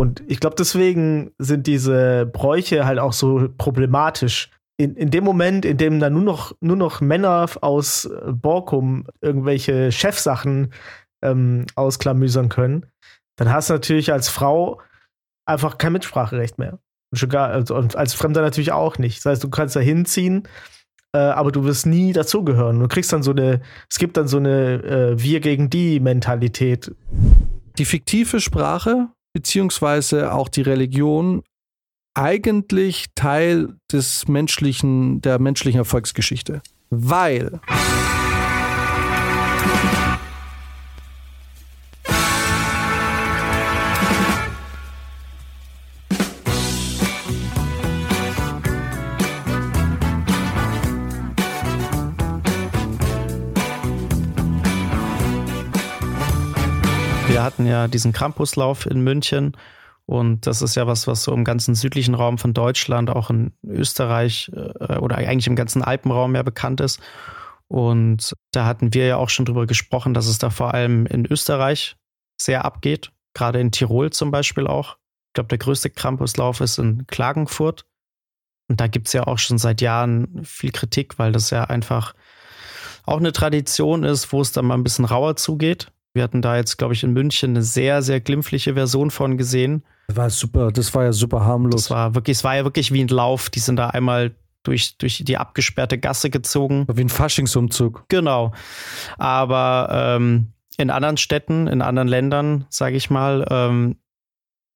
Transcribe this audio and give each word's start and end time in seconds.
Und 0.00 0.22
ich 0.28 0.40
glaube, 0.40 0.56
deswegen 0.58 1.32
sind 1.36 1.66
diese 1.66 2.24
Bräuche 2.24 2.86
halt 2.86 2.98
auch 2.98 3.12
so 3.12 3.50
problematisch. 3.58 4.48
In, 4.78 4.96
in 4.96 5.10
dem 5.10 5.24
Moment, 5.24 5.66
in 5.66 5.76
dem 5.76 6.00
dann 6.00 6.14
nur 6.14 6.22
noch, 6.22 6.56
nur 6.60 6.76
noch 6.76 7.02
Männer 7.02 7.46
aus 7.60 8.08
Borkum 8.32 9.06
irgendwelche 9.20 9.92
Chefsachen 9.92 10.72
ähm, 11.22 11.66
ausklamüsern 11.74 12.48
können, 12.48 12.86
dann 13.36 13.52
hast 13.52 13.68
du 13.68 13.74
natürlich 13.74 14.10
als 14.10 14.30
Frau 14.30 14.80
einfach 15.44 15.76
kein 15.76 15.92
Mitspracherecht 15.92 16.56
mehr. 16.56 16.78
Also, 17.34 17.76
und 17.76 17.94
als 17.94 18.14
Fremder 18.14 18.40
natürlich 18.40 18.72
auch 18.72 18.96
nicht. 18.96 19.18
Das 19.18 19.26
heißt, 19.26 19.44
du 19.44 19.50
kannst 19.50 19.76
da 19.76 19.80
hinziehen, 19.80 20.48
äh, 21.14 21.18
aber 21.18 21.52
du 21.52 21.64
wirst 21.64 21.84
nie 21.84 22.14
dazugehören. 22.14 22.80
Du 22.80 22.88
kriegst 22.88 23.12
dann 23.12 23.22
so 23.22 23.32
eine, 23.32 23.60
es 23.90 23.98
gibt 23.98 24.16
dann 24.16 24.28
so 24.28 24.38
eine 24.38 24.82
äh, 24.82 25.22
Wir 25.22 25.40
gegen 25.40 25.68
die 25.68 26.00
Mentalität. 26.00 26.90
Die 27.76 27.84
fiktive 27.84 28.40
Sprache 28.40 29.10
beziehungsweise 29.32 30.32
auch 30.32 30.48
die 30.48 30.62
Religion 30.62 31.42
eigentlich 32.14 33.06
Teil 33.14 33.76
des 33.92 34.26
menschlichen, 34.28 35.20
der 35.20 35.38
menschlichen 35.38 35.78
Erfolgsgeschichte. 35.78 36.60
Weil 36.90 37.60
Wir 57.40 57.44
hatten 57.44 57.64
ja 57.64 57.88
diesen 57.88 58.12
Crampuslauf 58.12 58.84
in 58.84 59.00
München 59.00 59.56
und 60.04 60.46
das 60.46 60.60
ist 60.60 60.74
ja 60.74 60.86
was, 60.86 61.06
was 61.06 61.22
so 61.22 61.32
im 61.32 61.42
ganzen 61.42 61.74
südlichen 61.74 62.14
Raum 62.14 62.36
von 62.36 62.52
Deutschland, 62.52 63.08
auch 63.08 63.30
in 63.30 63.54
Österreich 63.66 64.52
äh, 64.54 64.98
oder 64.98 65.16
eigentlich 65.16 65.46
im 65.46 65.56
ganzen 65.56 65.80
Alpenraum 65.80 66.34
ja 66.34 66.42
bekannt 66.42 66.82
ist. 66.82 67.00
Und 67.66 68.36
da 68.52 68.66
hatten 68.66 68.92
wir 68.92 69.06
ja 69.06 69.16
auch 69.16 69.30
schon 69.30 69.46
drüber 69.46 69.66
gesprochen, 69.66 70.12
dass 70.12 70.26
es 70.26 70.36
da 70.36 70.50
vor 70.50 70.74
allem 70.74 71.06
in 71.06 71.24
Österreich 71.24 71.96
sehr 72.38 72.66
abgeht, 72.66 73.10
gerade 73.32 73.58
in 73.58 73.72
Tirol 73.72 74.10
zum 74.10 74.30
Beispiel 74.30 74.66
auch. 74.66 74.98
Ich 75.28 75.32
glaube, 75.32 75.48
der 75.48 75.56
größte 75.56 75.88
Krampuslauf 75.88 76.60
ist 76.60 76.76
in 76.76 77.06
Klagenfurt. 77.06 77.86
Und 78.68 78.80
da 78.82 78.86
gibt 78.86 79.06
es 79.06 79.14
ja 79.14 79.26
auch 79.26 79.38
schon 79.38 79.56
seit 79.56 79.80
Jahren 79.80 80.44
viel 80.44 80.72
Kritik, 80.72 81.18
weil 81.18 81.32
das 81.32 81.48
ja 81.48 81.64
einfach 81.64 82.14
auch 83.06 83.16
eine 83.16 83.32
Tradition 83.32 84.04
ist, 84.04 84.30
wo 84.30 84.42
es 84.42 84.52
dann 84.52 84.66
mal 84.66 84.74
ein 84.74 84.84
bisschen 84.84 85.06
rauer 85.06 85.36
zugeht. 85.36 85.90
Wir 86.12 86.22
hatten 86.24 86.42
da 86.42 86.56
jetzt, 86.56 86.76
glaube 86.76 86.94
ich, 86.94 87.04
in 87.04 87.12
München 87.12 87.50
eine 87.50 87.62
sehr, 87.62 88.02
sehr 88.02 88.20
glimpfliche 88.20 88.74
Version 88.74 89.10
von 89.10 89.38
gesehen. 89.38 89.84
Das 90.08 90.16
war 90.16 90.30
super, 90.30 90.72
das 90.72 90.94
war 90.94 91.04
ja 91.04 91.12
super 91.12 91.44
harmlos. 91.44 91.82
Das 91.82 91.90
war 91.90 92.14
wirklich, 92.14 92.38
es 92.38 92.44
war 92.44 92.56
ja 92.56 92.64
wirklich 92.64 92.92
wie 92.92 93.02
ein 93.02 93.08
Lauf. 93.08 93.48
Die 93.48 93.60
sind 93.60 93.76
da 93.76 93.90
einmal 93.90 94.34
durch, 94.64 94.98
durch 94.98 95.22
die 95.24 95.36
abgesperrte 95.36 95.98
Gasse 95.98 96.30
gezogen. 96.30 96.86
Wie 96.92 97.02
ein 97.02 97.08
Faschingsumzug. 97.08 98.04
Genau. 98.08 98.52
Aber 99.18 99.88
ähm, 99.92 100.48
in 100.76 100.90
anderen 100.90 101.16
Städten, 101.16 101.68
in 101.68 101.82
anderen 101.82 102.08
Ländern, 102.08 102.66
sage 102.70 102.96
ich 102.96 103.08
mal, 103.10 103.46
ähm, 103.50 103.96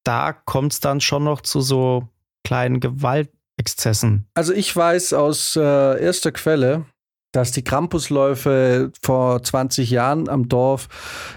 da 0.05 0.33
kommt 0.33 0.75
es 0.75 0.81
dann 0.81 1.01
schon 1.01 1.25
noch 1.25 1.41
zu 1.41 1.61
so 1.61 2.09
kleinen 2.45 2.79
Gewaltexzessen. 2.79 4.27
Also 4.35 4.53
ich 4.53 4.75
weiß 4.75 5.15
aus 5.15 5.57
äh, 5.57 5.61
erster 5.61 6.31
Quelle, 6.31 6.85
dass 7.35 7.51
die 7.51 7.65
Krampusläufe 7.65 8.93
vor 9.03 9.43
20 9.43 9.91
Jahren 9.91 10.29
am 10.29 10.49
Dorf, 10.49 10.89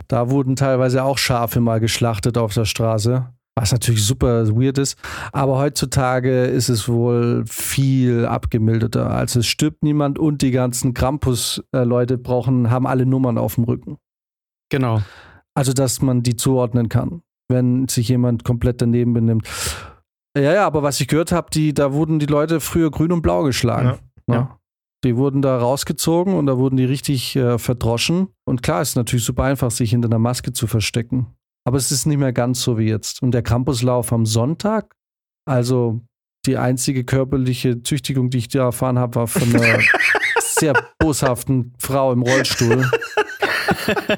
da 0.08 0.30
wurden 0.30 0.56
teilweise 0.56 1.04
auch 1.04 1.18
Schafe 1.18 1.60
mal 1.60 1.80
geschlachtet 1.80 2.38
auf 2.38 2.54
der 2.54 2.66
Straße. 2.66 3.28
Was 3.56 3.72
natürlich 3.72 4.06
super 4.06 4.48
weird 4.50 4.78
ist. 4.78 5.00
Aber 5.32 5.58
heutzutage 5.58 6.46
ist 6.46 6.70
es 6.70 6.88
wohl 6.88 7.44
viel 7.48 8.28
abgemilderter. 8.28 9.10
Also 9.10 9.40
es 9.40 9.48
stirbt 9.48 9.84
niemand 9.84 10.20
und 10.20 10.44
die 10.44 10.52
ganzen 10.52 10.94
Krampus-Leute 10.94 12.20
brauchen, 12.20 12.70
haben 12.70 12.86
alle 12.86 13.08
Nummern 13.08 13.40
auf 13.40 13.56
dem 13.56 13.64
Rücken. 13.64 13.98
Genau. 14.70 15.02
Also, 15.56 15.74
dass 15.74 16.04
man 16.04 16.22
die 16.22 16.36
zuordnen 16.36 16.88
kann, 16.88 17.24
wenn 17.48 17.88
sich 17.88 18.10
jemand 18.10 18.44
komplett 18.44 18.80
daneben 18.80 19.14
benimmt. 19.14 19.48
Ja, 20.38 20.54
ja, 20.54 20.68
aber 20.68 20.84
was 20.84 21.02
ich 21.02 21.08
gehört 21.08 21.32
habe, 21.32 21.50
die, 21.52 21.74
da 21.74 21.94
wurden 21.94 22.20
die 22.20 22.28
Leute 22.28 22.60
früher 22.60 22.92
grün 22.92 23.12
und 23.12 23.24
blau 23.24 23.42
geschlagen. 23.42 23.88
Ja. 23.88 23.96
Ne? 24.28 24.36
Ja. 24.36 24.57
Die 25.04 25.16
wurden 25.16 25.42
da 25.42 25.58
rausgezogen 25.58 26.34
und 26.34 26.48
da 26.48 26.58
wurden 26.58 26.78
die 26.78 26.86
richtig 26.86 27.36
äh, 27.36 27.60
verdroschen. 27.60 28.30
Und 28.46 28.64
klar, 28.64 28.82
es 28.82 28.90
ist 28.90 28.96
natürlich 28.96 29.26
super 29.26 29.44
einfach, 29.44 29.70
sich 29.70 29.92
hinter 29.92 30.08
einer 30.08 30.20
Maske 30.20 30.54
zu 30.54 30.66
verstecken. 30.66 31.28
Aber 31.66 31.78
es 31.78 31.92
ist 31.92 32.06
nicht 32.06 32.18
mehr 32.18 32.34
ganz 32.34 32.62
so 32.62 32.78
wie 32.78 32.88
jetzt. 32.88 33.22
Und 33.22 33.32
der 33.32 33.44
Campuslauf 33.44 34.12
am 34.12 34.26
Sonntag, 34.26 34.96
also 35.46 36.02
die 36.46 36.58
einzige 36.58 37.04
körperliche 37.04 37.84
Züchtigung, 37.84 38.30
die 38.30 38.40
ich 38.40 38.48
da 38.48 38.66
erfahren 38.66 38.98
habe, 38.98 39.16
war 39.16 39.28
von 39.28 39.54
einer 39.54 39.80
sehr 40.40 40.74
boshaften 40.98 41.74
Frau 41.78 42.14
im 42.14 42.22
Rollstuhl, 42.22 42.90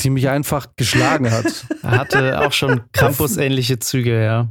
die 0.00 0.10
mich 0.10 0.28
einfach 0.28 0.68
geschlagen 0.76 1.30
hat. 1.30 1.66
Er 1.82 1.90
hatte 1.90 2.40
auch 2.40 2.52
schon 2.52 2.82
Krampus-ähnliche 2.92 3.78
Züge, 3.80 4.22
ja. 4.22 4.48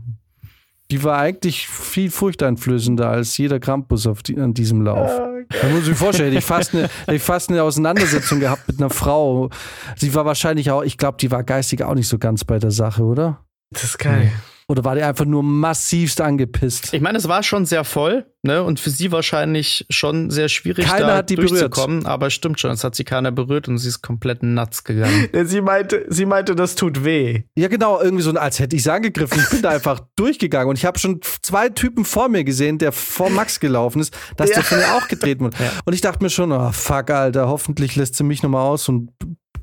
Die 0.89 1.03
war 1.03 1.17
eigentlich 1.17 1.67
viel 1.67 2.09
furchteinflößender 2.09 3.09
als 3.09 3.37
jeder 3.37 3.59
Krampus 3.59 4.07
auf 4.07 4.23
die, 4.23 4.39
an 4.39 4.53
diesem 4.53 4.81
Lauf. 4.81 5.11
Da 5.49 5.67
muss 5.69 5.83
ich 5.83 5.89
mir 5.89 5.95
vorstellen, 5.95 6.29
hätte 6.29 6.39
ich 6.39 6.45
fast 6.45 6.73
eine, 6.73 6.83
hätte 6.83 7.15
ich 7.15 7.21
fast 7.21 7.49
eine 7.49 7.63
Auseinandersetzung 7.63 8.39
gehabt 8.39 8.67
mit 8.67 8.79
einer 8.79 8.89
Frau. 8.89 9.49
Sie 9.97 10.13
war 10.15 10.25
wahrscheinlich 10.25 10.71
auch, 10.71 10.83
ich 10.83 10.97
glaube, 10.97 11.17
die 11.19 11.29
war 11.29 11.43
geistig 11.43 11.83
auch 11.83 11.93
nicht 11.93 12.07
so 12.07 12.17
ganz 12.17 12.45
bei 12.45 12.57
der 12.59 12.71
Sache, 12.71 13.03
oder? 13.03 13.43
Das 13.71 13.83
ist 13.83 13.97
geil. 13.97 14.31
Oder 14.69 14.83
war 14.83 14.95
die 14.95 15.01
einfach 15.01 15.23
nur 15.23 15.43
massivst 15.43 16.19
angepisst? 16.19 16.93
Ich 16.93 16.99
meine, 16.99 17.17
es 17.17 17.29
war 17.29 17.41
schon 17.41 17.65
sehr 17.65 17.85
voll, 17.85 18.25
ne? 18.43 18.61
Und 18.63 18.81
für 18.81 18.89
sie 18.89 19.13
wahrscheinlich 19.13 19.85
schon 19.89 20.29
sehr 20.29 20.49
schwierig, 20.49 20.85
Keiner 20.85 21.07
da 21.07 21.15
hat 21.17 21.29
die 21.29 21.35
durchzukommen. 21.35 22.05
Aber 22.05 22.29
stimmt 22.29 22.59
schon, 22.59 22.71
es 22.71 22.83
hat 22.83 22.93
sie 22.93 23.05
keiner 23.05 23.31
berührt 23.31 23.69
und 23.69 23.77
sie 23.77 23.87
ist 23.87 24.01
komplett 24.01 24.43
nuts 24.43 24.83
gegangen. 24.83 25.29
Sie 25.45 25.61
meinte, 25.61 26.05
sie 26.09 26.25
meinte, 26.25 26.53
das 26.53 26.75
tut 26.75 27.05
weh. 27.05 27.43
Ja, 27.55 27.69
genau, 27.69 28.01
irgendwie 28.01 28.23
so, 28.23 28.31
als 28.31 28.59
hätte 28.59 28.75
ich 28.75 28.81
es 28.81 28.89
angegriffen. 28.89 29.39
Ich 29.39 29.49
bin 29.49 29.61
da 29.61 29.69
einfach 29.69 30.01
durchgegangen 30.17 30.67
und 30.67 30.77
ich 30.77 30.83
habe 30.83 30.99
schon 30.99 31.21
zwei 31.41 31.69
Typen 31.69 32.03
vor 32.03 32.27
mir 32.27 32.43
gesehen, 32.43 32.77
der 32.77 32.91
vor 32.91 33.29
Max 33.29 33.61
gelaufen 33.61 34.01
ist, 34.01 34.13
dass 34.35 34.49
der 34.49 34.57
Ja. 34.57 34.63
von 34.63 34.79
mir 34.79 34.93
auch 34.95 35.07
getreten 35.07 35.45
wurde. 35.45 35.55
Und 35.85 35.93
ich 35.93 36.01
dachte 36.01 36.21
mir 36.21 36.29
schon, 36.29 36.51
oh 36.51 36.71
fuck, 36.73 37.09
Alter, 37.11 37.47
hoffentlich 37.47 37.95
lässt 37.95 38.15
sie 38.15 38.23
mich 38.25 38.43
nochmal 38.43 38.65
aus 38.65 38.89
und 38.89 39.11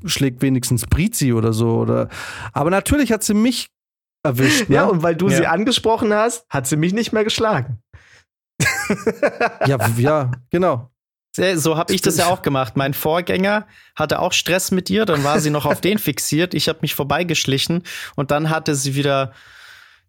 schlägt 0.05 0.41
wenigstens 0.41 0.85
Brizi 0.87 1.33
oder 1.33 1.53
so. 1.53 1.75
Oder 1.77 2.09
aber 2.53 2.69
natürlich 2.71 3.11
hat 3.11 3.23
sie 3.23 3.33
mich 3.35 3.67
erwischt. 4.25 4.67
Ne? 4.69 4.75
Ja, 4.75 4.85
und 4.85 5.01
weil 5.03 5.15
du 5.15 5.29
Ja. 5.29 5.37
sie 5.37 5.47
angesprochen 5.47 6.13
hast, 6.13 6.45
hat 6.49 6.67
sie 6.67 6.75
mich 6.75 6.93
nicht 6.93 7.13
mehr 7.13 7.23
geschlagen. 7.23 7.79
ja, 9.67 9.77
ja, 9.97 10.31
genau. 10.51 10.91
So 11.55 11.75
habe 11.77 11.93
ich 11.93 12.01
das 12.01 12.15
ja 12.17 12.27
auch 12.27 12.41
gemacht. 12.41 12.77
Mein 12.77 12.93
Vorgänger 12.93 13.67
hatte 13.95 14.19
auch 14.19 14.31
Stress 14.31 14.71
mit 14.71 14.89
ihr, 14.89 15.05
dann 15.05 15.25
war 15.25 15.39
sie 15.41 15.49
noch 15.49 15.65
auf 15.65 15.81
den 15.81 15.97
fixiert. 15.99 16.53
Ich 16.53 16.69
habe 16.69 16.79
mich 16.81 16.95
vorbeigeschlichen 16.95 17.83
und 18.15 18.31
dann 18.31 18.49
hatte 18.49 18.73
sie 18.75 18.95
wieder 18.95 19.33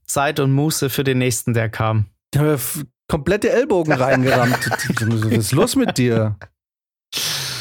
Zeit 0.06 0.38
und 0.38 0.52
Muße 0.52 0.88
für 0.88 1.02
den 1.02 1.18
nächsten, 1.18 1.52
der 1.52 1.68
kam. 1.68 2.06
Ich 2.32 2.38
habe 2.38 2.52
f- 2.54 2.84
komplette 3.08 3.50
Ellbogen 3.50 3.92
reingerammt. 4.00 4.70
Was 4.70 5.32
ist 5.32 5.52
los 5.52 5.74
mit 5.74 5.98
dir? 5.98 6.36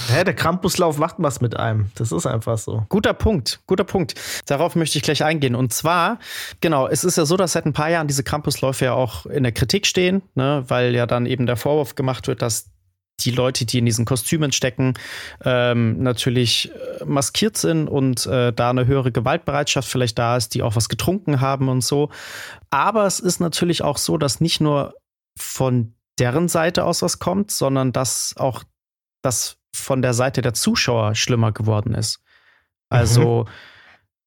Hä, 0.08 0.24
der 0.24 0.36
Krampuslauf 0.36 0.98
macht 0.98 1.16
was 1.18 1.42
mit 1.42 1.58
einem. 1.58 1.90
Das 1.96 2.12
ist 2.12 2.26
einfach 2.26 2.58
so. 2.58 2.86
Guter 2.90 3.14
Punkt, 3.14 3.62
guter 3.66 3.84
Punkt. 3.84 4.16
Darauf 4.46 4.76
möchte 4.76 4.98
ich 4.98 5.04
gleich 5.04 5.24
eingehen. 5.24 5.56
Und 5.56 5.74
zwar, 5.74 6.20
genau, 6.62 6.88
es 6.88 7.04
ist 7.04 7.18
ja 7.18 7.26
so, 7.26 7.38
dass 7.38 7.54
seit 7.54 7.66
ein 7.66 7.74
paar 7.74 7.90
Jahren 7.90 8.08
diese 8.08 8.24
Campusläufe 8.24 8.86
ja 8.86 8.94
auch 8.94 9.26
in 9.26 9.44
der 9.44 9.52
Kritik 9.52 9.88
stehen, 9.88 10.22
ne, 10.36 10.64
weil 10.68 10.94
ja 10.94 11.08
dann 11.08 11.26
eben 11.26 11.46
der 11.48 11.58
Vorwurf 11.58 11.96
gemacht 11.96 12.28
wird, 12.28 12.42
dass 12.42 12.70
die 13.22 13.32
Leute, 13.32 13.66
die 13.66 13.80
in 13.80 13.86
diesen 13.86 14.06
Kostümen 14.06 14.52
stecken, 14.52 14.94
ähm, 15.44 16.04
natürlich 16.04 16.72
äh, 16.72 17.06
maskiert 17.06 17.58
sind 17.58 17.88
und 17.88 18.26
äh, 18.26 18.52
da 18.52 18.70
eine 18.70 18.86
höhere 18.88 19.12
Gewaltbereitschaft 19.12 19.88
vielleicht 19.88 20.20
da 20.20 20.38
ist, 20.38 20.54
die 20.54 20.62
auch 20.62 20.76
was 20.76 20.90
getrunken 20.90 21.40
haben 21.42 21.70
und 21.70 21.82
so. 21.82 22.10
Aber 22.70 23.06
es 23.06 23.20
ist 23.20 23.40
natürlich 23.40 23.82
auch 23.82 23.98
so, 23.98 24.18
dass 24.18 24.42
nicht 24.42 24.60
nur 24.60 24.96
von 25.38 25.96
deren 26.20 26.48
Seite 26.48 26.84
aus 26.84 27.02
was 27.02 27.20
kommt, 27.20 27.52
sondern 27.52 27.92
dass 27.92 28.36
auch 28.38 28.64
das 29.22 29.58
von 29.76 30.02
der 30.02 30.14
Seite 30.14 30.42
der 30.42 30.54
Zuschauer 30.54 31.16
schlimmer 31.16 31.52
geworden 31.52 31.94
ist. 31.94 32.20
Also 32.90 33.46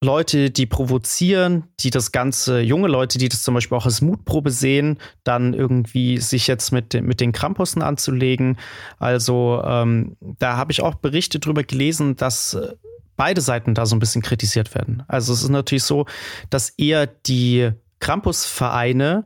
Leute, 0.00 0.50
die 0.50 0.66
provozieren, 0.66 1.64
die 1.80 1.90
das 1.90 2.12
Ganze, 2.12 2.60
junge 2.60 2.86
Leute, 2.86 3.18
die 3.18 3.28
das 3.28 3.42
zum 3.42 3.54
Beispiel 3.54 3.76
auch 3.76 3.84
als 3.86 4.00
Mutprobe 4.00 4.50
sehen, 4.50 4.98
dann 5.24 5.54
irgendwie 5.54 6.18
sich 6.18 6.46
jetzt 6.46 6.70
mit, 6.70 6.92
den- 6.92 7.04
mit 7.06 7.20
den 7.20 7.32
Krampussen 7.32 7.82
anzulegen. 7.82 8.58
Also 8.98 9.60
ähm, 9.64 10.16
da 10.20 10.56
habe 10.56 10.70
ich 10.70 10.82
auch 10.82 10.94
Berichte 10.94 11.40
drüber 11.40 11.64
gelesen, 11.64 12.14
dass 12.14 12.54
äh, 12.54 12.74
beide 13.16 13.40
Seiten 13.40 13.74
da 13.74 13.86
so 13.86 13.96
ein 13.96 13.98
bisschen 13.98 14.22
kritisiert 14.22 14.72
werden. 14.74 15.02
Also 15.08 15.32
es 15.32 15.42
ist 15.42 15.48
natürlich 15.48 15.82
so, 15.84 16.06
dass 16.50 16.70
eher 16.70 17.06
die 17.08 17.70
Krampusvereine 17.98 19.24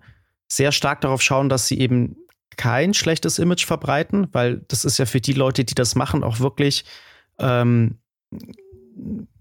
sehr 0.49 0.73
stark 0.73 1.03
darauf 1.03 1.21
schauen, 1.21 1.51
dass 1.51 1.67
sie 1.67 1.79
eben 1.81 2.17
kein 2.57 2.95
schlechtes 2.95 3.39
Image 3.39 3.65
verbreiten, 3.65 4.29
weil 4.33 4.63
das 4.69 4.85
ist 4.85 4.99
ja 4.99 5.07
für 5.07 5.21
die 5.21 5.33
Leute, 5.33 5.65
die 5.65 5.75
das 5.75 5.95
machen, 5.95 6.25
auch 6.25 6.41
wirklich 6.41 6.85
ähm, 7.39 7.99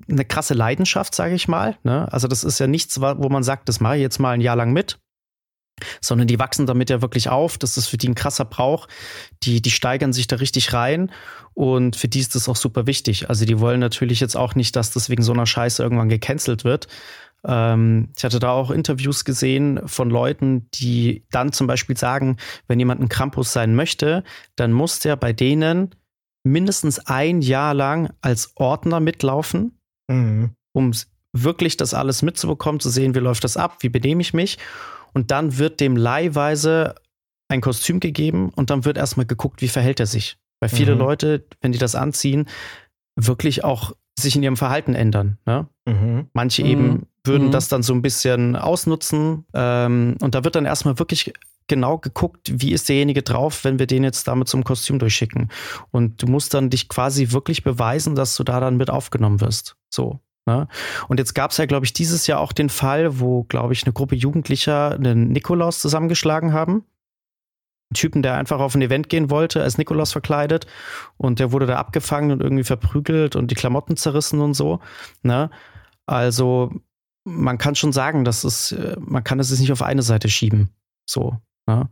eine 0.09 0.25
krasse 0.25 0.53
Leidenschaft, 0.53 1.15
sage 1.15 1.35
ich 1.35 1.47
mal. 1.47 1.77
Ne? 1.83 2.11
Also 2.11 2.27
das 2.27 2.43
ist 2.43 2.59
ja 2.59 2.67
nichts, 2.67 2.99
wo 2.99 3.29
man 3.29 3.43
sagt, 3.43 3.69
das 3.69 3.79
mache 3.79 3.95
ich 3.95 4.01
jetzt 4.01 4.19
mal 4.19 4.31
ein 4.31 4.41
Jahr 4.41 4.55
lang 4.55 4.73
mit, 4.73 4.99
sondern 5.99 6.27
die 6.27 6.39
wachsen 6.39 6.65
damit 6.65 6.89
ja 6.89 7.01
wirklich 7.01 7.29
auf. 7.29 7.57
Das 7.57 7.77
ist 7.77 7.87
für 7.87 7.97
die 7.97 8.09
ein 8.09 8.15
krasser 8.15 8.45
Brauch. 8.45 8.87
Die, 9.43 9.61
die 9.61 9.71
steigern 9.71 10.13
sich 10.13 10.27
da 10.27 10.37
richtig 10.37 10.73
rein 10.73 11.11
und 11.53 11.95
für 11.95 12.07
die 12.07 12.19
ist 12.19 12.35
das 12.35 12.49
auch 12.49 12.55
super 12.55 12.87
wichtig. 12.87 13.29
Also 13.29 13.45
die 13.45 13.59
wollen 13.59 13.79
natürlich 13.79 14.19
jetzt 14.19 14.35
auch 14.35 14.55
nicht, 14.55 14.75
dass 14.75 14.91
das 14.91 15.09
wegen 15.09 15.23
so 15.23 15.33
einer 15.33 15.45
Scheiße 15.45 15.81
irgendwann 15.81 16.09
gecancelt 16.09 16.63
wird. 16.63 16.87
Ähm, 17.47 18.09
ich 18.15 18.23
hatte 18.23 18.39
da 18.39 18.51
auch 18.51 18.71
Interviews 18.71 19.25
gesehen 19.25 19.81
von 19.87 20.09
Leuten, 20.09 20.69
die 20.73 21.25
dann 21.31 21.51
zum 21.51 21.67
Beispiel 21.67 21.97
sagen, 21.97 22.37
wenn 22.67 22.79
jemand 22.79 23.01
ein 23.01 23.09
Krampus 23.09 23.53
sein 23.53 23.75
möchte, 23.75 24.23
dann 24.55 24.71
muss 24.71 24.99
der 24.99 25.15
bei 25.15 25.33
denen 25.33 25.95
mindestens 26.43 26.99
ein 26.99 27.41
Jahr 27.41 27.73
lang 27.73 28.11
als 28.21 28.53
Ordner 28.55 28.99
mitlaufen, 28.99 29.77
mhm. 30.07 30.51
um 30.73 30.91
wirklich 31.33 31.77
das 31.77 31.93
alles 31.93 32.21
mitzubekommen, 32.21 32.79
zu 32.79 32.89
sehen, 32.89 33.15
wie 33.15 33.19
läuft 33.19 33.43
das 33.43 33.57
ab, 33.57 33.77
wie 33.81 33.89
benehme 33.89 34.21
ich 34.21 34.33
mich. 34.33 34.57
Und 35.13 35.31
dann 35.31 35.57
wird 35.57 35.79
dem 35.79 35.95
leihweise 35.95 36.95
ein 37.49 37.61
Kostüm 37.61 37.99
gegeben 37.99 38.49
und 38.49 38.69
dann 38.69 38.85
wird 38.85 38.97
erstmal 38.97 39.25
geguckt, 39.25 39.61
wie 39.61 39.67
verhält 39.67 39.99
er 39.99 40.05
sich. 40.05 40.37
Weil 40.59 40.69
viele 40.69 40.93
mhm. 40.93 40.99
Leute, 40.99 41.45
wenn 41.61 41.71
die 41.71 41.79
das 41.79 41.95
anziehen, 41.95 42.47
wirklich 43.15 43.63
auch 43.63 43.93
sich 44.17 44.35
in 44.35 44.43
ihrem 44.43 44.57
Verhalten 44.57 44.93
ändern. 44.93 45.37
Ne? 45.45 45.67
Mhm. 45.85 46.27
Manche 46.33 46.63
eben 46.63 46.87
mhm. 46.87 47.07
Würden 47.23 47.47
mhm. 47.47 47.51
das 47.51 47.67
dann 47.67 47.83
so 47.83 47.93
ein 47.93 48.01
bisschen 48.01 48.55
ausnutzen. 48.55 49.45
Ähm, 49.53 50.17
und 50.21 50.35
da 50.35 50.43
wird 50.43 50.55
dann 50.55 50.65
erstmal 50.65 50.99
wirklich 50.99 51.33
genau 51.67 51.97
geguckt, 51.97 52.51
wie 52.53 52.73
ist 52.73 52.89
derjenige 52.89 53.23
drauf, 53.23 53.63
wenn 53.63 53.79
wir 53.79 53.87
den 53.87 54.03
jetzt 54.03 54.27
damit 54.27 54.47
zum 54.47 54.63
Kostüm 54.63 54.99
durchschicken. 54.99 55.49
Und 55.91 56.21
du 56.21 56.27
musst 56.27 56.53
dann 56.53 56.69
dich 56.69 56.89
quasi 56.89 57.31
wirklich 57.31 57.63
beweisen, 57.63 58.15
dass 58.15 58.35
du 58.35 58.43
da 58.43 58.59
dann 58.59 58.77
mit 58.77 58.89
aufgenommen 58.89 59.39
wirst. 59.41 59.77
So. 59.89 60.19
Ne? 60.45 60.67
Und 61.07 61.19
jetzt 61.19 61.33
gab 61.33 61.51
es 61.51 61.57
ja, 61.57 61.65
glaube 61.65 61.85
ich, 61.85 61.93
dieses 61.93 62.27
Jahr 62.27 62.39
auch 62.39 62.51
den 62.51 62.69
Fall, 62.69 63.19
wo, 63.19 63.43
glaube 63.43 63.73
ich, 63.73 63.83
eine 63.83 63.93
Gruppe 63.93 64.15
Jugendlicher 64.15 64.91
einen 64.91 65.31
Nikolaus 65.31 65.79
zusammengeschlagen 65.79 66.51
haben. 66.51 66.83
Ein 67.91 67.95
Typen, 67.95 68.21
der 68.21 68.35
einfach 68.35 68.59
auf 68.59 68.73
ein 68.73 68.81
Event 68.81 69.09
gehen 69.09 69.29
wollte, 69.29 69.61
als 69.61 69.77
Nikolaus 69.77 70.11
verkleidet 70.11 70.65
und 71.17 71.39
der 71.39 71.51
wurde 71.51 71.67
da 71.67 71.75
abgefangen 71.75 72.31
und 72.31 72.41
irgendwie 72.41 72.63
verprügelt 72.63 73.35
und 73.35 73.51
die 73.51 73.55
Klamotten 73.55 73.97
zerrissen 73.97 74.41
und 74.41 74.53
so. 74.55 74.79
Ne? 75.23 75.49
Also 76.05 76.71
man 77.23 77.57
kann 77.57 77.75
schon 77.75 77.91
sagen, 77.91 78.25
dass 78.25 78.43
es, 78.43 78.71
äh, 78.71 78.95
man 78.99 79.23
kann 79.23 79.39
es 79.39 79.57
nicht 79.59 79.71
auf 79.71 79.81
eine 79.81 80.01
Seite 80.01 80.29
schieben. 80.29 80.69
So. 81.05 81.37
Ne? 81.67 81.89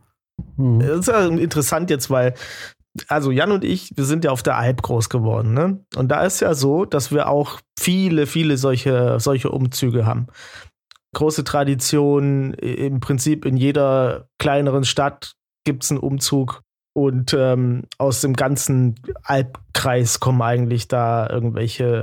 Mhm. 0.56 0.80
Das 0.80 1.00
ist 1.00 1.08
ja 1.08 1.26
interessant 1.26 1.90
jetzt, 1.90 2.10
weil 2.10 2.34
also 3.08 3.30
Jan 3.30 3.52
und 3.52 3.64
ich, 3.64 3.96
wir 3.96 4.04
sind 4.04 4.24
ja 4.24 4.30
auf 4.30 4.42
der 4.42 4.56
Alp 4.56 4.82
groß 4.82 5.08
geworden, 5.08 5.54
ne? 5.54 5.84
Und 5.96 6.08
da 6.08 6.24
ist 6.24 6.40
ja 6.40 6.54
so, 6.54 6.84
dass 6.84 7.12
wir 7.12 7.28
auch 7.28 7.60
viele, 7.78 8.26
viele 8.26 8.56
solche, 8.56 9.20
solche 9.20 9.50
Umzüge 9.50 10.06
haben. 10.06 10.26
Große 11.14 11.44
Tradition, 11.44 12.52
im 12.54 13.00
Prinzip 13.00 13.44
in 13.44 13.56
jeder 13.56 14.28
kleineren 14.38 14.84
Stadt 14.84 15.34
gibt 15.64 15.84
es 15.84 15.90
einen 15.90 16.00
Umzug. 16.00 16.62
Und 16.92 17.34
ähm, 17.38 17.84
aus 17.98 18.20
dem 18.20 18.34
ganzen 18.34 18.96
Alpkreis 19.22 20.18
kommen 20.18 20.42
eigentlich 20.42 20.88
da 20.88 21.28
irgendwelche 21.30 22.02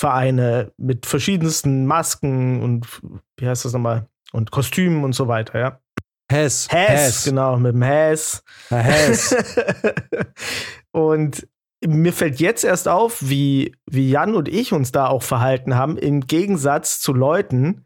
Vereine 0.00 0.72
mit 0.78 1.04
verschiedensten 1.04 1.84
Masken 1.84 2.62
und 2.62 2.86
wie 3.36 3.46
heißt 3.46 3.66
das 3.66 3.74
nochmal? 3.74 4.06
Und 4.32 4.50
Kostümen 4.50 5.04
und 5.04 5.12
so 5.12 5.28
weiter, 5.28 5.58
ja. 5.58 5.80
Hess. 6.32 6.68
Hess, 6.70 7.24
genau, 7.24 7.58
mit 7.58 7.74
dem 7.74 7.82
Hess. 7.82 8.42
Hess. 8.70 9.36
und 10.92 11.46
mir 11.86 12.14
fällt 12.14 12.40
jetzt 12.40 12.64
erst 12.64 12.88
auf, 12.88 13.18
wie, 13.20 13.76
wie 13.90 14.08
Jan 14.08 14.34
und 14.36 14.48
ich 14.48 14.72
uns 14.72 14.90
da 14.90 15.06
auch 15.06 15.22
verhalten 15.22 15.74
haben, 15.74 15.98
im 15.98 16.22
Gegensatz 16.22 17.00
zu 17.00 17.12
Leuten, 17.12 17.84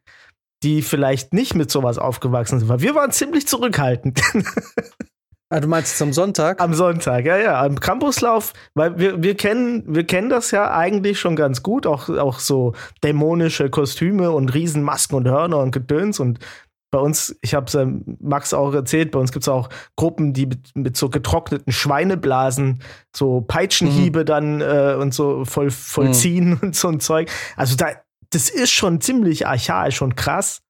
die 0.63 0.83
vielleicht 0.83 1.33
nicht 1.33 1.57
mit 1.57 1.73
sowas 1.73 1.99
aufgewachsen 1.99 2.61
sind, 2.61 2.69
weil 2.69 2.81
wir 2.81 2.95
waren 2.95 3.11
ziemlich 3.11 3.49
zurückhaltend. 3.49 4.21
Ah, 5.55 5.61
du 5.61 5.69
meinst 5.69 6.03
am 6.03 6.13
Sonntag? 6.13 6.61
Am 6.61 6.75
Sonntag, 6.75 7.25
ja, 7.27 7.37
ja. 7.37 7.63
Am 7.63 7.79
Campuslauf, 7.79 8.55
weil 8.75 8.99
wir, 8.99 9.23
wir, 9.23 9.37
kennen, 9.37 9.85
wir 9.87 10.05
kennen 10.05 10.29
das 10.29 10.51
ja 10.51 10.75
eigentlich 10.75 11.21
schon 11.21 11.37
ganz 11.37 11.63
gut, 11.63 11.87
auch, 11.87 12.09
auch 12.09 12.41
so 12.41 12.73
dämonische 13.05 13.71
Kostüme 13.71 14.33
und 14.33 14.53
Riesenmasken 14.53 15.17
und 15.17 15.29
Hörner 15.29 15.59
und 15.59 15.71
Gedöns 15.71 16.19
und 16.19 16.41
bei 16.91 16.99
uns, 16.99 17.37
ich 17.41 17.55
habe 17.55 17.67
es 17.67 17.75
äh, 17.77 17.87
Max 18.19 18.53
auch 18.53 18.75
erzählt, 18.75 19.13
bei 19.13 19.21
uns 19.21 19.31
gibt 19.31 19.45
es 19.45 19.49
auch 19.49 19.69
Gruppen, 19.95 20.33
die 20.33 20.47
mit, 20.47 20.75
mit, 20.75 20.97
so 20.97 21.09
getrockneten 21.09 21.73
Schweineblasen 21.73 22.83
so 23.15 23.41
Peitschenhiebe 23.41 24.21
mhm. 24.21 24.27
dann 24.27 24.61
äh, 24.61 24.97
und 25.01 25.15
so 25.15 25.45
voll, 25.45 25.71
vollziehen 25.71 26.51
mhm. 26.51 26.59
und 26.63 26.75
so 26.75 26.89
ein 26.89 26.99
Zeug. 26.99 27.31
Also 27.57 27.77
da, 27.77 27.91
das 28.31 28.51
ist 28.51 28.73
schon 28.73 29.01
ziemlich 29.01 29.47
archaisch 29.47 30.03
und 30.03 30.17
krass. 30.17 30.63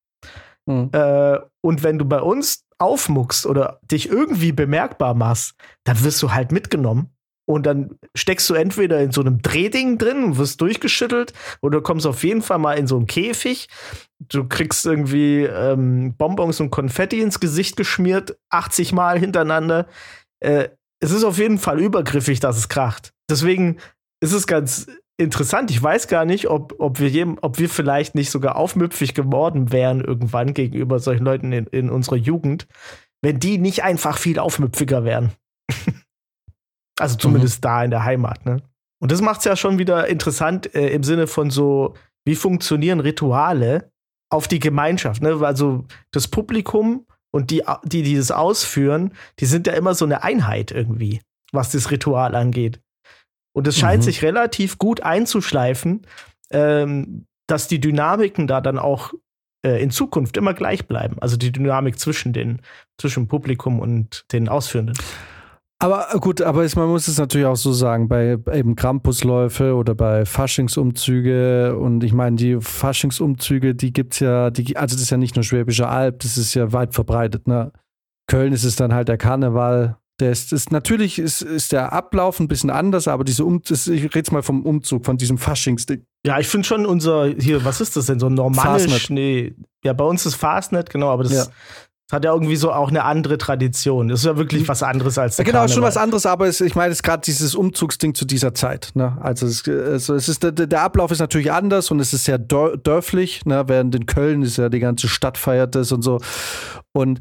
Mhm. 0.67 0.91
Äh, 0.93 1.39
und 1.63 1.83
wenn 1.83 1.99
du 1.99 2.05
bei 2.05 2.21
uns 2.21 2.65
aufmuckst 2.85 3.47
oder 3.47 3.81
dich 3.91 4.09
irgendwie 4.09 4.53
bemerkbar 4.53 5.15
machst, 5.15 5.55
dann 5.85 6.03
wirst 6.05 6.23
du 6.23 6.33
halt 6.33 6.53
mitgenommen. 6.53 7.11
Und 7.47 7.67
dann 7.67 7.99
steckst 8.15 8.49
du 8.49 8.55
entweder 8.55 9.01
in 9.01 9.13
so 9.13 9.21
einem 9.21 9.43
Drehding 9.43 9.99
drin 9.99 10.25
und 10.25 10.39
wirst 10.39 10.63
durchgeschüttelt 10.63 11.35
oder 11.61 11.83
kommst 11.83 12.07
auf 12.07 12.25
jeden 12.25 12.41
Fall 12.41 12.59
mal 12.59 12.79
in 12.79 12.87
so 12.87 12.97
einen 12.97 13.07
Käfig. 13.07 13.69
Du 14.19 14.49
kriegst 14.49 14.87
irgendwie 14.87 15.43
ähm, 15.43 16.15
Bonbons 16.17 16.61
und 16.61 16.71
Konfetti 16.71 17.21
ins 17.21 17.41
Gesicht 17.41 17.77
geschmiert, 17.77 18.39
80 18.49 18.93
Mal 18.93 19.19
hintereinander. 19.19 19.87
Äh, 20.41 20.71
es 21.01 21.11
ist 21.11 21.25
auf 21.25 21.37
jeden 21.37 21.59
Fall 21.59 21.81
übergriffig, 21.81 22.41
dass 22.41 22.57
es 22.57 22.71
kracht. 22.71 23.13
Deswegen 23.29 23.77
ist 24.23 24.33
es 24.33 24.47
ganz 24.47 24.87
interessant. 25.17 25.71
Ich 25.71 25.83
weiß 25.83 26.09
gar 26.09 26.25
nicht, 26.25 26.49
ob, 26.49 26.75
ob, 26.79 26.99
wir, 26.99 27.09
jedem, 27.09 27.39
ob 27.41 27.59
wir 27.59 27.69
vielleicht 27.69 28.15
nicht 28.15 28.31
sogar 28.31 28.57
aufmüpfig 28.57 29.15
geworden 29.15 29.73
wären 29.73 30.01
irgendwann 30.01 30.55
gegenüber 30.55 30.99
solchen 30.99 31.25
Leuten 31.25 31.53
in, 31.53 31.67
in 31.67 31.91
unserer 31.91 32.17
Jugend, 32.17 32.67
wenn 33.23 33.39
die 33.39 33.59
nicht 33.59 33.83
einfach 33.83 34.19
viel 34.19 34.39
aufmüpfiger 34.39 35.05
wären. 35.05 35.33
Also 36.97 37.17
zumindest 37.17 37.59
mhm. 37.59 37.63
da 37.63 37.85
in 37.85 37.91
der 37.91 38.05
Heimat, 38.05 38.47
ne? 38.47 38.63
Und 39.03 39.11
das 39.11 39.21
macht 39.21 39.41
es 39.41 39.45
ja 39.47 39.57
schon 39.57 39.81
wieder 39.81 40.07
interessant 40.07 40.75
äh, 40.77 40.91
im 40.91 41.03
Sinne 41.03 41.27
von 41.27 41.51
so, 41.51 41.95
wie 42.25 42.37
funktionieren 42.37 43.01
Rituale 43.01 43.91
auf 44.31 44.47
die 44.47 44.61
Gemeinschaft, 44.61 45.21
ne? 45.21 45.41
Also 45.43 45.87
das 46.13 46.29
Publikum 46.29 47.05
und 47.33 47.51
die, 47.51 47.65
die 47.83 48.05
dieses 48.05 48.31
ausführen, 48.31 49.13
die 49.41 49.47
sind 49.47 49.67
ja 49.67 49.73
immer 49.73 49.95
so 49.95 50.05
eine 50.05 50.23
Einheit 50.23 50.71
irgendwie, 50.71 51.21
was 51.51 51.73
das 51.73 51.91
Ritual 51.91 52.37
angeht. 52.37 52.81
Und 53.55 53.67
es 53.67 53.79
scheint 53.79 54.03
mhm. 54.03 54.05
sich 54.05 54.23
relativ 54.23 54.79
gut 54.79 55.03
einzuschleifen, 55.03 56.03
ähm, 56.51 57.27
dass 57.47 57.69
die 57.69 57.81
Dynamiken 57.81 58.47
da 58.47 58.61
dann 58.61 58.79
auch 58.79 59.15
äh, 59.65 59.83
in 59.83 59.91
Zukunft 59.91 60.37
immer 60.37 60.55
gleich 60.55 60.87
bleiben. 60.87 61.17
Also 61.21 61.37
die 61.37 61.53
Dynamik 61.53 61.99
zwischen 61.99 62.33
den, 62.33 62.61
zwischen 62.99 63.29
Publikum 63.29 63.81
und 63.81 64.27
den 64.33 64.49
Ausführenden. 64.49 64.97
Aber 65.79 66.15
äh, 66.15 66.19
gut, 66.19 66.41
aber 66.41 66.67
man 66.77 66.89
muss 66.89 67.09
es 67.09 67.19
natürlich 67.19 67.47
auch 67.47 67.57
so 67.57 67.73
sagen, 67.73 68.09
bei 68.09 68.39
eben 68.53 68.77
Krampusläufe 68.77 69.75
oder 69.75 69.95
bei 69.95 70.25
Faschingsumzüge 70.25 71.77
und 71.77 72.05
ich 72.05 72.13
meine, 72.13 72.37
die 72.37 72.59
Faschingsumzüge, 72.61 73.75
die 73.75 73.93
gibt 73.93 74.15
es 74.15 74.21
ja, 74.21 74.51
die, 74.51 74.77
also 74.77 74.95
das 74.95 75.03
ist 75.03 75.11
ja 75.11 75.17
nicht 75.17 75.37
nur 75.37 75.45
Schwäbische 75.45 75.89
Alb, 75.89 76.21
das 76.21 76.39
ist 76.39 76.55
ja 76.55 76.73
weit 76.73 76.95
verbreitet, 76.95 77.47
ne? 77.47 77.73
Köln 78.27 78.55
ist 78.55 78.65
es 78.65 78.77
dann 78.77 78.95
halt 78.95 79.09
der 79.09 79.19
Karneval. 79.19 79.99
Ist, 80.21 80.53
ist 80.53 80.71
natürlich 80.71 81.19
ist, 81.19 81.43
ist 81.43 81.73
der 81.73 81.93
Ablauf 81.93 82.39
ein 82.39 82.47
bisschen 82.47 82.71
anders, 82.71 83.09
aber 83.09 83.25
diese 83.25 83.45
um, 83.45 83.63
das, 83.63 83.89
ich 83.89 84.05
rede 84.05 84.19
jetzt 84.21 84.31
mal 84.31 84.43
vom 84.43 84.65
Umzug, 84.65 85.05
von 85.05 85.17
diesem 85.17 85.39
Faschingsding. 85.39 86.07
Ja, 86.25 86.39
ich 86.39 86.47
finde 86.47 86.67
schon 86.67 86.87
unser, 86.87 87.27
hier, 87.27 87.65
was 87.65 87.81
ist 87.81 87.97
das 87.97 88.07
denn, 88.07 88.21
so 88.21 88.27
ein 88.27 88.35
normales, 88.35 88.85
Fastnet. 88.85 89.11
nee, 89.11 89.55
ja, 89.85 89.93
bei 89.93 90.05
uns 90.05 90.25
ist 90.25 90.37
Fastnet, 90.37 90.89
genau, 90.89 91.11
aber 91.11 91.25
das, 91.25 91.33
ja. 91.33 91.47
Das 92.09 92.17
hat 92.17 92.25
ja 92.27 92.33
irgendwie 92.35 92.57
so 92.57 92.71
auch 92.71 92.91
eine 92.91 93.05
andere 93.05 93.39
Tradition. 93.39 94.09
Das 94.09 94.21
ist 94.21 94.27
ja 94.27 94.37
wirklich 94.37 94.63
mhm. 94.63 94.69
was 94.69 94.83
anderes 94.83 95.17
als 95.17 95.37
der 95.37 95.47
ja, 95.47 95.51
Genau, 95.51 95.61
Karneval. 95.61 95.75
schon 95.75 95.83
was 95.85 95.97
anderes, 95.97 96.27
aber 96.27 96.47
es, 96.47 96.61
ich 96.61 96.75
meine, 96.75 96.93
es 96.93 96.99
ist 96.99 97.03
gerade 97.03 97.23
dieses 97.23 97.55
Umzugsding 97.55 98.15
zu 98.15 98.27
dieser 98.27 98.53
Zeit. 98.53 98.91
Ne? 98.95 99.17
Also, 99.23 99.47
es, 99.47 99.67
also 99.67 100.15
es 100.15 100.29
ist, 100.29 100.43
der, 100.43 100.53
der, 100.53 100.83
Ablauf 100.83 101.11
ist 101.13 101.21
natürlich 101.21 101.51
anders 101.51 101.91
und 101.91 102.01
es 102.01 102.13
ist 102.13 102.25
sehr 102.25 102.39
dörflich, 102.39 103.47
ne? 103.47 103.65
während 103.69 103.95
in 103.95 104.05
Köln 104.05 104.43
ist 104.43 104.59
ja 104.59 104.69
die 104.69 104.81
ganze 104.81 105.09
Stadt 105.09 105.39
feiert 105.39 105.75
das 105.75 105.93
und 105.93 106.03
so. 106.03 106.21
Und 106.93 107.21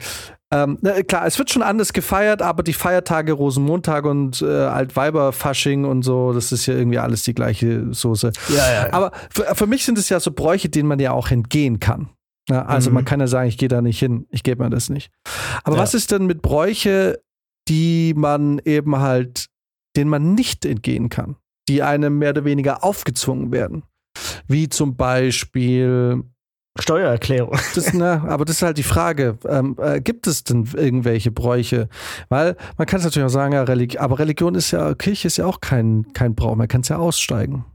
ähm, 0.53 0.77
klar, 1.07 1.25
es 1.25 1.39
wird 1.39 1.49
schon 1.49 1.63
anders 1.63 1.93
gefeiert, 1.93 2.43
aber 2.43 2.61
die 2.61 2.73
Feiertage, 2.73 3.33
Rosenmontag 3.33 4.05
und 4.05 4.43
äh, 4.43 4.45
Altweiberfasching 4.45 5.83
und 5.83 6.03
so, 6.03 6.31
das 6.31 6.51
ist 6.51 6.67
ja 6.67 6.75
irgendwie 6.75 6.99
alles 6.99 7.23
die 7.23 7.33
gleiche 7.33 7.91
Soße. 7.91 8.31
Ja, 8.49 8.55
ja, 8.55 8.73
ja. 8.85 8.93
Aber 8.93 9.11
für, 9.31 9.55
für 9.55 9.65
mich 9.65 9.83
sind 9.83 9.97
es 9.97 10.09
ja 10.09 10.19
so 10.19 10.31
Bräuche, 10.31 10.69
denen 10.69 10.87
man 10.87 10.99
ja 10.99 11.11
auch 11.11 11.31
entgehen 11.31 11.79
kann. 11.79 12.09
Ja, 12.49 12.65
also 12.65 12.91
mhm. 12.91 12.95
man 12.95 13.05
kann 13.05 13.19
ja 13.19 13.25
sagen, 13.25 13.49
ich 13.49 13.57
gehe 13.57 13.69
da 13.69 13.81
nicht 13.81 13.97
hin, 13.97 14.27
ich 14.29 14.43
gebe 14.43 14.63
mir 14.63 14.69
das 14.69 14.89
nicht. 14.89 15.11
Aber 15.63 15.77
was 15.77 15.95
ist 15.95 16.11
denn 16.11 16.27
mit 16.27 16.43
Bräuche, 16.43 17.19
die 17.67 18.13
man 18.15 18.59
eben 18.63 18.99
halt, 18.99 19.47
denen 19.95 20.11
man 20.11 20.35
nicht 20.35 20.65
entgehen 20.65 21.09
kann, 21.09 21.37
die 21.67 21.81
einem 21.81 22.19
mehr 22.19 22.31
oder 22.31 22.45
weniger 22.45 22.83
aufgezwungen 22.83 23.51
werden? 23.51 23.83
Wie 24.47 24.69
zum 24.69 24.97
Beispiel 24.97 26.23
Steuererklärung. 26.79 27.57
Das, 27.75 27.93
ne, 27.93 28.23
aber 28.27 28.45
das 28.45 28.57
ist 28.57 28.61
halt 28.63 28.77
die 28.77 28.83
Frage. 28.83 29.37
Ähm, 29.47 29.75
äh, 29.79 30.01
gibt 30.01 30.25
es 30.27 30.43
denn 30.43 30.67
irgendwelche 30.73 31.31
Bräuche? 31.31 31.87
Weil 32.29 32.55
man 32.77 32.87
kann 32.87 32.99
es 32.99 33.05
natürlich 33.05 33.25
auch 33.27 33.33
sagen, 33.33 33.53
ja, 33.53 33.63
Religi 33.63 33.99
aber 33.99 34.17
Religion 34.19 34.55
ist 34.55 34.71
ja, 34.71 34.95
Kirche 34.95 35.27
ist 35.27 35.37
ja 35.37 35.45
auch 35.45 35.61
kein, 35.61 36.11
kein 36.13 36.35
Brauch, 36.35 36.55
man 36.55 36.67
kann 36.67 36.81
es 36.81 36.89
ja 36.89 36.97
aussteigen. 36.97 37.65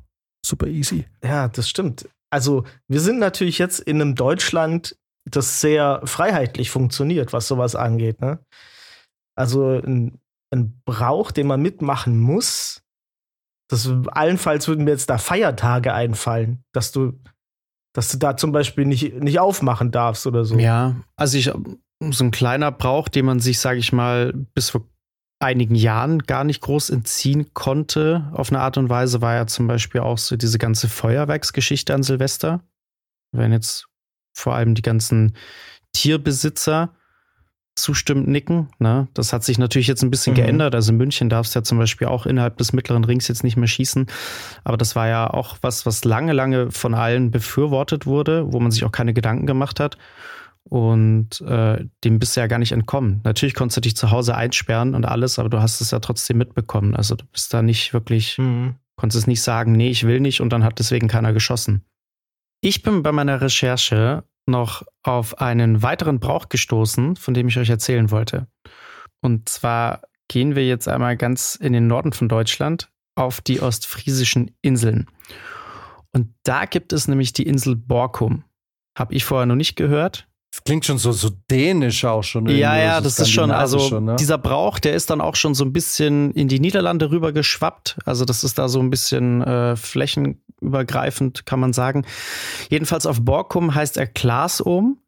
super 0.44 0.66
easy. 0.66 1.06
Ja, 1.22 1.48
das 1.48 1.68
stimmt. 1.68 2.08
Also, 2.30 2.64
wir 2.88 3.00
sind 3.00 3.18
natürlich 3.18 3.58
jetzt 3.58 3.80
in 3.80 4.00
einem 4.00 4.14
Deutschland, 4.14 4.96
das 5.24 5.60
sehr 5.60 6.00
freiheitlich 6.04 6.70
funktioniert, 6.70 7.32
was 7.32 7.48
sowas 7.48 7.74
angeht. 7.76 8.20
Ne? 8.20 8.38
Also, 9.36 9.78
ein, 9.78 10.18
ein 10.52 10.80
Brauch, 10.84 11.30
den 11.30 11.46
man 11.46 11.62
mitmachen 11.62 12.18
muss, 12.18 12.82
das 13.70 13.90
allenfalls 14.08 14.66
würden 14.66 14.84
mir 14.84 14.92
jetzt 14.92 15.10
da 15.10 15.18
Feiertage 15.18 15.92
einfallen, 15.92 16.64
dass 16.72 16.90
du, 16.92 17.12
dass 17.92 18.10
du 18.10 18.18
da 18.18 18.36
zum 18.36 18.52
Beispiel 18.52 18.84
nicht, 18.84 19.14
nicht 19.14 19.40
aufmachen 19.40 19.90
darfst 19.90 20.26
oder 20.26 20.44
so. 20.44 20.58
Ja, 20.58 20.96
also 21.16 21.38
ich, 21.38 21.50
so 22.10 22.24
ein 22.24 22.30
kleiner 22.30 22.70
Brauch, 22.70 23.08
den 23.08 23.26
man 23.26 23.40
sich, 23.40 23.58
sage 23.58 23.78
ich 23.78 23.92
mal, 23.92 24.32
bis 24.54 24.70
vor 24.70 24.82
einigen 25.40 25.74
Jahren 25.74 26.20
gar 26.20 26.44
nicht 26.44 26.60
groß 26.60 26.90
entziehen 26.90 27.54
konnte, 27.54 28.30
auf 28.32 28.50
eine 28.50 28.60
Art 28.60 28.76
und 28.76 28.88
Weise, 28.88 29.20
war 29.20 29.34
ja 29.34 29.46
zum 29.46 29.66
Beispiel 29.66 30.00
auch 30.00 30.18
so 30.18 30.36
diese 30.36 30.58
ganze 30.58 30.88
Feuerwerksgeschichte 30.88 31.94
an 31.94 32.02
Silvester. 32.02 32.62
Wenn 33.32 33.52
jetzt 33.52 33.86
vor 34.36 34.54
allem 34.54 34.74
die 34.74 34.82
ganzen 34.82 35.36
Tierbesitzer 35.92 36.94
zustimmend 37.78 38.28
nicken. 38.28 38.68
Ne? 38.78 39.08
Das 39.14 39.32
hat 39.32 39.44
sich 39.44 39.58
natürlich 39.58 39.86
jetzt 39.86 40.02
ein 40.02 40.10
bisschen 40.10 40.32
mhm. 40.32 40.38
geändert. 40.38 40.74
Also 40.74 40.92
in 40.92 40.98
München 40.98 41.28
darfst 41.28 41.54
du 41.54 41.60
ja 41.60 41.62
zum 41.62 41.78
Beispiel 41.78 42.06
auch 42.06 42.26
innerhalb 42.26 42.58
des 42.58 42.72
mittleren 42.72 43.04
Rings 43.04 43.28
jetzt 43.28 43.44
nicht 43.44 43.56
mehr 43.56 43.68
schießen. 43.68 44.06
Aber 44.64 44.76
das 44.76 44.96
war 44.96 45.08
ja 45.08 45.28
auch 45.28 45.58
was, 45.62 45.86
was 45.86 46.04
lange, 46.04 46.32
lange 46.32 46.70
von 46.70 46.94
allen 46.94 47.30
befürwortet 47.30 48.06
wurde, 48.06 48.52
wo 48.52 48.60
man 48.60 48.70
sich 48.70 48.84
auch 48.84 48.92
keine 48.92 49.14
Gedanken 49.14 49.46
gemacht 49.46 49.80
hat. 49.80 49.96
Und 50.64 51.40
äh, 51.40 51.84
dem 52.04 52.18
bist 52.18 52.36
du 52.36 52.40
ja 52.40 52.46
gar 52.46 52.58
nicht 52.58 52.72
entkommen. 52.72 53.20
Natürlich 53.24 53.54
konntest 53.54 53.78
du 53.78 53.80
dich 53.80 53.96
zu 53.96 54.10
Hause 54.10 54.34
einsperren 54.34 54.94
und 54.94 55.06
alles, 55.06 55.38
aber 55.38 55.48
du 55.48 55.60
hast 55.60 55.80
es 55.80 55.90
ja 55.90 55.98
trotzdem 55.98 56.36
mitbekommen. 56.36 56.94
Also 56.94 57.14
du 57.14 57.24
bist 57.32 57.54
da 57.54 57.62
nicht 57.62 57.94
wirklich, 57.94 58.36
mhm. 58.36 58.74
konntest 58.96 59.26
nicht 59.26 59.42
sagen, 59.42 59.72
nee, 59.72 59.88
ich 59.88 60.06
will 60.06 60.20
nicht 60.20 60.42
und 60.42 60.52
dann 60.52 60.64
hat 60.64 60.78
deswegen 60.78 61.08
keiner 61.08 61.32
geschossen. 61.32 61.84
Ich 62.60 62.82
bin 62.82 63.02
bei 63.02 63.12
meiner 63.12 63.40
Recherche 63.40 64.24
noch 64.48 64.82
auf 65.02 65.40
einen 65.40 65.82
weiteren 65.82 66.20
Brauch 66.20 66.48
gestoßen, 66.48 67.16
von 67.16 67.34
dem 67.34 67.48
ich 67.48 67.58
euch 67.58 67.70
erzählen 67.70 68.10
wollte. 68.10 68.48
Und 69.20 69.48
zwar 69.48 70.02
gehen 70.28 70.54
wir 70.54 70.66
jetzt 70.66 70.88
einmal 70.88 71.16
ganz 71.16 71.54
in 71.54 71.72
den 71.72 71.86
Norden 71.86 72.12
von 72.12 72.28
Deutschland 72.28 72.90
auf 73.14 73.40
die 73.40 73.60
ostfriesischen 73.60 74.52
Inseln. 74.62 75.06
Und 76.12 76.34
da 76.42 76.64
gibt 76.64 76.92
es 76.92 77.08
nämlich 77.08 77.32
die 77.32 77.46
Insel 77.46 77.76
Borkum. 77.76 78.44
Habe 78.96 79.14
ich 79.14 79.24
vorher 79.24 79.46
noch 79.46 79.56
nicht 79.56 79.76
gehört. 79.76 80.27
Klingt 80.68 80.84
schon 80.84 80.98
so, 80.98 81.12
so 81.12 81.30
dänisch 81.50 82.04
auch 82.04 82.22
schon. 82.22 82.46
Ja, 82.46 82.76
ja, 82.76 83.00
das 83.00 83.18
ist 83.18 83.30
schon, 83.30 83.50
also 83.50 84.00
ne? 84.00 84.16
dieser 84.16 84.36
Brauch, 84.36 84.78
der 84.78 84.92
ist 84.92 85.08
dann 85.08 85.22
auch 85.22 85.34
schon 85.34 85.54
so 85.54 85.64
ein 85.64 85.72
bisschen 85.72 86.30
in 86.32 86.46
die 86.46 86.60
Niederlande 86.60 87.10
rüber 87.10 87.32
geschwappt. 87.32 87.96
Also 88.04 88.26
das 88.26 88.44
ist 88.44 88.58
da 88.58 88.68
so 88.68 88.78
ein 88.78 88.90
bisschen 88.90 89.40
äh, 89.40 89.76
flächenübergreifend, 89.76 91.46
kann 91.46 91.58
man 91.58 91.72
sagen. 91.72 92.04
Jedenfalls 92.68 93.06
auf 93.06 93.22
Borkum 93.22 93.74
heißt 93.74 93.96
er 93.96 94.06
Klasom 94.06 94.98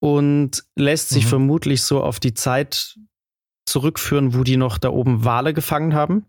und 0.00 0.64
lässt 0.74 1.10
sich 1.10 1.26
mhm. 1.26 1.28
vermutlich 1.28 1.82
so 1.82 2.02
auf 2.02 2.18
die 2.18 2.32
Zeit 2.32 2.98
zurückführen, 3.66 4.32
wo 4.32 4.42
die 4.42 4.56
noch 4.56 4.78
da 4.78 4.88
oben 4.88 5.26
Wale 5.26 5.52
gefangen 5.52 5.92
haben. 5.92 6.24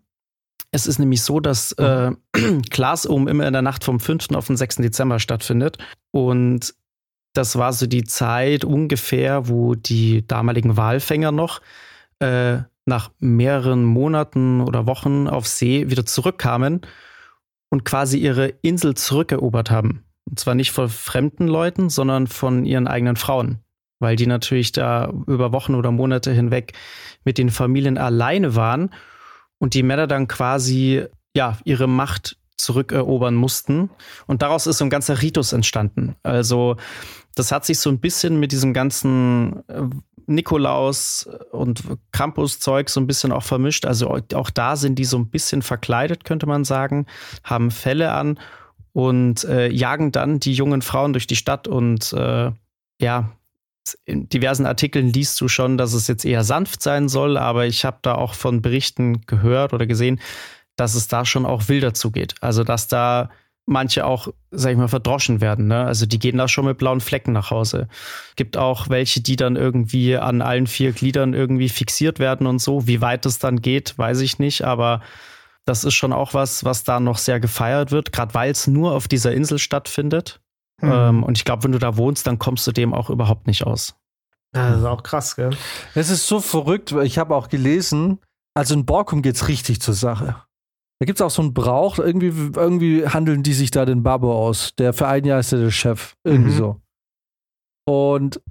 Es 0.71 0.85
ist 0.85 0.99
nämlich 0.99 1.21
so, 1.21 1.39
dass 1.39 1.71
äh, 1.71 2.11
Klasom 2.71 3.29
immer 3.29 3.47
in 3.47 3.53
der 3.53 3.61
Nacht 3.61 3.85
vom 3.85 4.01
5. 4.01 4.31
auf 4.33 4.47
den 4.47 4.57
6. 4.57 4.75
Dezember 4.75 5.19
stattfindet. 5.19 5.77
Und 6.11 6.73
das 7.37 7.57
war 7.57 7.71
so 7.71 7.85
die 7.85 8.03
Zeit 8.03 8.65
ungefähr, 8.65 9.47
wo 9.47 9.75
die 9.75 10.25
damaligen 10.25 10.75
Walfänger 10.75 11.31
noch 11.31 11.61
äh, 12.19 12.57
nach 12.85 13.11
mehreren 13.19 13.83
Monaten 13.83 14.61
oder 14.61 14.87
Wochen 14.87 15.27
auf 15.27 15.47
See 15.47 15.89
wieder 15.89 16.05
zurückkamen 16.05 16.81
und 17.69 17.83
quasi 17.85 18.17
ihre 18.17 18.47
Insel 18.61 18.95
zurückerobert 18.95 19.69
haben. 19.69 20.03
Und 20.25 20.39
zwar 20.39 20.55
nicht 20.55 20.71
von 20.71 20.89
fremden 20.89 21.47
Leuten, 21.47 21.89
sondern 21.89 22.27
von 22.27 22.65
ihren 22.65 22.87
eigenen 22.87 23.17
Frauen. 23.17 23.59
Weil 23.99 24.15
die 24.15 24.27
natürlich 24.27 24.71
da 24.71 25.11
über 25.27 25.51
Wochen 25.51 25.75
oder 25.75 25.91
Monate 25.91 26.31
hinweg 26.31 26.73
mit 27.23 27.37
den 27.37 27.49
Familien 27.49 27.97
alleine 27.97 28.55
waren 28.55 28.93
und 29.59 29.73
die 29.73 29.83
Männer 29.83 30.07
dann 30.07 30.27
quasi 30.27 31.03
ja 31.35 31.57
ihre 31.65 31.87
Macht 31.87 32.37
zurückerobern 32.57 33.35
mussten. 33.35 33.89
Und 34.25 34.41
daraus 34.41 34.67
ist 34.67 34.79
so 34.79 34.85
ein 34.85 34.89
ganzer 34.89 35.21
Ritus 35.21 35.53
entstanden. 35.53 36.15
Also 36.23 36.77
das 37.37 37.51
hat 37.51 37.65
sich 37.65 37.79
so 37.79 37.89
ein 37.89 37.99
bisschen 37.99 38.39
mit 38.39 38.51
diesem 38.51 38.73
ganzen 38.73 39.67
äh, 39.69 39.83
Nikolaus 40.25 41.29
und 41.51 41.83
Krampus-Zeug 42.11 42.89
so 42.89 42.99
ein 42.99 43.07
bisschen 43.07 43.31
auch 43.31 43.43
vermischt. 43.43 43.85
Also 43.85 44.09
auch 44.33 44.49
da 44.49 44.75
sind 44.75 44.99
die 44.99 45.05
so 45.05 45.17
ein 45.17 45.29
bisschen 45.29 45.61
verkleidet, 45.61 46.25
könnte 46.25 46.47
man 46.47 46.65
sagen, 46.65 47.05
haben 47.43 47.71
Felle 47.71 48.11
an 48.11 48.39
und 48.91 49.43
äh, 49.45 49.69
jagen 49.69 50.11
dann 50.11 50.39
die 50.39 50.53
jungen 50.53 50.81
Frauen 50.81 51.13
durch 51.13 51.27
die 51.27 51.35
Stadt 51.35 51.67
und 51.67 52.11
äh, 52.13 52.51
ja, 52.99 53.31
in 54.03 54.27
diversen 54.27 54.65
Artikeln 54.65 55.13
liest 55.13 55.39
du 55.39 55.47
schon, 55.47 55.77
dass 55.77 55.93
es 55.93 56.07
jetzt 56.07 56.25
eher 56.25 56.43
sanft 56.43 56.81
sein 56.81 57.07
soll, 57.07 57.37
aber 57.37 57.67
ich 57.67 57.85
habe 57.85 57.99
da 58.01 58.15
auch 58.15 58.33
von 58.33 58.61
Berichten 58.61 59.21
gehört 59.27 59.71
oder 59.71 59.85
gesehen, 59.85 60.19
dass 60.75 60.95
es 60.95 61.07
da 61.07 61.23
schon 61.23 61.45
auch 61.45 61.69
wilder 61.69 61.93
zugeht. 61.93 62.35
Also 62.41 62.65
dass 62.65 62.89
da 62.89 63.29
manche 63.67 64.05
auch, 64.05 64.29
sag 64.49 64.71
ich 64.71 64.77
mal, 64.77 64.87
verdroschen 64.87 65.41
werden. 65.41 65.67
Ne? 65.67 65.85
Also 65.85 66.05
die 66.05 66.19
gehen 66.19 66.37
da 66.37 66.47
schon 66.47 66.65
mit 66.65 66.77
blauen 66.77 67.01
Flecken 67.01 67.33
nach 67.33 67.51
Hause. 67.51 67.87
Gibt 68.35 68.57
auch 68.57 68.89
welche, 68.89 69.21
die 69.21 69.35
dann 69.35 69.55
irgendwie 69.55 70.17
an 70.17 70.41
allen 70.41 70.67
vier 70.67 70.93
Gliedern 70.93 71.33
irgendwie 71.33 71.69
fixiert 71.69 72.17
werden 72.17 72.47
und 72.47 72.59
so. 72.59 72.87
Wie 72.87 73.01
weit 73.01 73.25
es 73.25 73.39
dann 73.39 73.61
geht, 73.61 73.97
weiß 73.97 74.21
ich 74.21 74.39
nicht, 74.39 74.63
aber 74.63 75.01
das 75.65 75.83
ist 75.83 75.95
schon 75.95 76.13
auch 76.13 76.33
was, 76.33 76.63
was 76.63 76.85
da 76.85 77.01
noch 77.01 77.17
sehr 77.17 77.41
gefeiert 77.41 77.91
wird, 77.91 78.13
gerade 78.13 78.33
weil 78.33 78.51
es 78.51 78.67
nur 78.67 78.93
auf 78.93 79.09
dieser 79.09 79.33
Insel 79.33 79.59
stattfindet. 79.59 80.39
Mhm. 80.81 80.91
Ähm, 80.91 81.23
und 81.23 81.37
ich 81.37 81.43
glaube, 81.43 81.65
wenn 81.65 81.73
du 81.73 81.79
da 81.79 81.97
wohnst, 81.97 82.25
dann 82.25 82.39
kommst 82.39 82.65
du 82.67 82.71
dem 82.71 82.93
auch 82.93 83.09
überhaupt 83.09 83.47
nicht 83.47 83.63
aus. 83.67 83.95
Ja, 84.55 84.69
das 84.69 84.79
ist 84.79 84.85
auch 84.85 85.03
krass, 85.03 85.35
gell? 85.35 85.49
Es 85.93 86.09
ist 86.09 86.25
so 86.25 86.39
verrückt, 86.39 86.95
weil 86.95 87.05
ich 87.05 87.17
habe 87.17 87.35
auch 87.35 87.49
gelesen, 87.49 88.19
also 88.53 88.73
in 88.73 88.85
Borkum 88.85 89.21
geht 89.21 89.35
es 89.35 89.49
richtig 89.49 89.81
zur 89.81 89.93
Sache. 89.93 90.46
Da 90.99 91.05
gibt 91.05 91.19
es 91.19 91.21
auch 91.21 91.29
so 91.29 91.43
einen 91.43 91.53
Brauch, 91.53 91.99
irgendwie, 91.99 92.33
irgendwie 92.55 93.07
handeln 93.07 93.43
die 93.43 93.53
sich 93.53 93.69
da 93.69 93.85
den 93.85 94.01
Babbo 94.03 94.33
aus. 94.35 94.73
Der 94.77 94.93
für 94.93 95.07
ein 95.07 95.25
Jahr 95.25 95.39
ist 95.39 95.51
der, 95.51 95.59
der 95.59 95.71
Chef. 95.71 96.15
Irgendwie 96.23 96.51
mhm. 96.51 96.57
so. 96.57 96.81
Und 97.87 98.41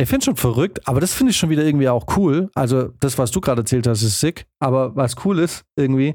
ich 0.00 0.08
finde 0.08 0.26
schon 0.26 0.36
verrückt, 0.36 0.86
aber 0.86 1.00
das 1.00 1.12
finde 1.14 1.32
ich 1.32 1.36
schon 1.36 1.50
wieder 1.50 1.64
irgendwie 1.64 1.88
auch 1.88 2.16
cool. 2.16 2.50
Also, 2.54 2.88
das, 3.00 3.18
was 3.18 3.30
du 3.30 3.40
gerade 3.40 3.62
erzählt 3.62 3.86
hast, 3.86 4.02
ist 4.02 4.20
sick. 4.20 4.46
Aber 4.60 4.94
was 4.94 5.16
cool 5.24 5.40
ist, 5.40 5.64
irgendwie, 5.76 6.14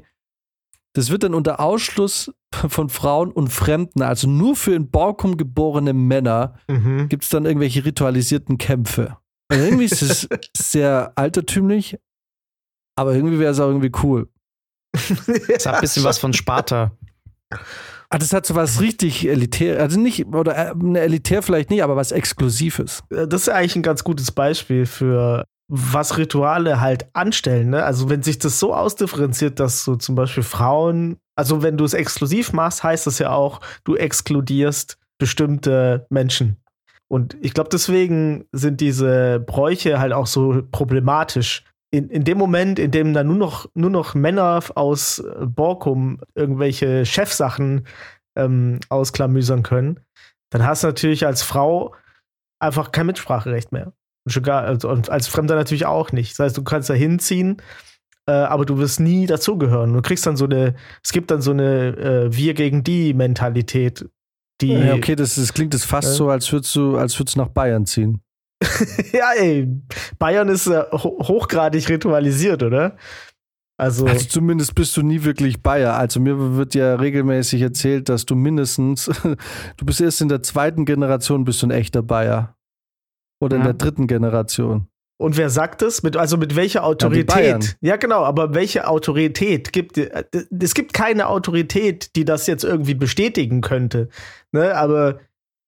das 0.94 1.10
wird 1.10 1.24
dann 1.24 1.34
unter 1.34 1.60
Ausschluss 1.60 2.32
von 2.54 2.88
Frauen 2.88 3.30
und 3.32 3.48
Fremden, 3.48 4.02
also 4.02 4.28
nur 4.28 4.56
für 4.56 4.74
in 4.74 4.90
Borkum 4.90 5.36
geborene 5.36 5.92
Männer, 5.92 6.54
mhm. 6.68 7.08
gibt 7.08 7.24
es 7.24 7.30
dann 7.30 7.44
irgendwelche 7.44 7.84
ritualisierten 7.84 8.58
Kämpfe. 8.58 9.18
Und 9.52 9.58
irgendwie 9.58 9.84
ist 9.84 10.02
es 10.02 10.28
sehr 10.56 11.12
altertümlich, 11.16 11.98
aber 12.96 13.14
irgendwie 13.14 13.38
wäre 13.38 13.52
es 13.52 13.60
auch 13.60 13.68
irgendwie 13.68 13.92
cool. 14.02 14.28
Das 15.48 15.66
hat 15.66 15.76
ein 15.76 15.80
bisschen 15.80 16.04
was 16.04 16.18
von 16.18 16.32
Sparta. 16.32 16.92
Ah, 18.10 18.18
das 18.18 18.32
hat 18.32 18.46
so 18.46 18.54
was 18.54 18.80
richtig 18.80 19.26
elitär, 19.26 19.80
also 19.80 19.98
nicht, 19.98 20.26
oder 20.26 20.72
äh, 20.72 20.98
elitär 20.98 21.42
vielleicht 21.42 21.70
nicht, 21.70 21.82
aber 21.82 21.96
was 21.96 22.12
Exklusives. 22.12 23.02
Äh, 23.10 23.26
das 23.26 23.42
ist 23.42 23.48
eigentlich 23.48 23.76
ein 23.76 23.82
ganz 23.82 24.04
gutes 24.04 24.30
Beispiel 24.30 24.86
für 24.86 25.44
was 25.68 26.18
Rituale 26.18 26.80
halt 26.80 27.06
anstellen. 27.14 27.70
Ne? 27.70 27.82
Also 27.82 28.10
wenn 28.10 28.22
sich 28.22 28.38
das 28.38 28.60
so 28.60 28.74
ausdifferenziert, 28.74 29.58
dass 29.60 29.84
so 29.84 29.96
zum 29.96 30.14
Beispiel 30.14 30.42
Frauen, 30.42 31.16
also 31.36 31.62
wenn 31.62 31.76
du 31.76 31.84
es 31.84 31.94
exklusiv 31.94 32.52
machst, 32.52 32.84
heißt 32.84 33.06
das 33.06 33.18
ja 33.18 33.30
auch, 33.30 33.60
du 33.84 33.96
exkludierst 33.96 34.98
bestimmte 35.18 36.06
Menschen. 36.10 36.58
Und 37.08 37.36
ich 37.40 37.54
glaube, 37.54 37.70
deswegen 37.70 38.44
sind 38.52 38.80
diese 38.80 39.40
Bräuche 39.40 39.98
halt 39.98 40.12
auch 40.12 40.26
so 40.26 40.62
problematisch, 40.70 41.64
in, 41.94 42.08
in 42.10 42.24
dem 42.24 42.38
Moment, 42.38 42.78
in 42.80 42.90
dem 42.90 43.14
da 43.14 43.22
nur 43.22 43.36
noch, 43.36 43.70
nur 43.74 43.90
noch 43.90 44.14
Männer 44.14 44.60
aus 44.74 45.22
Borkum 45.46 46.20
irgendwelche 46.34 47.06
Chefsachen 47.06 47.86
ähm, 48.36 48.80
ausklamüsern 48.88 49.62
können, 49.62 50.00
dann 50.50 50.66
hast 50.66 50.82
du 50.82 50.88
natürlich 50.88 51.24
als 51.24 51.42
Frau 51.42 51.94
einfach 52.60 52.90
kein 52.90 53.06
Mitspracherecht 53.06 53.70
mehr. 53.70 53.92
Und, 54.26 54.48
also, 54.48 54.88
und 54.88 55.08
als 55.08 55.28
Fremder 55.28 55.54
natürlich 55.54 55.86
auch 55.86 56.10
nicht. 56.10 56.32
Das 56.32 56.46
heißt, 56.46 56.56
du 56.56 56.64
kannst 56.64 56.90
da 56.90 56.94
hinziehen, 56.94 57.62
äh, 58.26 58.32
aber 58.32 58.64
du 58.64 58.78
wirst 58.78 58.98
nie 58.98 59.26
dazugehören. 59.26 59.92
Du 59.92 60.02
kriegst 60.02 60.26
dann 60.26 60.36
so 60.36 60.46
eine, 60.46 60.74
es 61.02 61.12
gibt 61.12 61.30
dann 61.30 61.42
so 61.42 61.52
eine 61.52 61.96
äh, 61.96 62.36
Wir 62.36 62.54
gegen 62.54 62.82
die 62.82 63.14
Mentalität. 63.14 64.08
Die, 64.60 64.72
ja, 64.72 64.94
okay, 64.94 65.14
das, 65.14 65.34
das 65.36 65.52
klingt 65.52 65.74
das 65.74 65.84
fast 65.84 66.08
äh, 66.08 66.14
so, 66.14 66.28
als 66.28 66.50
würdest 66.50 66.74
du, 66.74 66.96
als 66.96 67.18
würdest 67.18 67.36
du 67.36 67.40
nach 67.40 67.48
Bayern 67.48 67.86
ziehen. 67.86 68.23
ja, 69.12 69.30
ey, 69.36 69.68
Bayern 70.18 70.48
ist 70.48 70.66
äh, 70.66 70.82
hochgradig 70.92 71.88
ritualisiert, 71.88 72.62
oder? 72.62 72.96
Also, 73.76 74.06
also 74.06 74.26
zumindest 74.26 74.74
bist 74.74 74.96
du 74.96 75.02
nie 75.02 75.24
wirklich 75.24 75.62
Bayer. 75.62 75.94
Also 75.94 76.20
mir 76.20 76.56
wird 76.56 76.74
ja 76.74 76.94
regelmäßig 76.94 77.60
erzählt, 77.60 78.08
dass 78.08 78.24
du 78.24 78.36
mindestens, 78.36 79.06
du 79.76 79.84
bist 79.84 80.00
erst 80.00 80.20
in 80.20 80.28
der 80.28 80.42
zweiten 80.42 80.84
Generation 80.84 81.44
bist 81.44 81.62
du 81.62 81.66
ein 81.66 81.72
echter 81.72 82.02
Bayer. 82.02 82.56
Oder 83.40 83.56
ja. 83.56 83.62
in 83.62 83.64
der 83.64 83.74
dritten 83.74 84.06
Generation. 84.06 84.86
Und 85.16 85.36
wer 85.36 85.50
sagt 85.50 85.82
das? 85.82 86.02
Mit, 86.02 86.16
also 86.16 86.36
mit 86.36 86.56
welcher 86.56 86.84
Autorität? 86.84 87.76
Ja, 87.80 87.96
genau, 87.96 88.24
aber 88.24 88.54
welche 88.54 88.88
Autorität 88.88 89.72
gibt 89.72 89.96
es 89.96 90.74
gibt 90.74 90.92
keine 90.92 91.28
Autorität, 91.28 92.16
die 92.16 92.24
das 92.24 92.46
jetzt 92.46 92.64
irgendwie 92.64 92.94
bestätigen 92.94 93.60
könnte. 93.60 94.08
Ne? 94.52 94.74
Aber 94.76 95.20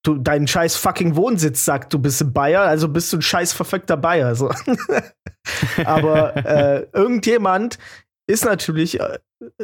du, 0.07 0.17
dein 0.17 0.47
scheiß 0.47 0.77
fucking 0.77 1.17
Wohnsitz 1.17 1.65
sagt, 1.65 1.93
du 1.93 1.99
bist 1.99 2.23
ein 2.23 2.33
Bayer, 2.33 2.63
also 2.63 2.89
bist 2.89 3.13
du 3.13 3.19
ein 3.19 3.23
scheiß 3.23 3.53
verfickter 3.53 3.97
Bayer. 3.97 4.35
So. 4.35 4.51
aber 5.85 6.37
äh, 6.37 6.87
irgendjemand 6.93 7.79
ist 8.27 8.45
natürlich, 8.45 9.01
äh, 9.01 9.19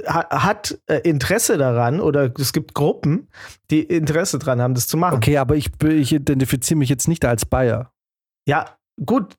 hat 0.06 0.78
äh, 0.86 0.98
Interesse 0.98 1.58
daran 1.58 2.00
oder 2.00 2.32
es 2.38 2.52
gibt 2.52 2.74
Gruppen, 2.74 3.28
die 3.70 3.82
Interesse 3.82 4.38
daran 4.38 4.60
haben, 4.60 4.74
das 4.74 4.86
zu 4.86 4.96
machen. 4.96 5.16
Okay, 5.16 5.38
aber 5.38 5.56
ich, 5.56 5.70
ich 5.82 6.12
identifiziere 6.12 6.78
mich 6.78 6.88
jetzt 6.88 7.08
nicht 7.08 7.24
als 7.24 7.44
Bayer. 7.44 7.92
Ja, 8.46 8.76
Gut, 9.06 9.36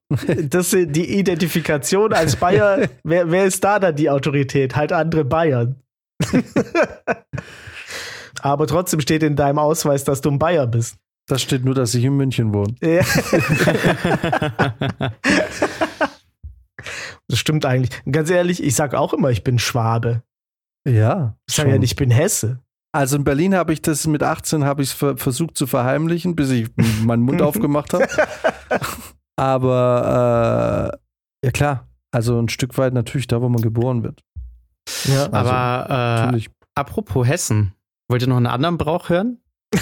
das 0.49 0.71
die 0.71 1.19
Identifikation 1.19 2.11
als 2.11 2.37
Bayer, 2.37 2.89
wer, 3.03 3.29
wer 3.29 3.45
ist 3.45 3.63
da 3.63 3.77
dann 3.79 3.95
die 3.95 4.09
Autorität? 4.09 4.75
Halt 4.75 4.91
andere 4.91 5.23
Bayern. 5.25 5.75
Aber 8.43 8.67
trotzdem 8.67 8.99
steht 8.99 9.23
in 9.23 9.37
deinem 9.37 9.57
Ausweis, 9.57 10.03
dass 10.03 10.19
du 10.19 10.29
ein 10.29 10.37
Bayer 10.37 10.67
bist. 10.67 10.97
Das 11.27 11.41
steht 11.41 11.63
nur, 11.63 11.75
dass 11.75 11.95
ich 11.95 12.03
in 12.03 12.17
München 12.17 12.53
wohne. 12.53 12.75
Ja. 12.81 12.99
das 17.29 17.39
stimmt 17.39 17.65
eigentlich. 17.65 17.91
Ganz 18.11 18.29
ehrlich, 18.29 18.61
ich 18.61 18.75
sage 18.75 18.99
auch 18.99 19.13
immer, 19.13 19.29
ich 19.29 19.45
bin 19.45 19.59
Schwabe. 19.59 20.23
Ja. 20.85 21.37
Ich 21.47 21.55
sage 21.55 21.69
ja 21.69 21.77
nicht, 21.77 21.91
ich 21.91 21.95
bin 21.95 22.11
Hesse. 22.11 22.59
Also 22.91 23.15
in 23.15 23.23
Berlin 23.23 23.55
habe 23.55 23.71
ich 23.71 23.81
das 23.81 24.05
mit 24.07 24.21
18 24.21 24.65
habe 24.65 24.83
ich 24.83 24.89
ver 24.89 25.15
versucht 25.15 25.55
zu 25.55 25.65
verheimlichen, 25.65 26.35
bis 26.35 26.49
ich 26.49 26.67
meinen 27.01 27.23
Mund 27.23 27.41
aufgemacht 27.41 27.93
habe. 27.93 28.09
Aber 29.37 30.91
äh, 30.91 30.97
ja 31.45 31.51
klar, 31.53 31.87
also 32.11 32.37
ein 32.37 32.49
Stück 32.49 32.77
weit 32.77 32.93
natürlich 32.93 33.27
da, 33.27 33.41
wo 33.41 33.47
man 33.47 33.61
geboren 33.61 34.03
wird. 34.03 34.19
Ja, 35.05 35.27
also, 35.27 35.31
aber 35.31 36.33
äh, 36.35 36.41
apropos 36.75 37.25
Hessen, 37.25 37.73
wollt 38.09 38.21
ihr 38.21 38.27
noch 38.27 38.37
einen 38.37 38.47
anderen 38.47 38.77
Brauch 38.77 39.09
hören? 39.09 39.39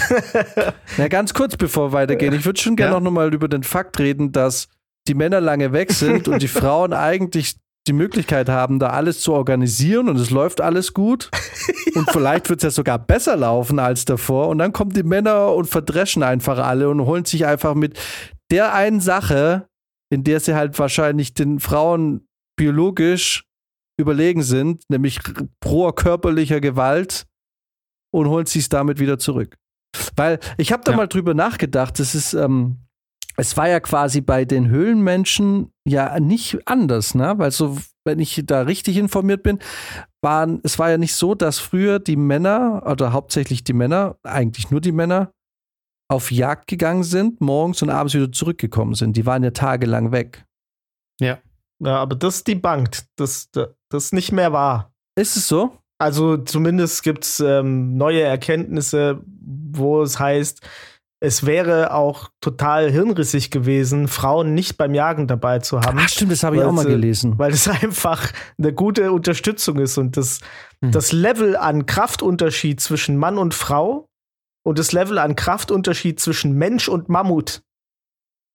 Na, 0.96 1.08
ganz 1.08 1.34
kurz 1.34 1.56
bevor 1.56 1.88
wir 1.88 1.92
weitergehen. 1.92 2.32
Ich 2.32 2.44
würde 2.44 2.60
schon 2.60 2.76
gerne 2.76 2.94
ja. 2.94 3.00
noch 3.00 3.10
mal 3.10 3.32
über 3.32 3.48
den 3.48 3.62
Fakt 3.62 3.98
reden, 3.98 4.32
dass 4.32 4.68
die 5.06 5.14
Männer 5.14 5.40
lange 5.40 5.72
weg 5.72 5.92
sind 5.92 6.28
und 6.28 6.40
die 6.40 6.48
Frauen 6.60 6.92
eigentlich 6.92 7.56
die 7.88 7.92
Möglichkeit 7.92 8.48
haben, 8.48 8.78
da 8.78 8.90
alles 8.90 9.20
zu 9.20 9.32
organisieren 9.32 10.08
und 10.08 10.16
es 10.16 10.30
läuft 10.30 10.60
alles 10.60 10.94
gut. 10.94 11.30
ja. 11.66 12.00
Und 12.00 12.10
vielleicht 12.10 12.48
wird 12.48 12.60
es 12.60 12.64
ja 12.64 12.70
sogar 12.70 12.98
besser 12.98 13.36
laufen 13.36 13.78
als 13.78 14.04
davor. 14.04 14.48
Und 14.48 14.58
dann 14.58 14.72
kommen 14.72 14.92
die 14.92 15.02
Männer 15.02 15.52
und 15.52 15.66
verdreschen 15.66 16.22
einfach 16.22 16.58
alle 16.58 16.88
und 16.88 17.04
holen 17.04 17.24
sich 17.24 17.44
einfach 17.44 17.74
mit 17.74 17.98
der 18.50 18.72
einen 18.74 19.00
Sache, 19.00 19.66
in 20.10 20.22
der 20.22 20.40
sie 20.40 20.54
halt 20.54 20.78
wahrscheinlich 20.78 21.34
den 21.34 21.58
Frauen 21.58 22.28
biologisch 22.56 23.44
überlegen 23.98 24.42
sind, 24.42 24.88
nämlich 24.88 25.20
pro 25.60 25.90
körperlicher 25.92 26.60
Gewalt 26.60 27.26
und 28.12 28.28
holen 28.28 28.46
sich 28.46 28.62
es 28.62 28.68
damit 28.68 28.98
wieder 29.00 29.18
zurück. 29.18 29.56
Weil 30.16 30.38
ich 30.56 30.72
habe 30.72 30.84
da 30.84 30.92
ja. 30.92 30.96
mal 30.96 31.06
drüber 31.06 31.34
nachgedacht, 31.34 32.00
es 32.00 32.14
ist, 32.14 32.34
ähm, 32.34 32.78
es 33.36 33.56
war 33.56 33.68
ja 33.68 33.80
quasi 33.80 34.20
bei 34.20 34.44
den 34.44 34.68
Höhlenmenschen 34.68 35.72
ja 35.86 36.18
nicht 36.20 36.66
anders, 36.66 37.14
ne? 37.14 37.34
Weil 37.36 37.50
so, 37.50 37.78
wenn 38.04 38.18
ich 38.18 38.42
da 38.44 38.62
richtig 38.62 38.96
informiert 38.96 39.42
bin, 39.42 39.58
waren, 40.22 40.60
es 40.62 40.78
war 40.78 40.90
ja 40.90 40.98
nicht 40.98 41.14
so, 41.14 41.34
dass 41.34 41.58
früher 41.58 41.98
die 41.98 42.16
Männer, 42.16 42.82
oder 42.86 43.12
hauptsächlich 43.12 43.64
die 43.64 43.72
Männer, 43.72 44.16
eigentlich 44.22 44.70
nur 44.70 44.80
die 44.80 44.92
Männer, 44.92 45.32
auf 46.10 46.30
Jagd 46.30 46.66
gegangen 46.66 47.04
sind, 47.04 47.40
morgens 47.40 47.82
und 47.82 47.90
abends 47.90 48.14
wieder 48.14 48.30
zurückgekommen 48.30 48.94
sind. 48.94 49.16
Die 49.16 49.24
waren 49.24 49.42
ja 49.42 49.50
tagelang 49.50 50.12
weg. 50.12 50.44
Ja. 51.20 51.38
Ja, 51.82 51.96
aber 51.96 52.14
das 52.14 52.44
debunked. 52.44 53.06
Das, 53.16 53.50
das 53.90 54.12
nicht 54.12 54.30
mehr 54.30 54.52
wahr. 54.52 54.92
Ist 55.18 55.36
es 55.36 55.48
so? 55.48 55.78
Also 56.02 56.36
zumindest 56.36 57.04
gibt 57.04 57.24
es 57.24 57.38
ähm, 57.38 57.96
neue 57.96 58.22
Erkenntnisse, 58.22 59.20
wo 59.24 60.02
es 60.02 60.18
heißt, 60.18 60.60
es 61.20 61.46
wäre 61.46 61.94
auch 61.94 62.30
total 62.40 62.90
hirnrissig 62.90 63.52
gewesen, 63.52 64.08
Frauen 64.08 64.52
nicht 64.52 64.76
beim 64.76 64.94
Jagen 64.94 65.28
dabei 65.28 65.60
zu 65.60 65.80
haben. 65.80 66.00
Ach 66.00 66.08
stimmt, 66.08 66.32
das 66.32 66.42
habe 66.42 66.56
ich 66.56 66.62
auch 66.62 66.72
mal 66.72 66.84
gelesen. 66.84 67.38
Weil 67.38 67.52
es 67.52 67.68
einfach 67.82 68.32
eine 68.58 68.72
gute 68.72 69.12
Unterstützung 69.12 69.78
ist 69.78 69.96
und 69.96 70.16
das, 70.16 70.40
hm. 70.82 70.90
das 70.90 71.12
Level 71.12 71.54
an 71.54 71.86
Kraftunterschied 71.86 72.80
zwischen 72.80 73.16
Mann 73.16 73.38
und 73.38 73.54
Frau 73.54 74.08
und 74.66 74.80
das 74.80 74.90
Level 74.90 75.18
an 75.18 75.36
Kraftunterschied 75.36 76.18
zwischen 76.18 76.54
Mensch 76.54 76.88
und 76.88 77.08
Mammut 77.08 77.62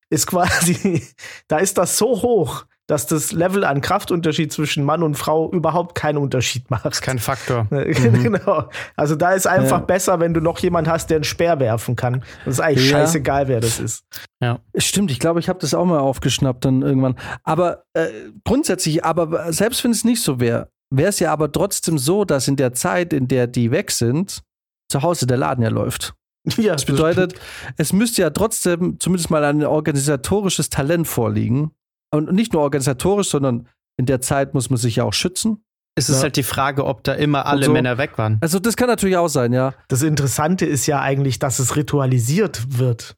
ist 0.10 0.28
quasi, 0.28 1.02
da 1.48 1.60
ist 1.60 1.78
das 1.78 1.98
so 1.98 2.22
hoch, 2.22 2.66
dass 2.88 3.06
das 3.06 3.34
Level 3.34 3.66
an 3.66 3.82
Kraftunterschied 3.82 4.52
zwischen 4.52 4.86
Mann 4.86 5.04
und 5.04 5.16
Frau 5.16 5.52
überhaupt 5.52 5.94
keinen 5.94 6.18
Unterschied 6.18 6.72
macht. 6.72 7.02
Kein 7.02 7.20
Faktor. 7.20 7.68
Mhm. 7.78 8.24
genau. 8.24 8.70
Also 8.96 9.16
da 9.16 9.34
ist 9.34 9.48
einfach 9.48 9.80
ja. 9.80 9.86
besser, 9.86 10.20
wenn 10.20 10.34
du 10.34 10.42
noch 10.42 10.60
jemand 10.60 10.88
hast, 10.88 11.10
der 11.10 11.18
einen 11.18 11.24
Speer 11.24 11.60
werfen 11.60 11.96
kann. 11.96 12.24
Das 12.46 12.56
ist 12.56 12.60
eigentlich 12.60 12.90
ja. 12.90 13.00
scheißegal, 13.00 13.48
wer 13.48 13.60
das 13.60 13.80
ist. 13.80 14.04
Ja. 14.42 14.60
Stimmt, 14.78 15.12
ich 15.12 15.20
glaube, 15.20 15.40
ich 15.40 15.50
habe 15.50 15.60
das 15.60 15.74
auch 15.74 15.86
mal 15.86 16.00
aufgeschnappt 16.00 16.66
dann 16.66 16.82
irgendwann. 16.82 17.16
Aber 17.44 17.84
äh, 17.94 18.08
grundsätzlich, 18.46 19.04
aber 19.04 19.52
selbst 19.52 19.84
wenn 19.84 19.92
es 19.92 20.04
nicht 20.04 20.22
so 20.22 20.40
wäre, 20.40 20.70
wäre 20.90 21.10
es 21.10 21.20
ja 21.20 21.32
aber 21.32 21.52
trotzdem 21.52 21.98
so, 21.98 22.24
dass 22.24 22.48
in 22.48 22.56
der 22.56 22.74
Zeit, 22.74 23.14
in 23.14 23.28
der 23.28 23.48
die 23.48 23.72
weg 23.72 23.92
sind, 23.92 24.44
zu 24.90 25.02
Hause 25.02 25.28
der 25.28 25.38
Laden 25.38 25.64
ja 25.64 25.70
läuft. 25.70 26.14
Ja, 26.58 26.74
das 26.74 26.86
bedeutet, 26.86 27.34
das 27.34 27.88
es 27.88 27.94
müsste 27.94 28.22
ja 28.22 28.30
trotzdem 28.30 29.00
zumindest 29.00 29.30
mal 29.30 29.44
ein 29.44 29.66
organisatorisches 29.66 30.70
Talent 30.70 31.08
vorliegen. 31.08 31.72
Und 32.14 32.32
nicht 32.32 32.54
nur 32.54 32.62
organisatorisch, 32.62 33.30
sondern 33.30 33.68
in 33.98 34.06
der 34.06 34.22
Zeit 34.22 34.54
muss 34.54 34.70
man 34.70 34.78
sich 34.78 34.98
ja 34.98 35.04
auch 35.04 35.14
schützen. 35.14 35.64
Es 35.96 36.10
ist 36.10 36.18
ja. 36.18 36.24
halt 36.24 36.36
die 36.36 36.44
Frage, 36.44 36.86
ob 36.86 37.04
da 37.04 37.14
immer 37.14 37.48
alle 37.48 37.66
so. 37.66 37.72
Männer 37.72 37.98
weg 37.98 38.18
waren. 38.18 38.38
Also, 38.42 38.60
das 38.60 38.78
kann 38.78 38.88
natürlich 38.88 39.18
auch 39.18 39.30
sein, 39.30 39.52
ja. 39.52 39.74
Das 39.88 40.04
Interessante 40.04 40.66
ist 40.66 40.86
ja 40.86 41.02
eigentlich, 41.02 41.40
dass 41.40 41.58
es 41.58 41.76
ritualisiert 41.76 42.78
wird. 42.78 43.16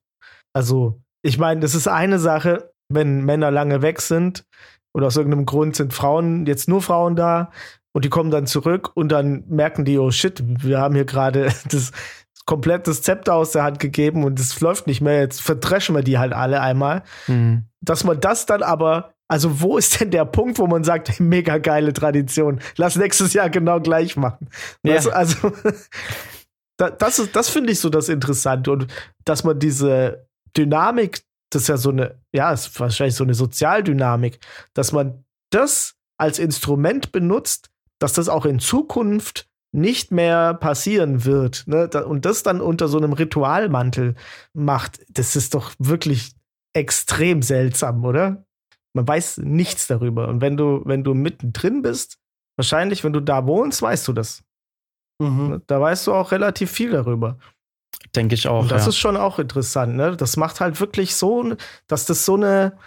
Also, 0.53 1.01
ich 1.21 1.37
meine, 1.37 1.59
das 1.59 1.75
ist 1.75 1.87
eine 1.89 2.19
Sache, 2.19 2.71
wenn 2.87 3.25
Männer 3.25 3.51
lange 3.51 3.81
weg 3.81 4.01
sind 4.01 4.45
oder 4.93 5.07
aus 5.07 5.17
irgendeinem 5.17 5.45
Grund 5.45 5.75
sind 5.75 5.93
Frauen, 5.93 6.45
jetzt 6.45 6.69
nur 6.69 6.81
Frauen 6.81 7.17
da 7.17 7.51
und 7.93 8.05
die 8.05 8.09
kommen 8.09 8.31
dann 8.31 8.47
zurück 8.47 8.91
und 8.95 9.09
dann 9.09 9.43
merken 9.47 9.85
die, 9.85 9.97
oh 9.99 10.11
shit, 10.11 10.41
wir 10.45 10.79
haben 10.79 10.95
hier 10.95 11.05
gerade 11.05 11.51
das 11.69 11.91
komplette 12.49 12.99
Zepter 12.99 13.35
aus 13.35 13.51
der 13.51 13.61
Hand 13.61 13.79
gegeben 13.79 14.23
und 14.23 14.39
es 14.39 14.59
läuft 14.59 14.87
nicht 14.87 15.01
mehr. 15.01 15.19
Jetzt 15.19 15.39
verdreschen 15.39 15.93
wir 15.93 16.01
die 16.01 16.17
halt 16.17 16.33
alle 16.33 16.61
einmal. 16.61 17.03
Mhm. 17.27 17.65
Dass 17.79 18.03
man 18.03 18.19
das 18.19 18.47
dann 18.47 18.63
aber, 18.63 19.13
also 19.27 19.61
wo 19.61 19.77
ist 19.77 20.01
denn 20.01 20.09
der 20.09 20.25
Punkt, 20.25 20.57
wo 20.57 20.65
man 20.65 20.83
sagt, 20.83 21.19
mega 21.19 21.59
geile 21.59 21.93
Tradition, 21.93 22.59
lass 22.75 22.95
nächstes 22.95 23.33
Jahr 23.33 23.51
genau 23.51 23.79
gleich 23.79 24.17
machen. 24.17 24.49
Ja. 24.81 24.95
Weißt, 24.95 25.13
also 25.13 25.51
das 26.77 27.19
ist, 27.19 27.35
das 27.35 27.49
finde 27.49 27.71
ich 27.71 27.79
so 27.79 27.91
das 27.91 28.09
Interessante 28.09 28.71
und 28.71 28.87
dass 29.25 29.43
man 29.43 29.59
diese 29.59 30.27
Dynamik, 30.57 31.21
das 31.51 31.61
ist 31.63 31.67
ja 31.67 31.77
so 31.77 31.91
eine, 31.91 32.17
ja, 32.33 32.51
ist 32.51 32.79
wahrscheinlich 32.79 33.15
so 33.15 33.25
eine 33.25 33.35
Sozialdynamik, 33.35 34.39
dass 34.73 34.91
man 34.91 35.23
das 35.51 35.93
als 36.17 36.39
Instrument 36.39 37.11
benutzt, 37.11 37.69
dass 37.99 38.13
das 38.13 38.27
auch 38.27 38.47
in 38.47 38.57
Zukunft 38.57 39.48
nicht 39.71 40.11
mehr 40.11 40.55
passieren 40.55 41.25
wird 41.25 41.65
ne? 41.67 41.89
und 42.05 42.25
das 42.25 42.43
dann 42.43 42.61
unter 42.61 42.87
so 42.87 42.97
einem 42.97 43.13
Ritualmantel 43.13 44.15
macht, 44.53 44.99
das 45.09 45.35
ist 45.35 45.53
doch 45.53 45.73
wirklich 45.77 46.31
extrem 46.73 47.41
seltsam, 47.41 48.03
oder? 48.03 48.45
Man 48.93 49.07
weiß 49.07 49.37
nichts 49.37 49.87
darüber. 49.87 50.27
Und 50.27 50.41
wenn 50.41 50.57
du, 50.57 50.81
wenn 50.85 51.03
du 51.03 51.13
mittendrin 51.13 51.81
bist, 51.81 52.17
wahrscheinlich, 52.57 53.03
wenn 53.03 53.13
du 53.13 53.19
da 53.19 53.45
wohnst, 53.45 53.81
weißt 53.81 54.07
du 54.07 54.13
das. 54.13 54.43
Mhm. 55.21 55.49
Ne? 55.49 55.61
Da 55.67 55.79
weißt 55.79 56.07
du 56.07 56.13
auch 56.13 56.31
relativ 56.31 56.71
viel 56.71 56.91
darüber. 56.91 57.37
Denke 58.15 58.35
ich 58.35 58.47
auch. 58.47 58.63
Und 58.63 58.71
das 58.71 58.83
ja. 58.83 58.89
ist 58.89 58.97
schon 58.97 59.17
auch 59.17 59.39
interessant, 59.39 59.95
ne? 59.95 60.15
Das 60.15 60.37
macht 60.37 60.61
halt 60.61 60.79
wirklich 60.79 61.15
so, 61.15 61.55
dass 61.87 62.05
das 62.05 62.25
so 62.25 62.35
eine, 62.35 62.77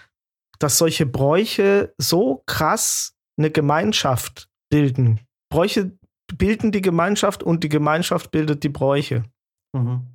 dass 0.59 0.79
solche 0.79 1.07
Bräuche 1.07 1.92
so 1.99 2.42
krass 2.47 3.14
eine 3.37 3.51
Gemeinschaft 3.51 4.49
bilden. 4.71 5.21
Bräuche 5.51 5.92
bilden 6.38 6.73
die 6.73 6.83
Gemeinschaft 6.83 7.42
und 7.42 7.64
die 7.64 7.68
Gemeinschaft 7.68 8.31
bildet 8.31 8.62
die 8.62 8.68
Bräuche. 8.68 9.25
Mhm. 9.73 10.07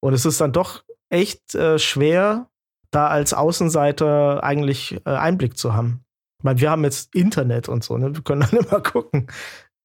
Und 0.00 0.12
es 0.12 0.24
ist 0.24 0.40
dann 0.40 0.52
doch 0.52 0.84
echt 1.10 1.54
äh, 1.54 1.78
schwer, 1.78 2.48
da 2.90 3.08
als 3.08 3.34
Außenseiter 3.34 4.42
eigentlich 4.42 5.00
äh, 5.04 5.10
Einblick 5.10 5.56
zu 5.58 5.74
haben. 5.74 6.04
Ich 6.38 6.44
meine, 6.44 6.60
wir 6.60 6.70
haben 6.70 6.84
jetzt 6.84 7.14
Internet 7.14 7.68
und 7.68 7.82
so, 7.84 7.98
ne? 7.98 8.14
wir 8.14 8.22
können 8.22 8.40
dann 8.50 8.60
immer 8.60 8.80
gucken. 8.80 9.28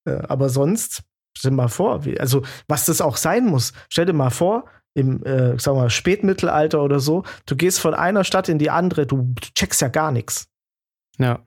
Äh, 0.05 0.21
aber 0.27 0.49
sonst, 0.49 1.03
stell 1.35 1.51
dir 1.51 1.57
mal 1.57 1.69
vor, 1.69 2.05
wie, 2.05 2.19
also 2.19 2.43
was 2.67 2.85
das 2.85 3.01
auch 3.01 3.17
sein 3.17 3.45
muss. 3.45 3.73
Stell 3.89 4.05
dir 4.05 4.13
mal 4.13 4.29
vor, 4.29 4.65
im, 4.95 5.23
äh, 5.23 5.57
sagen 5.59 5.77
wir, 5.77 5.89
Spätmittelalter 5.89 6.81
oder 6.83 6.99
so, 6.99 7.23
du 7.45 7.55
gehst 7.55 7.79
von 7.79 7.93
einer 7.93 8.23
Stadt 8.23 8.49
in 8.49 8.59
die 8.59 8.69
andere, 8.69 9.07
du, 9.07 9.33
du 9.33 9.47
checkst 9.55 9.81
ja 9.81 9.87
gar 9.87 10.11
nichts. 10.11 10.47
Ja. 11.17 11.39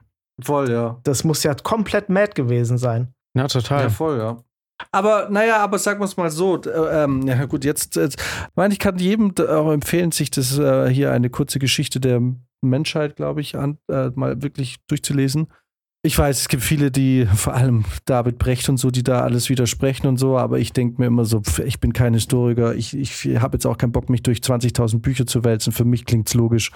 Voll, 0.42 0.70
ja. 0.70 1.00
Das 1.04 1.24
muss 1.24 1.42
ja 1.44 1.54
komplett 1.54 2.10
mad 2.10 2.32
gewesen 2.34 2.76
sein. 2.76 3.14
Ja, 3.36 3.46
total. 3.48 3.82
Ja, 3.82 3.90
voll, 3.90 4.18
ja. 4.18 4.42
Aber 4.92 5.28
naja, 5.30 5.58
aber 5.58 5.78
sagen 5.78 6.00
wir 6.00 6.04
es 6.04 6.16
mal 6.16 6.30
so, 6.30 6.60
äh, 6.62 7.04
ähm, 7.04 7.26
ja 7.26 7.44
gut, 7.46 7.64
jetzt, 7.64 7.96
jetzt 7.96 8.22
meine 8.54 8.72
ich 8.74 8.78
kann 8.78 8.98
jedem 8.98 9.34
auch 9.38 9.72
empfehlen, 9.72 10.12
sich 10.12 10.30
das 10.30 10.58
äh, 10.58 10.88
hier 10.88 11.12
eine 11.12 11.30
kurze 11.30 11.58
Geschichte 11.58 12.00
der 12.00 12.20
Menschheit, 12.62 13.16
glaube 13.16 13.40
ich, 13.40 13.56
an, 13.56 13.78
äh, 13.90 14.10
mal 14.14 14.42
wirklich 14.42 14.76
durchzulesen. 14.86 15.48
Ich 16.02 16.16
weiß, 16.16 16.40
es 16.40 16.48
gibt 16.48 16.62
viele, 16.62 16.90
die, 16.90 17.26
vor 17.34 17.54
allem 17.54 17.84
David 18.04 18.38
Brecht 18.38 18.68
und 18.68 18.76
so, 18.76 18.90
die 18.90 19.02
da 19.02 19.22
alles 19.22 19.48
widersprechen 19.48 20.06
und 20.06 20.18
so, 20.18 20.36
aber 20.38 20.58
ich 20.58 20.72
denke 20.72 21.00
mir 21.00 21.06
immer 21.06 21.24
so, 21.24 21.42
ich 21.64 21.80
bin 21.80 21.92
kein 21.92 22.14
Historiker, 22.14 22.74
ich, 22.74 22.96
ich 22.96 23.38
habe 23.40 23.56
jetzt 23.56 23.66
auch 23.66 23.78
keinen 23.78 23.92
Bock, 23.92 24.08
mich 24.08 24.22
durch 24.22 24.38
20.000 24.38 25.00
Bücher 25.00 25.26
zu 25.26 25.42
wälzen. 25.44 25.72
Für 25.72 25.84
mich 25.84 26.04
klingt 26.04 26.28
es 26.28 26.34
logisch. 26.34 26.70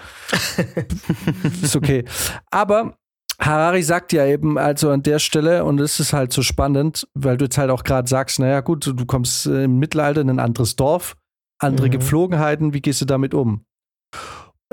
ist 1.61 1.75
okay. 1.75 2.03
Aber 2.49 2.97
Harari 3.41 3.81
sagt 3.81 4.13
ja 4.13 4.25
eben 4.25 4.57
also 4.57 4.91
an 4.91 5.03
der 5.03 5.19
Stelle, 5.19 5.65
und 5.65 5.79
es 5.79 5.99
ist 5.99 6.13
halt 6.13 6.31
so 6.31 6.43
spannend, 6.43 7.07
weil 7.15 7.37
du 7.37 7.45
jetzt 7.45 7.57
halt 7.57 7.71
auch 7.71 7.83
gerade 7.83 8.07
sagst, 8.07 8.39
naja 8.39 8.61
gut, 8.61 8.85
du 8.85 9.05
kommst 9.05 9.47
im 9.47 9.79
Mittelalter 9.79 10.21
in 10.21 10.29
ein 10.29 10.39
anderes 10.39 10.75
Dorf, 10.75 11.15
andere 11.59 11.87
mhm. 11.87 11.91
Gepflogenheiten, 11.91 12.73
wie 12.73 12.81
gehst 12.81 13.01
du 13.01 13.05
damit 13.05 13.33
um? 13.33 13.65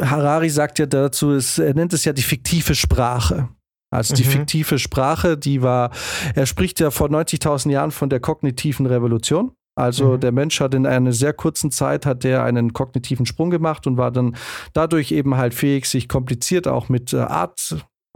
Harari 0.00 0.50
sagt 0.50 0.78
ja 0.78 0.86
dazu, 0.86 1.32
es, 1.32 1.58
er 1.58 1.74
nennt 1.74 1.92
es 1.92 2.04
ja 2.04 2.12
die 2.12 2.22
fiktive 2.22 2.74
Sprache. 2.74 3.48
Also 3.90 4.14
die 4.14 4.24
mhm. 4.24 4.30
fiktive 4.30 4.78
Sprache, 4.78 5.38
die 5.38 5.62
war, 5.62 5.90
er 6.34 6.44
spricht 6.44 6.78
ja 6.78 6.90
vor 6.90 7.08
90.000 7.08 7.70
Jahren 7.70 7.90
von 7.90 8.10
der 8.10 8.20
kognitiven 8.20 8.84
Revolution. 8.86 9.52
Also 9.76 10.14
mhm. 10.14 10.20
der 10.20 10.32
Mensch 10.32 10.60
hat 10.60 10.74
in 10.74 10.86
einer 10.86 11.12
sehr 11.12 11.32
kurzen 11.32 11.70
Zeit 11.70 12.04
hat 12.04 12.22
der 12.22 12.42
einen 12.44 12.72
kognitiven 12.72 13.24
Sprung 13.24 13.48
gemacht 13.48 13.86
und 13.86 13.96
war 13.96 14.10
dann 14.10 14.36
dadurch 14.74 15.12
eben 15.12 15.36
halt 15.36 15.54
fähig, 15.54 15.86
sich 15.86 16.08
kompliziert 16.08 16.68
auch 16.68 16.88
mit 16.88 17.14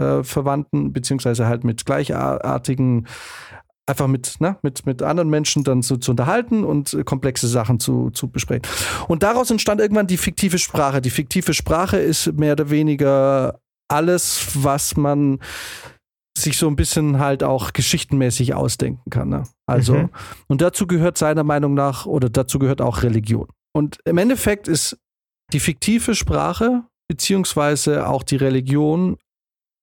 äh, 0.02 0.16
Artverwandten 0.18 0.86
äh, 0.86 0.88
beziehungsweise 0.90 1.46
halt 1.46 1.64
mit 1.64 1.84
gleichartigen 1.84 3.06
einfach 3.86 4.06
mit, 4.06 4.40
ne, 4.40 4.56
mit, 4.62 4.86
mit 4.86 5.02
anderen 5.02 5.28
Menschen 5.28 5.64
dann 5.64 5.82
zu, 5.82 5.96
zu 5.96 6.12
unterhalten 6.12 6.64
und 6.64 6.94
äh, 6.94 7.04
komplexe 7.04 7.48
Sachen 7.48 7.80
zu, 7.80 8.10
zu 8.10 8.28
besprechen. 8.28 8.62
Und 9.08 9.22
daraus 9.22 9.50
entstand 9.50 9.80
irgendwann 9.80 10.06
die 10.06 10.16
fiktive 10.16 10.58
Sprache. 10.58 11.00
Die 11.00 11.10
fiktive 11.10 11.52
Sprache 11.52 11.98
ist 11.98 12.32
mehr 12.32 12.52
oder 12.52 12.70
weniger 12.70 13.60
alles, 13.88 14.48
was 14.54 14.96
man 14.96 15.40
sich 16.38 16.56
so 16.56 16.68
ein 16.68 16.76
bisschen 16.76 17.18
halt 17.18 17.42
auch 17.42 17.72
geschichtenmäßig 17.72 18.54
ausdenken 18.54 19.10
kann. 19.10 19.28
Ne? 19.28 19.44
Also, 19.66 19.94
mhm. 19.94 20.10
und 20.48 20.62
dazu 20.62 20.86
gehört 20.86 21.18
seiner 21.18 21.44
Meinung 21.44 21.74
nach, 21.74 22.06
oder 22.06 22.30
dazu 22.30 22.58
gehört 22.58 22.80
auch 22.80 23.02
Religion. 23.02 23.48
Und 23.74 23.98
im 24.04 24.18
Endeffekt 24.18 24.68
ist 24.68 24.96
die 25.52 25.60
fiktive 25.60 26.14
Sprache, 26.14 26.84
beziehungsweise 27.08 28.08
auch 28.08 28.22
die 28.22 28.36
Religion, 28.36 29.18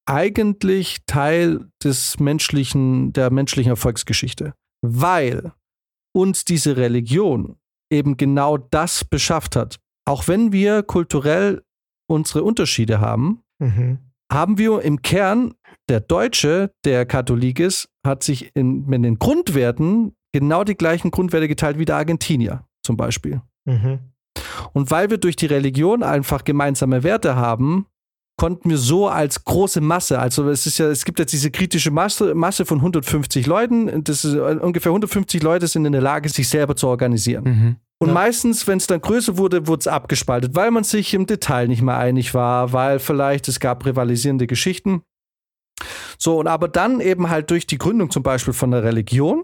eigentlich 0.10 0.98
Teil 1.06 1.67
des 1.84 2.19
menschlichen, 2.19 3.13
der 3.13 3.32
menschlichen 3.32 3.69
Erfolgsgeschichte. 3.69 4.54
Weil 4.82 5.54
uns 6.13 6.45
diese 6.45 6.78
Religion 6.78 7.58
eben 7.91 8.17
genau 8.17 8.58
das 8.58 9.06
beschafft 9.06 9.56
hat. 9.56 9.80
Auch 10.06 10.28
wenn 10.28 10.52
wir 10.52 10.84
kulturell 10.84 11.62
unsere 12.10 12.43
Unterschiede 12.43 13.00
haben, 13.00 13.43
mhm. 13.60 14.00
haben 14.32 14.58
wir 14.58 14.82
im 14.82 15.02
Kern, 15.02 15.54
der 15.89 16.00
Deutsche, 16.00 16.72
der 16.86 17.06
Katholik 17.06 17.60
ist, 17.60 17.89
hat 18.06 18.24
sich 18.24 18.56
in, 18.56 18.91
in 18.91 19.04
den 19.04 19.19
Grundwerten 19.19 20.15
genau 20.32 20.63
die 20.63 20.76
gleichen 20.76 21.12
Grundwerte 21.12 21.48
geteilt 21.48 21.78
wie 21.80 21.86
der 21.86 21.98
Argentinier 21.98 22.65
zum 22.84 22.98
Beispiel. 22.98 23.41
Mhm. 23.65 24.00
Und 24.74 24.91
weil 24.91 25.10
wir 25.10 25.17
durch 25.17 25.36
die 25.36 25.48
Religion 25.48 26.04
einfach 26.04 26.43
gemeinsame 26.43 27.04
Werte 27.04 27.36
haben, 27.36 27.88
konnten 28.39 28.69
wir 28.69 28.78
so 28.78 29.10
als 29.10 29.43
große 29.43 29.82
Masse, 29.82 30.17
also 30.17 30.49
es 30.49 30.65
ist 30.65 30.78
ja, 30.78 30.88
es 30.88 31.04
gibt 31.04 31.19
jetzt 31.19 31.34
diese 31.34 31.52
kritische 31.52 31.91
Masse, 31.91 32.34
Masse 32.34 32.65
von 32.65 32.78
150 32.78 33.45
Leuten, 33.45 34.02
das 34.06 34.23
ist, 34.23 34.34
ungefähr 34.34 34.91
150 34.91 35.43
Leute 35.43 35.67
sind 35.67 35.84
in 35.84 35.91
der 35.91 36.02
Lage, 36.02 36.30
sich 36.30 36.47
selber 36.47 36.78
zu 36.78 36.88
organisieren. 36.88 37.43
Mhm. 37.43 37.75
Und 38.02 38.08
ja. 38.08 38.13
meistens, 38.13 38.65
wenn 38.65 38.78
es 38.78 38.88
dann 38.88 39.02
größer 39.02 39.38
wurde, 39.38 39.67
wurde 39.67 39.82
es 39.82 39.88
abgespaltet, 39.88 40.56
weil 40.56 40.71
man 40.71 40.86
sich 40.86 41.13
im 41.13 41.25
Detail 41.25 41.67
nicht 41.67 41.82
mehr 41.82 41.97
einig 41.97 42.34
war, 42.34 42.71
weil 42.71 42.99
vielleicht 42.99 43.49
es 43.49 43.60
gab 43.60 43.86
rivalisierende 43.86 44.47
Geschichten. 44.47 45.02
So, 46.17 46.39
und 46.39 46.47
aber 46.47 46.69
dann 46.69 47.02
eben 47.02 47.30
halt 47.30 47.52
durch 47.52 47.67
die 47.67 47.78
Gründung 47.78 48.10
zum 48.10 48.23
Beispiel 48.23 48.54
von 48.54 48.71
der 48.71 48.86
Religion 48.86 49.43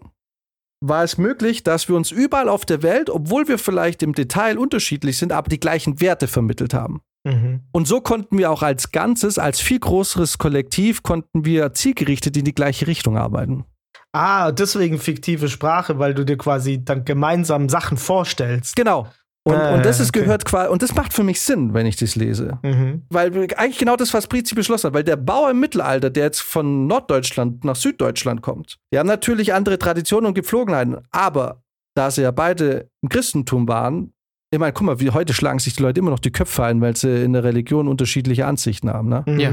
war 0.79 1.03
es 1.03 1.17
möglich, 1.17 1.63
dass 1.63 1.89
wir 1.89 1.97
uns 1.97 2.11
überall 2.11 2.47
auf 2.47 2.65
der 2.65 2.81
Welt, 2.81 3.09
obwohl 3.09 3.49
wir 3.49 3.57
vielleicht 3.57 4.03
im 4.03 4.13
Detail 4.13 4.57
unterschiedlich 4.57 5.17
sind, 5.17 5.33
aber 5.33 5.49
die 5.49 5.59
gleichen 5.59 5.99
Werte 5.99 6.27
vermittelt 6.29 6.73
haben. 6.73 7.01
Mhm. 7.25 7.61
Und 7.71 7.87
so 7.87 8.01
konnten 8.01 8.37
wir 8.37 8.51
auch 8.51 8.63
als 8.63 8.91
Ganzes, 8.91 9.37
als 9.37 9.59
viel 9.59 9.79
größeres 9.79 10.37
Kollektiv, 10.37 11.03
konnten 11.03 11.43
wir 11.43 11.73
zielgerichtet 11.73 12.37
in 12.37 12.45
die 12.45 12.55
gleiche 12.55 12.87
Richtung 12.87 13.17
arbeiten. 13.17 13.65
Ah, 14.13 14.53
deswegen 14.53 14.97
fiktive 14.97 15.49
Sprache, 15.49 15.99
weil 15.99 16.13
du 16.13 16.23
dir 16.23 16.37
quasi 16.37 16.85
dann 16.85 17.03
gemeinsam 17.03 17.67
Sachen 17.67 17.97
vorstellst. 17.97 18.75
Genau. 18.75 19.07
Und, 19.47 19.55
ah, 19.55 19.75
und 19.75 19.85
das 19.85 19.99
ist 19.99 20.09
okay. 20.09 20.21
gehört 20.21 20.45
quasi, 20.45 20.71
und 20.71 20.81
das 20.81 20.95
macht 20.95 21.13
für 21.13 21.23
mich 21.23 21.39
Sinn, 21.41 21.73
wenn 21.73 21.85
ich 21.85 21.97
das 21.97 22.15
lese. 22.15 22.57
Mhm. 22.63 23.03
Weil 23.09 23.47
eigentlich 23.57 23.77
genau 23.77 23.95
das, 23.95 24.13
was 24.13 24.25
Prizi 24.25 24.55
beschlossen 24.55 24.87
hat, 24.87 24.93
weil 24.93 25.03
der 25.03 25.17
Bauer 25.17 25.51
im 25.51 25.59
Mittelalter, 25.59 26.09
der 26.09 26.23
jetzt 26.23 26.41
von 26.41 26.87
Norddeutschland 26.87 27.63
nach 27.63 27.75
Süddeutschland 27.75 28.41
kommt, 28.41 28.77
die 28.91 28.97
haben 28.97 29.05
natürlich 29.05 29.53
andere 29.53 29.77
Traditionen 29.77 30.27
und 30.27 30.33
Gepflogenheiten, 30.33 30.97
aber 31.11 31.61
da 31.95 32.09
sie 32.09 32.23
ja 32.23 32.31
beide 32.31 32.89
im 33.03 33.09
Christentum 33.09 33.67
waren, 33.67 34.14
ich 34.55 34.59
meine, 34.59 34.73
guck 34.73 34.85
mal, 34.85 34.99
wie 35.01 35.11
heute 35.11 35.33
schlagen 35.33 35.59
sich 35.59 35.75
die 35.75 35.83
Leute 35.83 35.99
immer 35.99 36.11
noch 36.11 36.19
die 36.19 36.31
Köpfe 36.31 36.63
ein, 36.63 36.79
weil 36.79 36.95
sie 36.95 37.23
in 37.23 37.33
der 37.33 37.43
Religion 37.43 37.89
unterschiedliche 37.89 38.45
Ansichten 38.45 38.89
haben. 38.89 39.09
Ne? 39.09 39.23
Mhm. 39.27 39.39
Ja. 39.39 39.51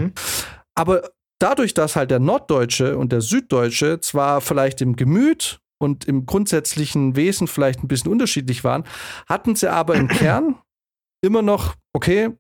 Aber 0.76 1.10
dadurch, 1.40 1.74
dass 1.74 1.96
halt 1.96 2.12
der 2.12 2.20
Norddeutsche 2.20 2.96
und 2.96 3.10
der 3.10 3.20
Süddeutsche 3.20 4.00
zwar 4.00 4.40
vielleicht 4.40 4.80
im 4.80 4.94
Gemüt 4.94 5.58
und 5.80 6.04
im 6.04 6.24
grundsätzlichen 6.24 7.16
Wesen 7.16 7.48
vielleicht 7.48 7.82
ein 7.82 7.88
bisschen 7.88 8.12
unterschiedlich 8.12 8.62
waren, 8.62 8.84
hatten 9.26 9.56
sie 9.56 9.70
aber 9.70 9.96
im 9.96 10.06
Kern 10.08 10.56
immer 11.20 11.42
noch, 11.42 11.74
okay, 11.92 12.30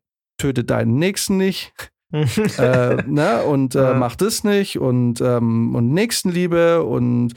töte 0.40 0.62
deinen 0.62 0.98
Nächsten 0.98 1.36
nicht. 1.36 1.72
äh, 2.12 3.02
ne, 3.06 3.42
und 3.42 3.74
äh, 3.74 3.94
mach 3.94 4.16
das 4.16 4.44
nicht 4.44 4.78
und, 4.78 5.20
ähm, 5.20 5.74
und 5.74 5.92
Nächstenliebe 5.92 6.84
und 6.84 7.32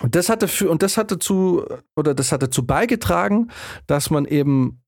und 0.00 0.14
das 0.14 0.28
hatte 0.28 0.48
für, 0.48 0.68
und 0.70 0.82
das 0.82 0.96
hat 0.96 1.10
dazu, 1.10 1.64
oder 1.96 2.14
das 2.14 2.32
hat 2.32 2.42
dazu 2.42 2.66
beigetragen, 2.66 3.50
dass 3.86 4.10
man 4.10 4.24
eben 4.24 4.82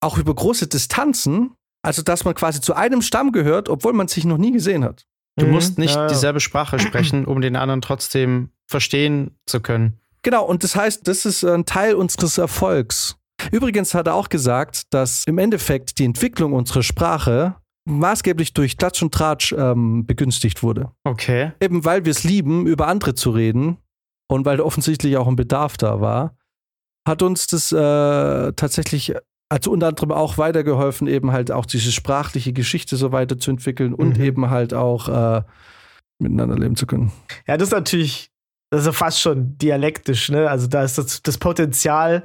auch 0.00 0.18
über 0.18 0.34
große 0.34 0.66
Distanzen, 0.66 1.54
also 1.82 2.02
dass 2.02 2.24
man 2.24 2.34
quasi 2.34 2.60
zu 2.60 2.74
einem 2.74 3.02
Stamm 3.02 3.32
gehört, 3.32 3.68
obwohl 3.68 3.92
man 3.92 4.08
sich 4.08 4.24
noch 4.24 4.38
nie 4.38 4.52
gesehen 4.52 4.84
hat. 4.84 5.06
Du 5.36 5.46
mhm, 5.46 5.52
musst 5.52 5.78
nicht 5.78 5.94
ja, 5.94 6.02
ja. 6.02 6.08
dieselbe 6.08 6.40
Sprache 6.40 6.78
sprechen, 6.80 7.24
um 7.24 7.40
den 7.40 7.56
anderen 7.56 7.80
trotzdem 7.80 8.50
verstehen 8.66 9.36
zu 9.46 9.60
können. 9.60 10.00
Genau, 10.22 10.44
und 10.44 10.64
das 10.64 10.74
heißt, 10.74 11.06
das 11.06 11.24
ist 11.24 11.44
ein 11.44 11.64
Teil 11.64 11.94
unseres 11.94 12.38
Erfolgs. 12.38 13.16
Übrigens 13.52 13.94
hat 13.94 14.08
er 14.08 14.14
auch 14.14 14.28
gesagt, 14.28 14.92
dass 14.92 15.22
im 15.26 15.38
Endeffekt 15.38 16.00
die 16.00 16.04
Entwicklung 16.04 16.52
unserer 16.52 16.82
Sprache 16.82 17.54
maßgeblich 17.84 18.52
durch 18.52 18.76
Klatsch 18.76 19.00
und 19.00 19.14
Tratsch 19.14 19.54
ähm, 19.56 20.04
begünstigt 20.04 20.64
wurde. 20.64 20.90
Okay. 21.04 21.52
Eben 21.60 21.84
weil 21.84 22.04
wir 22.04 22.10
es 22.10 22.24
lieben, 22.24 22.66
über 22.66 22.88
andere 22.88 23.14
zu 23.14 23.30
reden 23.30 23.78
und 24.28 24.44
weil 24.44 24.60
offensichtlich 24.60 25.16
auch 25.16 25.26
ein 25.26 25.36
Bedarf 25.36 25.76
da 25.76 26.00
war, 26.00 26.36
hat 27.06 27.22
uns 27.22 27.46
das 27.46 27.72
äh, 27.72 28.52
tatsächlich 28.52 29.14
also 29.50 29.70
unter 29.70 29.88
anderem 29.88 30.12
auch 30.12 30.36
weitergeholfen, 30.36 31.08
eben 31.08 31.32
halt 31.32 31.50
auch 31.50 31.64
diese 31.64 31.90
sprachliche 31.90 32.52
Geschichte 32.52 32.96
so 32.96 33.12
weiterzuentwickeln 33.12 33.94
und 33.94 34.18
mhm. 34.18 34.24
eben 34.24 34.50
halt 34.50 34.74
auch 34.74 35.08
äh, 35.08 35.42
miteinander 36.18 36.58
leben 36.58 36.76
zu 36.76 36.86
können. 36.86 37.12
Ja, 37.46 37.56
das 37.56 37.68
ist 37.68 37.74
natürlich, 37.74 38.30
das 38.70 38.82
ist 38.82 38.86
ja 38.86 38.92
fast 38.92 39.20
schon 39.20 39.56
dialektisch, 39.56 40.28
ne? 40.28 40.50
Also 40.50 40.66
da 40.66 40.82
ist 40.82 40.98
das, 40.98 41.22
das 41.22 41.38
Potenzial, 41.38 42.24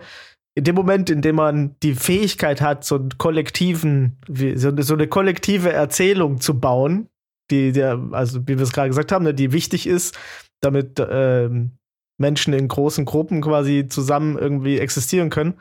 in 0.55 0.65
dem 0.65 0.75
Moment, 0.75 1.09
in 1.09 1.21
dem 1.21 1.37
man 1.37 1.75
die 1.81 1.95
Fähigkeit 1.95 2.61
hat, 2.61 2.83
so 2.83 2.95
einen 2.95 3.17
kollektiven, 3.17 4.17
so, 4.55 4.71
so 4.81 4.93
eine 4.93 5.07
kollektive 5.07 5.71
Erzählung 5.71 6.41
zu 6.41 6.59
bauen, 6.59 7.07
die, 7.49 7.71
der, 7.71 7.99
also 8.11 8.41
wie 8.41 8.57
wir 8.57 8.61
es 8.61 8.73
gerade 8.73 8.89
gesagt 8.89 9.11
haben, 9.11 9.23
ne, 9.23 9.33
die 9.33 9.51
wichtig 9.51 9.87
ist, 9.87 10.17
damit 10.61 10.99
ähm, 10.99 11.71
Menschen 12.17 12.53
in 12.53 12.67
großen 12.67 13.05
Gruppen 13.05 13.41
quasi 13.41 13.87
zusammen 13.87 14.37
irgendwie 14.37 14.79
existieren 14.79 15.29
können. 15.29 15.55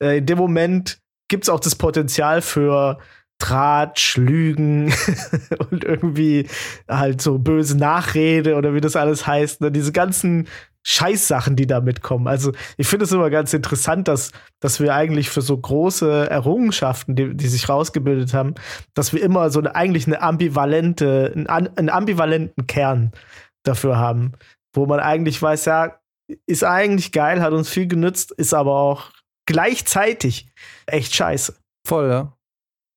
Äh, 0.00 0.18
in 0.18 0.26
dem 0.26 0.38
Moment 0.38 0.98
gibt 1.28 1.44
es 1.44 1.48
auch 1.48 1.60
das 1.60 1.74
Potenzial 1.74 2.42
für 2.42 2.98
Tratsch, 3.38 4.16
Lügen 4.16 4.92
und 5.70 5.84
irgendwie 5.84 6.48
halt 6.88 7.20
so 7.20 7.38
böse 7.38 7.76
Nachrede 7.76 8.56
oder 8.56 8.74
wie 8.74 8.80
das 8.80 8.96
alles 8.96 9.26
heißt. 9.26 9.60
Ne? 9.60 9.70
Diese 9.70 9.92
ganzen 9.92 10.48
Scheißsachen, 10.88 11.56
die 11.56 11.66
da 11.66 11.80
mitkommen. 11.80 12.28
Also 12.28 12.52
ich 12.76 12.86
finde 12.86 13.04
es 13.04 13.12
immer 13.12 13.28
ganz 13.28 13.52
interessant, 13.52 14.06
dass, 14.06 14.30
dass 14.60 14.80
wir 14.80 14.94
eigentlich 14.94 15.30
für 15.30 15.42
so 15.42 15.56
große 15.58 16.30
Errungenschaften, 16.30 17.16
die, 17.16 17.36
die 17.36 17.48
sich 17.48 17.68
rausgebildet 17.68 18.32
haben, 18.34 18.54
dass 18.94 19.12
wir 19.12 19.20
immer 19.20 19.50
so 19.50 19.58
eine, 19.58 19.74
eigentlich 19.74 20.06
eine 20.06 20.22
ambivalente, 20.22 21.32
einen, 21.34 21.76
einen 21.76 21.90
ambivalenten 21.90 22.68
Kern 22.68 23.10
dafür 23.64 23.96
haben 23.96 24.32
wo 24.76 24.86
man 24.86 25.00
eigentlich 25.00 25.40
weiß, 25.40 25.64
ja, 25.66 25.98
ist 26.46 26.64
eigentlich 26.64 27.12
geil, 27.12 27.42
hat 27.42 27.52
uns 27.52 27.68
viel 27.68 27.86
genützt, 27.86 28.32
ist 28.32 28.54
aber 28.54 28.78
auch 28.78 29.10
gleichzeitig 29.46 30.48
echt 30.86 31.14
scheiße. 31.14 31.56
Voll, 31.86 32.08
ja. 32.08 32.36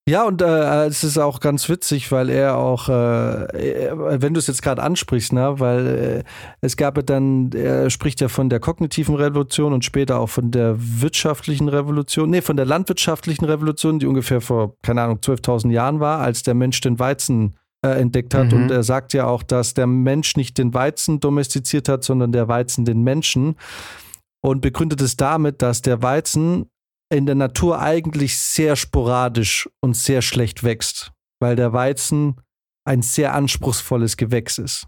Ja, 0.09 0.23
und 0.23 0.41
äh, 0.41 0.85
es 0.87 1.03
ist 1.03 1.19
auch 1.19 1.39
ganz 1.39 1.69
witzig, 1.69 2.11
weil 2.11 2.31
er 2.31 2.57
auch, 2.57 2.89
äh, 2.89 3.91
wenn 3.93 4.33
du 4.33 4.39
es 4.39 4.47
jetzt 4.47 4.63
gerade 4.63 4.81
ansprichst, 4.81 5.33
ne, 5.33 5.59
weil 5.59 5.87
äh, 5.87 6.23
es 6.61 6.77
gab 6.77 6.97
ja 6.97 7.03
dann, 7.03 7.51
er 7.53 7.91
spricht 7.91 8.19
ja 8.19 8.27
von 8.27 8.49
der 8.49 8.59
kognitiven 8.59 9.13
Revolution 9.13 9.71
und 9.71 9.85
später 9.85 10.19
auch 10.19 10.29
von 10.29 10.49
der 10.49 10.75
wirtschaftlichen 10.79 11.69
Revolution, 11.69 12.31
nee, 12.31 12.41
von 12.41 12.57
der 12.57 12.65
landwirtschaftlichen 12.65 13.45
Revolution, 13.45 13.99
die 13.99 14.07
ungefähr 14.07 14.41
vor, 14.41 14.73
keine 14.81 15.03
Ahnung, 15.03 15.19
12.000 15.19 15.69
Jahren 15.69 15.99
war, 15.99 16.21
als 16.21 16.41
der 16.41 16.55
Mensch 16.55 16.81
den 16.81 16.97
Weizen 16.97 17.55
äh, 17.85 17.99
entdeckt 17.99 18.33
hat. 18.33 18.51
Mhm. 18.51 18.63
Und 18.63 18.71
er 18.71 18.83
sagt 18.83 19.13
ja 19.13 19.25
auch, 19.25 19.43
dass 19.43 19.73
der 19.73 19.87
Mensch 19.87 20.35
nicht 20.35 20.57
den 20.57 20.73
Weizen 20.73 21.19
domestiziert 21.19 21.89
hat, 21.89 22.03
sondern 22.03 22.31
der 22.31 22.47
Weizen 22.47 22.85
den 22.85 23.03
Menschen. 23.03 23.55
Und 24.41 24.61
begründet 24.61 25.01
es 25.01 25.17
damit, 25.17 25.61
dass 25.61 25.81
der 25.81 26.01
Weizen 26.01 26.69
in 27.11 27.25
der 27.25 27.35
Natur 27.35 27.79
eigentlich 27.79 28.37
sehr 28.37 28.75
sporadisch 28.75 29.69
und 29.81 29.95
sehr 29.95 30.21
schlecht 30.21 30.63
wächst, 30.63 31.11
weil 31.39 31.55
der 31.55 31.73
Weizen 31.73 32.35
ein 32.85 33.01
sehr 33.01 33.33
anspruchsvolles 33.33 34.17
Gewächs 34.17 34.57
ist. 34.57 34.87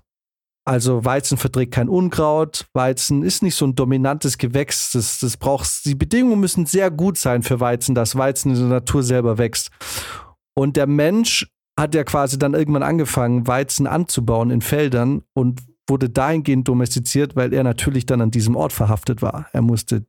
Also 0.63 1.04
Weizen 1.04 1.38
verträgt 1.38 1.73
kein 1.73 1.89
Unkraut, 1.89 2.67
Weizen 2.73 3.23
ist 3.23 3.41
nicht 3.41 3.56
so 3.56 3.65
ein 3.65 3.73
dominantes 3.73 4.38
Gewächs, 4.38 4.91
das, 4.91 5.19
das 5.19 5.36
braucht, 5.36 5.86
die 5.86 5.95
Bedingungen 5.95 6.39
müssen 6.39 6.67
sehr 6.67 6.91
gut 6.91 7.17
sein 7.17 7.41
für 7.41 7.60
Weizen, 7.60 7.95
dass 7.95 8.15
Weizen 8.15 8.51
in 8.51 8.60
der 8.60 8.67
Natur 8.67 9.01
selber 9.01 9.39
wächst. 9.39 9.71
Und 10.54 10.77
der 10.77 10.86
Mensch 10.86 11.47
hat 11.81 11.95
ja 11.95 12.03
quasi 12.03 12.39
dann 12.39 12.53
irgendwann 12.53 12.83
angefangen, 12.83 13.47
Weizen 13.47 13.87
anzubauen 13.87 14.51
in 14.51 14.61
Feldern 14.61 15.23
und 15.33 15.61
wurde 15.87 16.09
dahingehend 16.09 16.67
domestiziert, 16.67 17.35
weil 17.35 17.53
er 17.53 17.63
natürlich 17.63 18.05
dann 18.05 18.21
an 18.21 18.31
diesem 18.31 18.55
Ort 18.55 18.71
verhaftet 18.71 19.21
war. 19.21 19.47
Er 19.51 19.61
musste 19.61 20.05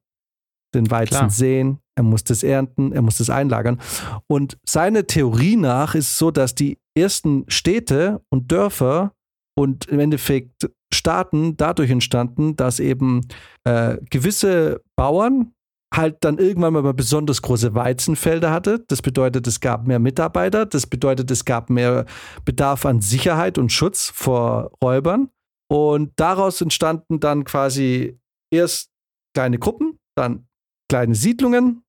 den 0.74 0.90
Weizen 0.90 1.16
Klar. 1.16 1.30
sehen, 1.30 1.78
er 1.96 2.04
muss 2.04 2.24
das 2.24 2.42
ernten, 2.42 2.92
er 2.92 3.02
muss 3.02 3.18
das 3.18 3.30
einlagern. 3.30 3.80
Und 4.26 4.58
seine 4.66 5.06
Theorie 5.06 5.56
nach 5.56 5.94
ist 5.94 6.12
es 6.12 6.18
so, 6.18 6.30
dass 6.30 6.54
die 6.54 6.78
ersten 6.96 7.44
Städte 7.48 8.22
und 8.30 8.52
Dörfer 8.52 9.12
und 9.54 9.86
im 9.86 10.00
Endeffekt 10.00 10.70
Staaten 10.94 11.56
dadurch 11.56 11.90
entstanden, 11.90 12.56
dass 12.56 12.80
eben 12.80 13.22
äh, 13.64 13.98
gewisse 14.10 14.82
Bauern 14.96 15.52
halt 15.92 16.18
dann 16.20 16.38
irgendwann 16.38 16.72
mal 16.72 16.94
besonders 16.94 17.42
große 17.42 17.74
Weizenfelder 17.74 18.50
hatte. 18.50 18.84
Das 18.88 19.02
bedeutet, 19.02 19.46
es 19.46 19.60
gab 19.60 19.86
mehr 19.86 19.98
Mitarbeiter. 19.98 20.66
Das 20.66 20.86
bedeutet, 20.86 21.30
es 21.30 21.44
gab 21.44 21.70
mehr 21.70 22.06
Bedarf 22.44 22.86
an 22.86 23.00
Sicherheit 23.00 23.58
und 23.58 23.70
Schutz 23.70 24.10
vor 24.14 24.72
Räubern. 24.82 25.28
Und 25.70 26.12
daraus 26.16 26.60
entstanden 26.60 27.20
dann 27.20 27.44
quasi 27.44 28.18
erst 28.50 28.90
kleine 29.34 29.58
Gruppen, 29.58 29.98
dann 30.16 30.46
kleine 30.88 31.14
Siedlungen 31.14 31.82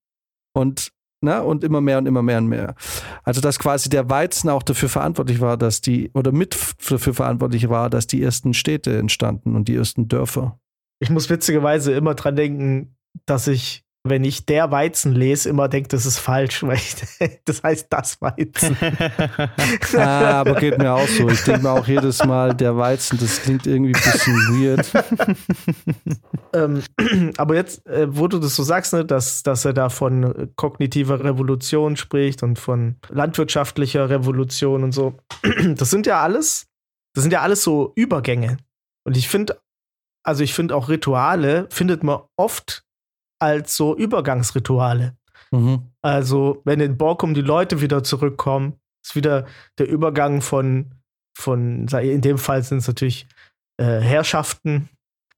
und, 0.55 0.91
na, 1.21 1.39
ne, 1.39 1.43
und 1.43 1.63
immer 1.63 1.81
mehr 1.81 1.97
und 1.97 2.05
immer 2.05 2.21
mehr 2.21 2.37
und 2.37 2.47
mehr. 2.47 2.75
Also, 3.23 3.41
dass 3.41 3.59
quasi 3.59 3.89
der 3.89 4.09
Weizen 4.09 4.49
auch 4.49 4.63
dafür 4.63 4.89
verantwortlich 4.89 5.41
war, 5.41 5.57
dass 5.57 5.81
die, 5.81 6.11
oder 6.13 6.31
mit 6.31 6.57
dafür 6.89 7.13
verantwortlich 7.13 7.69
war, 7.69 7.89
dass 7.89 8.07
die 8.07 8.21
ersten 8.21 8.53
Städte 8.53 8.97
entstanden 8.97 9.55
und 9.55 9.67
die 9.67 9.75
ersten 9.75 10.07
Dörfer. 10.07 10.59
Ich 10.99 11.09
muss 11.09 11.29
witzigerweise 11.29 11.91
immer 11.91 12.15
dran 12.15 12.37
denken, 12.37 12.95
dass 13.25 13.47
ich 13.47 13.82
wenn 14.05 14.25
ich 14.25 14.45
der 14.45 14.69
Weizen 14.69 15.13
lese, 15.13 15.47
immer 15.47 15.69
denke, 15.69 15.87
das 15.87 16.05
ist 16.05 16.19
falsch, 16.19 16.61
weil 16.63 16.75
ich, 16.75 16.95
das 17.45 17.63
heißt 17.63 17.87
das 17.89 18.21
Weizen. 18.21 18.75
ah, 19.97 20.41
aber 20.41 20.55
geht 20.55 20.77
mir 20.77 20.93
auch 20.93 21.07
so. 21.07 21.29
Ich 21.29 21.41
denke 21.43 21.63
mir 21.63 21.71
auch 21.71 21.87
jedes 21.87 22.23
Mal, 22.25 22.53
der 22.53 22.75
Weizen, 22.75 23.17
das 23.17 23.41
klingt 23.41 23.65
irgendwie 23.65 23.95
ein 23.95 24.01
bisschen 24.01 24.35
weird. 24.59 24.91
ähm, 26.53 27.33
aber 27.37 27.55
jetzt, 27.55 27.85
äh, 27.87 28.07
wo 28.09 28.27
du 28.27 28.39
das 28.39 28.57
so 28.57 28.63
sagst, 28.63 28.91
ne, 28.91 29.05
dass, 29.05 29.41
dass 29.41 29.63
er 29.63 29.73
da 29.73 29.87
von 29.87 30.51
kognitiver 30.57 31.23
Revolution 31.23 31.95
spricht 31.95 32.43
und 32.43 32.59
von 32.59 32.97
landwirtschaftlicher 33.07 34.09
Revolution 34.09 34.83
und 34.83 34.91
so, 34.91 35.17
das 35.75 35.89
sind 35.89 36.07
ja 36.07 36.21
alles, 36.21 36.67
das 37.15 37.23
sind 37.23 37.31
ja 37.31 37.41
alles 37.41 37.63
so 37.63 37.93
Übergänge. 37.95 38.57
Und 39.05 39.15
ich 39.15 39.29
finde, 39.29 39.61
also 40.25 40.43
ich 40.43 40.53
finde 40.53 40.75
auch 40.75 40.89
Rituale 40.89 41.67
findet 41.69 42.03
man 42.03 42.19
oft 42.35 42.83
als 43.43 43.75
so 43.75 43.95
Übergangsrituale. 43.95 45.15
Mhm. 45.51 45.83
Also, 46.01 46.61
wenn 46.65 46.79
in 46.79 46.97
Borkum 46.97 47.33
die 47.33 47.41
Leute 47.41 47.81
wieder 47.81 48.03
zurückkommen, 48.03 48.73
ist 49.05 49.15
wieder 49.15 49.45
der 49.77 49.87
Übergang 49.87 50.41
von, 50.41 50.95
von 51.37 51.87
in 51.87 52.21
dem 52.21 52.37
Fall 52.37 52.63
sind 52.63 52.79
es 52.79 52.87
natürlich 52.87 53.27
äh, 53.77 53.99
Herrschaften, 53.99 54.89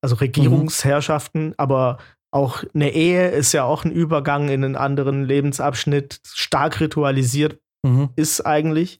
also 0.02 0.16
Regierungsherrschaften, 0.16 1.48
mhm. 1.48 1.54
aber 1.58 1.98
auch 2.32 2.64
eine 2.74 2.92
Ehe 2.92 3.30
ist 3.30 3.54
ja 3.54 3.64
auch 3.64 3.86
ein 3.86 3.92
Übergang 3.92 4.50
in 4.50 4.64
einen 4.64 4.76
anderen 4.76 5.24
Lebensabschnitt, 5.24 6.20
stark 6.26 6.82
ritualisiert 6.82 7.60
mhm. 7.86 8.10
ist 8.16 8.42
eigentlich. 8.42 9.00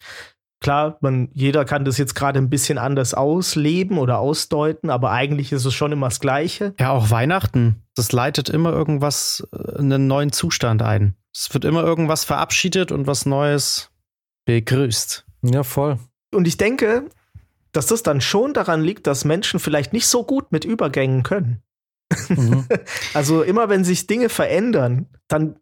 Klar, 0.62 0.98
man, 1.02 1.30
jeder 1.34 1.66
kann 1.66 1.86
das 1.86 1.98
jetzt 1.98 2.16
gerade 2.16 2.40
ein 2.40 2.50
bisschen 2.50 2.78
anders 2.78 3.14
ausleben 3.14 3.98
oder 3.98 4.20
ausdeuten, 4.20 4.90
aber 4.90 5.12
eigentlich 5.12 5.52
ist 5.52 5.66
es 5.66 5.74
schon 5.74 5.92
immer 5.92 6.08
das 6.08 6.20
Gleiche. 6.20 6.74
Ja, 6.80 6.92
auch 6.92 7.12
Weihnachten. 7.12 7.84
Das 7.96 8.12
leitet 8.12 8.50
immer 8.50 8.72
irgendwas, 8.72 9.48
äh, 9.54 9.78
einen 9.78 10.08
neuen 10.08 10.32
Zustand 10.32 10.82
ein. 10.82 11.16
Es 11.34 11.54
wird 11.54 11.66
immer 11.66 11.84
irgendwas 11.84 12.24
verabschiedet 12.24 12.92
und 12.92 13.08
was 13.08 13.26
Neues 13.26 13.92
begrüßt. 14.46 15.26
Ja, 15.44 15.64
voll. 15.64 16.00
Und 16.34 16.48
ich 16.48 16.58
denke, 16.58 17.10
dass 17.72 17.88
das 17.88 18.04
dann 18.04 18.22
schon 18.22 18.54
daran 18.54 18.82
liegt, 18.82 19.06
dass 19.06 19.26
Menschen 19.26 19.60
vielleicht 19.60 19.94
nicht 19.94 20.08
so 20.08 20.24
gut 20.24 20.52
mit 20.52 20.64
Übergängen 20.64 21.24
können. 21.24 21.62
Mhm. 22.30 22.68
also 23.14 23.42
immer 23.42 23.70
wenn 23.70 23.84
sich 23.84 24.08
Dinge 24.08 24.30
verändern, 24.30 25.08
dann 25.28 25.60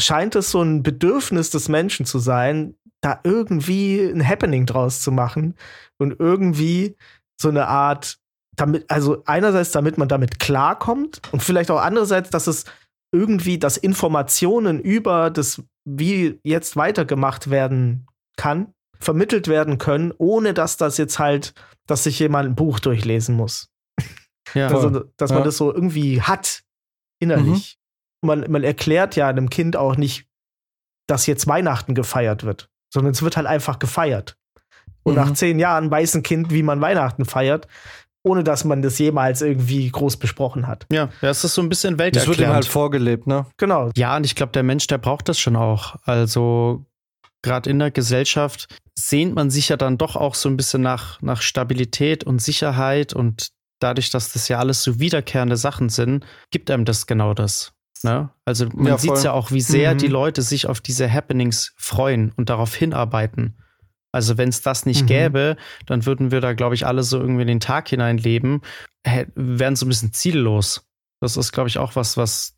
scheint 0.00 0.34
es 0.34 0.50
so 0.50 0.62
ein 0.62 0.82
Bedürfnis 0.82 1.50
des 1.50 1.68
Menschen 1.68 2.06
zu 2.06 2.18
sein, 2.18 2.74
da 3.00 3.20
irgendwie 3.22 4.00
ein 4.00 4.26
Happening 4.26 4.66
draus 4.66 5.02
zu 5.02 5.12
machen 5.12 5.54
und 5.98 6.18
irgendwie 6.18 6.96
so 7.40 7.48
eine 7.48 7.68
Art, 7.68 8.18
damit, 8.56 8.90
also 8.90 9.22
einerseits, 9.26 9.72
damit 9.72 9.98
man 9.98 10.08
damit 10.08 10.38
klarkommt 10.40 11.20
und 11.32 11.42
vielleicht 11.42 11.70
auch 11.70 11.80
andererseits, 11.80 12.30
dass 12.30 12.46
es 12.46 12.64
irgendwie, 13.12 13.58
dass 13.58 13.76
Informationen 13.76 14.80
über 14.80 15.30
das, 15.30 15.62
wie 15.84 16.40
jetzt 16.42 16.76
weitergemacht 16.76 17.50
werden 17.50 18.06
kann, 18.36 18.72
vermittelt 18.98 19.48
werden 19.48 19.78
können, 19.78 20.12
ohne 20.18 20.54
dass 20.54 20.76
das 20.76 20.96
jetzt 20.96 21.18
halt, 21.18 21.54
dass 21.86 22.04
sich 22.04 22.18
jemand 22.18 22.48
ein 22.48 22.54
Buch 22.56 22.80
durchlesen 22.80 23.36
muss. 23.36 23.68
Ja, 24.54 24.68
also, 24.68 25.04
dass 25.16 25.30
man 25.30 25.40
ja. 25.40 25.44
das 25.44 25.56
so 25.56 25.72
irgendwie 25.72 26.22
hat, 26.22 26.62
innerlich. 27.18 27.78
Man, 28.24 28.50
man 28.50 28.64
erklärt 28.64 29.16
ja 29.16 29.28
einem 29.28 29.50
Kind 29.50 29.76
auch 29.76 29.96
nicht, 29.96 30.26
dass 31.06 31.26
jetzt 31.26 31.46
Weihnachten 31.46 31.94
gefeiert 31.94 32.44
wird 32.44 32.68
sondern 32.94 33.12
es 33.12 33.22
wird 33.22 33.36
halt 33.36 33.46
einfach 33.46 33.78
gefeiert. 33.78 34.38
Und 35.02 35.14
mhm. 35.14 35.20
nach 35.20 35.32
zehn 35.34 35.58
Jahren 35.58 35.90
weiß 35.90 36.14
ein 36.14 36.22
Kind, 36.22 36.50
wie 36.50 36.62
man 36.62 36.80
Weihnachten 36.80 37.26
feiert, 37.26 37.66
ohne 38.22 38.42
dass 38.42 38.64
man 38.64 38.80
das 38.80 38.98
jemals 38.98 39.42
irgendwie 39.42 39.90
groß 39.90 40.16
besprochen 40.16 40.66
hat. 40.66 40.86
Ja, 40.90 41.10
das 41.20 41.44
ist 41.44 41.54
so 41.54 41.60
ein 41.60 41.68
bisschen 41.68 41.98
welterklärend. 41.98 42.30
Das 42.30 42.38
wird 42.38 42.48
ihm 42.48 42.54
halt 42.54 42.64
vorgelebt, 42.64 43.26
ne? 43.26 43.44
Genau. 43.58 43.90
Ja, 43.96 44.16
und 44.16 44.24
ich 44.24 44.34
glaube, 44.34 44.52
der 44.52 44.62
Mensch, 44.62 44.86
der 44.86 44.96
braucht 44.96 45.28
das 45.28 45.38
schon 45.38 45.56
auch. 45.56 45.96
Also 46.04 46.86
gerade 47.42 47.68
in 47.68 47.80
der 47.80 47.90
Gesellschaft 47.90 48.78
sehnt 48.94 49.34
man 49.34 49.50
sich 49.50 49.68
ja 49.68 49.76
dann 49.76 49.98
doch 49.98 50.16
auch 50.16 50.36
so 50.36 50.48
ein 50.48 50.56
bisschen 50.56 50.80
nach, 50.80 51.20
nach 51.20 51.42
Stabilität 51.42 52.24
und 52.24 52.40
Sicherheit 52.40 53.12
und 53.12 53.48
dadurch, 53.80 54.08
dass 54.08 54.32
das 54.32 54.48
ja 54.48 54.58
alles 54.58 54.82
so 54.82 55.00
wiederkehrende 55.00 55.58
Sachen 55.58 55.90
sind, 55.90 56.24
gibt 56.50 56.70
einem 56.70 56.86
das 56.86 57.06
genau 57.06 57.34
das. 57.34 57.73
Ne? 58.04 58.30
Also 58.44 58.68
man 58.74 58.86
ja, 58.86 58.98
sieht 58.98 59.22
ja 59.22 59.32
auch, 59.32 59.50
wie 59.50 59.60
sehr 59.60 59.94
mhm. 59.94 59.98
die 59.98 60.06
Leute 60.08 60.42
sich 60.42 60.66
auf 60.66 60.80
diese 60.80 61.10
Happenings 61.10 61.72
freuen 61.76 62.32
und 62.36 62.50
darauf 62.50 62.74
hinarbeiten. 62.74 63.56
Also 64.12 64.38
wenn 64.38 64.48
es 64.48 64.62
das 64.62 64.86
nicht 64.86 65.02
mhm. 65.02 65.06
gäbe, 65.06 65.56
dann 65.86 66.06
würden 66.06 66.30
wir 66.30 66.40
da, 66.40 66.52
glaube 66.52 66.76
ich, 66.76 66.86
alle 66.86 67.02
so 67.02 67.18
irgendwie 67.18 67.42
in 67.42 67.48
den 67.48 67.60
Tag 67.60 67.88
hinein 67.88 68.18
leben, 68.18 68.62
wären 69.34 69.74
so 69.74 69.86
ein 69.86 69.88
bisschen 69.88 70.12
ziellos. 70.12 70.86
Das 71.20 71.36
ist, 71.36 71.52
glaube 71.52 71.68
ich, 71.68 71.78
auch 71.78 71.96
was, 71.96 72.16
was 72.16 72.56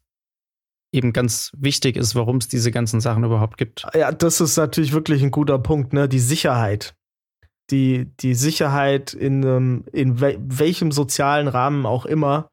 eben 0.93 1.13
ganz 1.13 1.53
wichtig 1.57 1.97
ist, 1.97 2.15
warum 2.15 2.37
es 2.37 2.49
diese 2.49 2.71
ganzen 2.71 3.01
Sachen 3.01 3.25
überhaupt 3.25 3.57
gibt. 3.57 3.87
Ja, 3.95 4.13
das 4.13 4.41
ist 4.41 4.57
natürlich 4.57 4.93
wirklich 4.93 5.23
ein 5.23 5.31
guter 5.31 5.59
Punkt, 5.59 5.93
ne? 5.93 6.09
Die 6.09 6.19
Sicherheit. 6.19 6.95
Die, 7.71 8.13
die 8.21 8.35
Sicherheit 8.35 9.13
in, 9.13 9.45
um, 9.45 9.85
in 9.93 10.21
welchem 10.21 10.93
sozialen 10.93 11.49
Rahmen 11.49 11.85
auch 11.85 12.07
immer, 12.07 12.51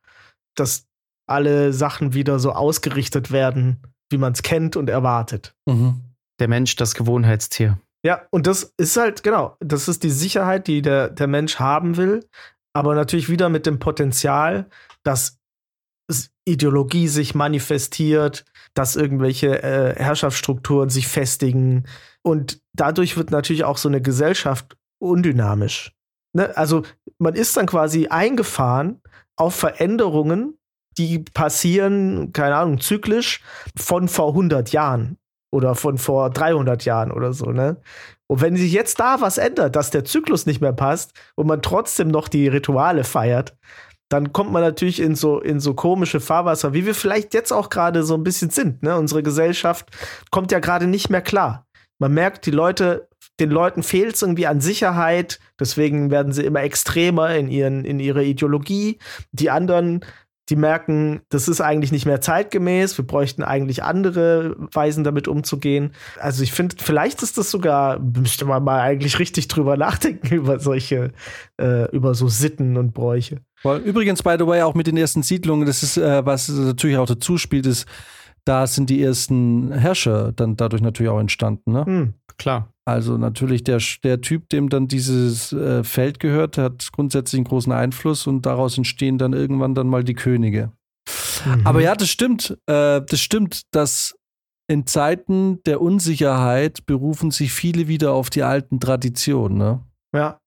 dass 0.55 0.87
alle 1.27 1.73
Sachen 1.73 2.13
wieder 2.13 2.39
so 2.39 2.51
ausgerichtet 2.51 3.31
werden, 3.31 3.81
wie 4.09 4.17
man 4.17 4.33
es 4.33 4.43
kennt 4.43 4.75
und 4.75 4.89
erwartet. 4.89 5.55
Mhm. 5.65 6.01
Der 6.39 6.47
Mensch, 6.47 6.75
das 6.75 6.95
Gewohnheitstier. 6.95 7.79
Ja, 8.05 8.23
und 8.31 8.47
das 8.47 8.73
ist 8.77 8.97
halt, 8.97 9.23
genau, 9.23 9.55
das 9.59 9.87
ist 9.87 10.03
die 10.03 10.09
Sicherheit, 10.09 10.67
die 10.67 10.81
der, 10.81 11.09
der 11.09 11.27
Mensch 11.27 11.59
haben 11.59 11.95
will, 11.95 12.27
aber 12.73 12.95
natürlich 12.95 13.29
wieder 13.29 13.49
mit 13.49 13.65
dem 13.65 13.79
Potenzial, 13.79 14.67
dass 15.03 15.39
Ideologie 16.45 17.07
sich 17.07 17.33
manifestiert, 17.33 18.43
dass 18.73 18.95
irgendwelche 18.95 19.63
äh, 19.63 19.95
Herrschaftsstrukturen 19.95 20.89
sich 20.89 21.07
festigen. 21.07 21.85
Und 22.21 22.61
dadurch 22.73 23.15
wird 23.15 23.31
natürlich 23.31 23.63
auch 23.63 23.77
so 23.77 23.87
eine 23.87 24.01
Gesellschaft 24.01 24.75
undynamisch. 25.01 25.93
Ne? 26.33 26.55
Also 26.57 26.83
man 27.19 27.35
ist 27.35 27.55
dann 27.55 27.67
quasi 27.67 28.07
eingefahren 28.07 29.01
auf 29.37 29.55
Veränderungen, 29.55 30.57
die 30.97 31.19
passieren, 31.19 32.31
keine 32.33 32.55
Ahnung, 32.55 32.79
zyklisch 32.79 33.41
von 33.75 34.07
vor 34.07 34.29
100 34.29 34.71
Jahren. 34.71 35.17
oder 35.51 35.75
von 35.75 35.99
vor 35.99 36.31
300 36.31 36.83
Jahren 36.83 37.11
oder 37.11 37.31
so, 37.31 37.51
ne? 37.51 37.77
Und 38.27 38.41
wenn 38.41 38.55
sich 38.55 38.73
jetzt 38.73 38.99
da 38.99 39.21
was 39.21 39.37
ändert, 39.37 39.75
dass 39.75 39.91
der 39.91 40.05
Zyklus 40.05 40.47
nicht 40.47 40.61
mehr 40.61 40.73
passt 40.73 41.13
und 41.35 41.45
man 41.45 41.61
trotzdem 41.61 42.07
noch 42.07 42.27
die 42.27 42.47
Rituale 42.47 43.03
feiert, 43.03 43.55
dann 44.09 44.33
kommt 44.33 44.51
man 44.51 44.63
natürlich 44.63 44.99
in 44.99 45.15
so, 45.15 45.39
in 45.39 45.59
so 45.59 45.75
komische 45.75 46.19
Fahrwasser, 46.19 46.73
wie 46.73 46.85
wir 46.85 46.95
vielleicht 46.95 47.33
jetzt 47.35 47.51
auch 47.51 47.69
gerade 47.69 48.03
so 48.03 48.15
ein 48.15 48.23
bisschen 48.23 48.49
sind. 48.49 48.81
Ne? 48.81 48.95
Unsere 48.97 49.23
Gesellschaft 49.23 49.89
kommt 50.31 50.51
ja 50.51 50.59
gerade 50.59 50.87
nicht 50.87 51.09
mehr 51.09 51.21
klar. 51.21 51.67
Man 51.99 52.13
merkt, 52.13 52.45
die 52.45 52.51
Leute, 52.51 53.07
den 53.39 53.49
Leuten 53.49 53.83
fehlt 53.83 54.15
es 54.15 54.21
irgendwie 54.21 54.47
an 54.47 54.61
Sicherheit, 54.61 55.39
deswegen 55.59 56.11
werden 56.11 56.33
sie 56.33 56.45
immer 56.45 56.61
extremer 56.61 57.35
in, 57.35 57.47
ihren, 57.49 57.85
in 57.85 57.99
ihrer 57.99 58.21
Ideologie. 58.21 58.99
Die 59.31 59.49
anderen 59.49 60.05
die 60.49 60.55
merken, 60.55 61.21
das 61.29 61.47
ist 61.47 61.61
eigentlich 61.61 61.91
nicht 61.91 62.05
mehr 62.05 62.19
zeitgemäß, 62.19 62.97
wir 62.97 63.07
bräuchten 63.07 63.43
eigentlich 63.43 63.83
andere 63.83 64.55
Weisen 64.73 65.03
damit 65.03 65.27
umzugehen. 65.27 65.93
Also 66.19 66.43
ich 66.43 66.51
finde, 66.51 66.75
vielleicht 66.79 67.23
ist 67.23 67.37
das 67.37 67.49
sogar, 67.49 67.99
müsste 67.99 68.45
man 68.45 68.63
mal 68.63 68.81
eigentlich 68.81 69.19
richtig 69.19 69.47
drüber 69.47 69.77
nachdenken 69.83 70.33
über 70.33 70.59
solche, 70.59 71.13
äh, 71.59 71.89
über 71.91 72.13
so 72.13 72.27
Sitten 72.27 72.77
und 72.77 72.93
Bräuche. 72.93 73.41
Übrigens, 73.85 74.21
by 74.21 74.35
the 74.37 74.45
way, 74.45 74.61
auch 74.61 74.75
mit 74.75 74.87
den 74.87 74.97
ersten 74.97 75.23
Siedlungen, 75.23 75.65
das 75.65 75.83
ist, 75.83 75.97
äh, 75.97 76.25
was 76.25 76.49
natürlich 76.49 76.97
auch 76.97 77.07
dazu 77.07 77.37
spielt, 77.37 77.65
ist, 77.65 77.87
da 78.43 78.67
sind 78.67 78.89
die 78.89 79.01
ersten 79.01 79.71
Herrscher 79.71 80.33
dann 80.33 80.57
dadurch 80.57 80.81
natürlich 80.81 81.09
auch 81.09 81.19
entstanden. 81.19 81.71
Ne? 81.71 81.85
Hm, 81.85 82.13
klar. 82.37 82.72
Also 82.85 83.17
natürlich 83.17 83.63
der, 83.63 83.81
der 84.03 84.19
Typ, 84.19 84.49
dem 84.49 84.69
dann 84.69 84.87
dieses 84.87 85.53
äh, 85.53 85.83
Feld 85.83 86.19
gehört, 86.19 86.57
hat 86.57 86.91
grundsätzlich 86.91 87.39
einen 87.39 87.45
großen 87.45 87.71
Einfluss 87.71 88.27
und 88.27 88.45
daraus 88.45 88.77
entstehen 88.77 89.17
dann 89.17 89.31
irgendwann 89.33 89.73
dann 89.73 89.87
mal 89.87 90.03
die 90.03 90.15
Könige. 90.15 90.71
Mhm. 91.45 91.65
Aber 91.65 91.81
ja, 91.81 91.95
das 91.95 92.09
stimmt. 92.09 92.57
Äh, 92.67 93.01
das 93.01 93.19
stimmt, 93.21 93.63
dass 93.71 94.15
in 94.67 94.85
Zeiten 94.85 95.61
der 95.63 95.81
Unsicherheit 95.81 96.85
berufen 96.85 97.31
sich 97.31 97.53
viele 97.53 97.87
wieder 97.87 98.13
auf 98.13 98.29
die 98.29 98.43
alten 98.43 98.79
Traditionen. 98.79 99.57
Ne? 99.57 99.81
Ja. 100.13 100.39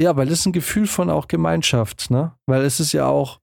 Ja, 0.00 0.16
weil 0.16 0.30
es 0.30 0.44
ein 0.44 0.52
Gefühl 0.52 0.86
von 0.86 1.08
auch 1.08 1.26
Gemeinschaft, 1.26 2.10
ne? 2.10 2.36
Weil 2.46 2.64
es 2.64 2.80
ist 2.80 2.92
ja 2.92 3.06
auch, 3.06 3.40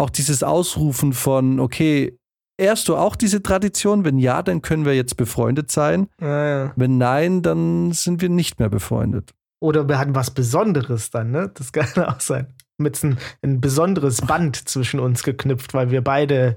auch 0.00 0.08
dieses 0.08 0.42
Ausrufen 0.42 1.12
von, 1.12 1.60
okay, 1.60 2.18
Ehrst 2.62 2.88
du 2.88 2.96
auch 2.96 3.16
diese 3.16 3.42
Tradition? 3.42 4.04
Wenn 4.04 4.18
ja, 4.18 4.40
dann 4.40 4.62
können 4.62 4.84
wir 4.84 4.94
jetzt 4.94 5.16
befreundet 5.16 5.72
sein. 5.72 6.08
Ja, 6.20 6.46
ja. 6.46 6.72
Wenn 6.76 6.96
nein, 6.96 7.42
dann 7.42 7.90
sind 7.90 8.22
wir 8.22 8.28
nicht 8.28 8.60
mehr 8.60 8.68
befreundet. 8.68 9.32
Oder 9.60 9.88
wir 9.88 9.98
hatten 9.98 10.14
was 10.14 10.30
Besonderes 10.30 11.10
dann, 11.10 11.32
ne? 11.32 11.50
Das 11.54 11.72
kann 11.72 11.88
auch 12.04 12.20
sein. 12.20 12.54
Mit 12.78 13.02
ein, 13.02 13.18
ein 13.42 13.60
besonderes 13.60 14.20
Band 14.20 14.68
zwischen 14.68 15.00
uns 15.00 15.24
geknüpft, 15.24 15.74
weil 15.74 15.90
wir 15.90 16.04
beide 16.04 16.56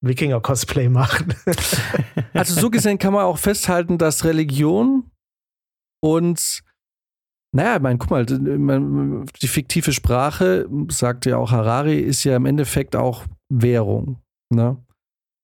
Wikinger-Cosplay 0.00 0.88
machen. 0.88 1.32
also 2.34 2.60
so 2.60 2.68
gesehen 2.68 2.98
kann 2.98 3.12
man 3.12 3.24
auch 3.24 3.38
festhalten, 3.38 3.98
dass 3.98 4.24
Religion 4.24 5.12
und 6.00 6.64
naja, 7.52 7.76
ich 7.76 7.82
meine, 7.82 7.98
guck 7.98 8.10
mal, 8.10 8.26
die 8.26 9.48
fiktive 9.48 9.92
Sprache, 9.92 10.68
sagt 10.90 11.24
ja 11.24 11.36
auch 11.36 11.52
Harari, 11.52 12.00
ist 12.00 12.24
ja 12.24 12.34
im 12.34 12.46
Endeffekt 12.46 12.96
auch 12.96 13.24
Währung. 13.48 14.20
Ne? 14.50 14.76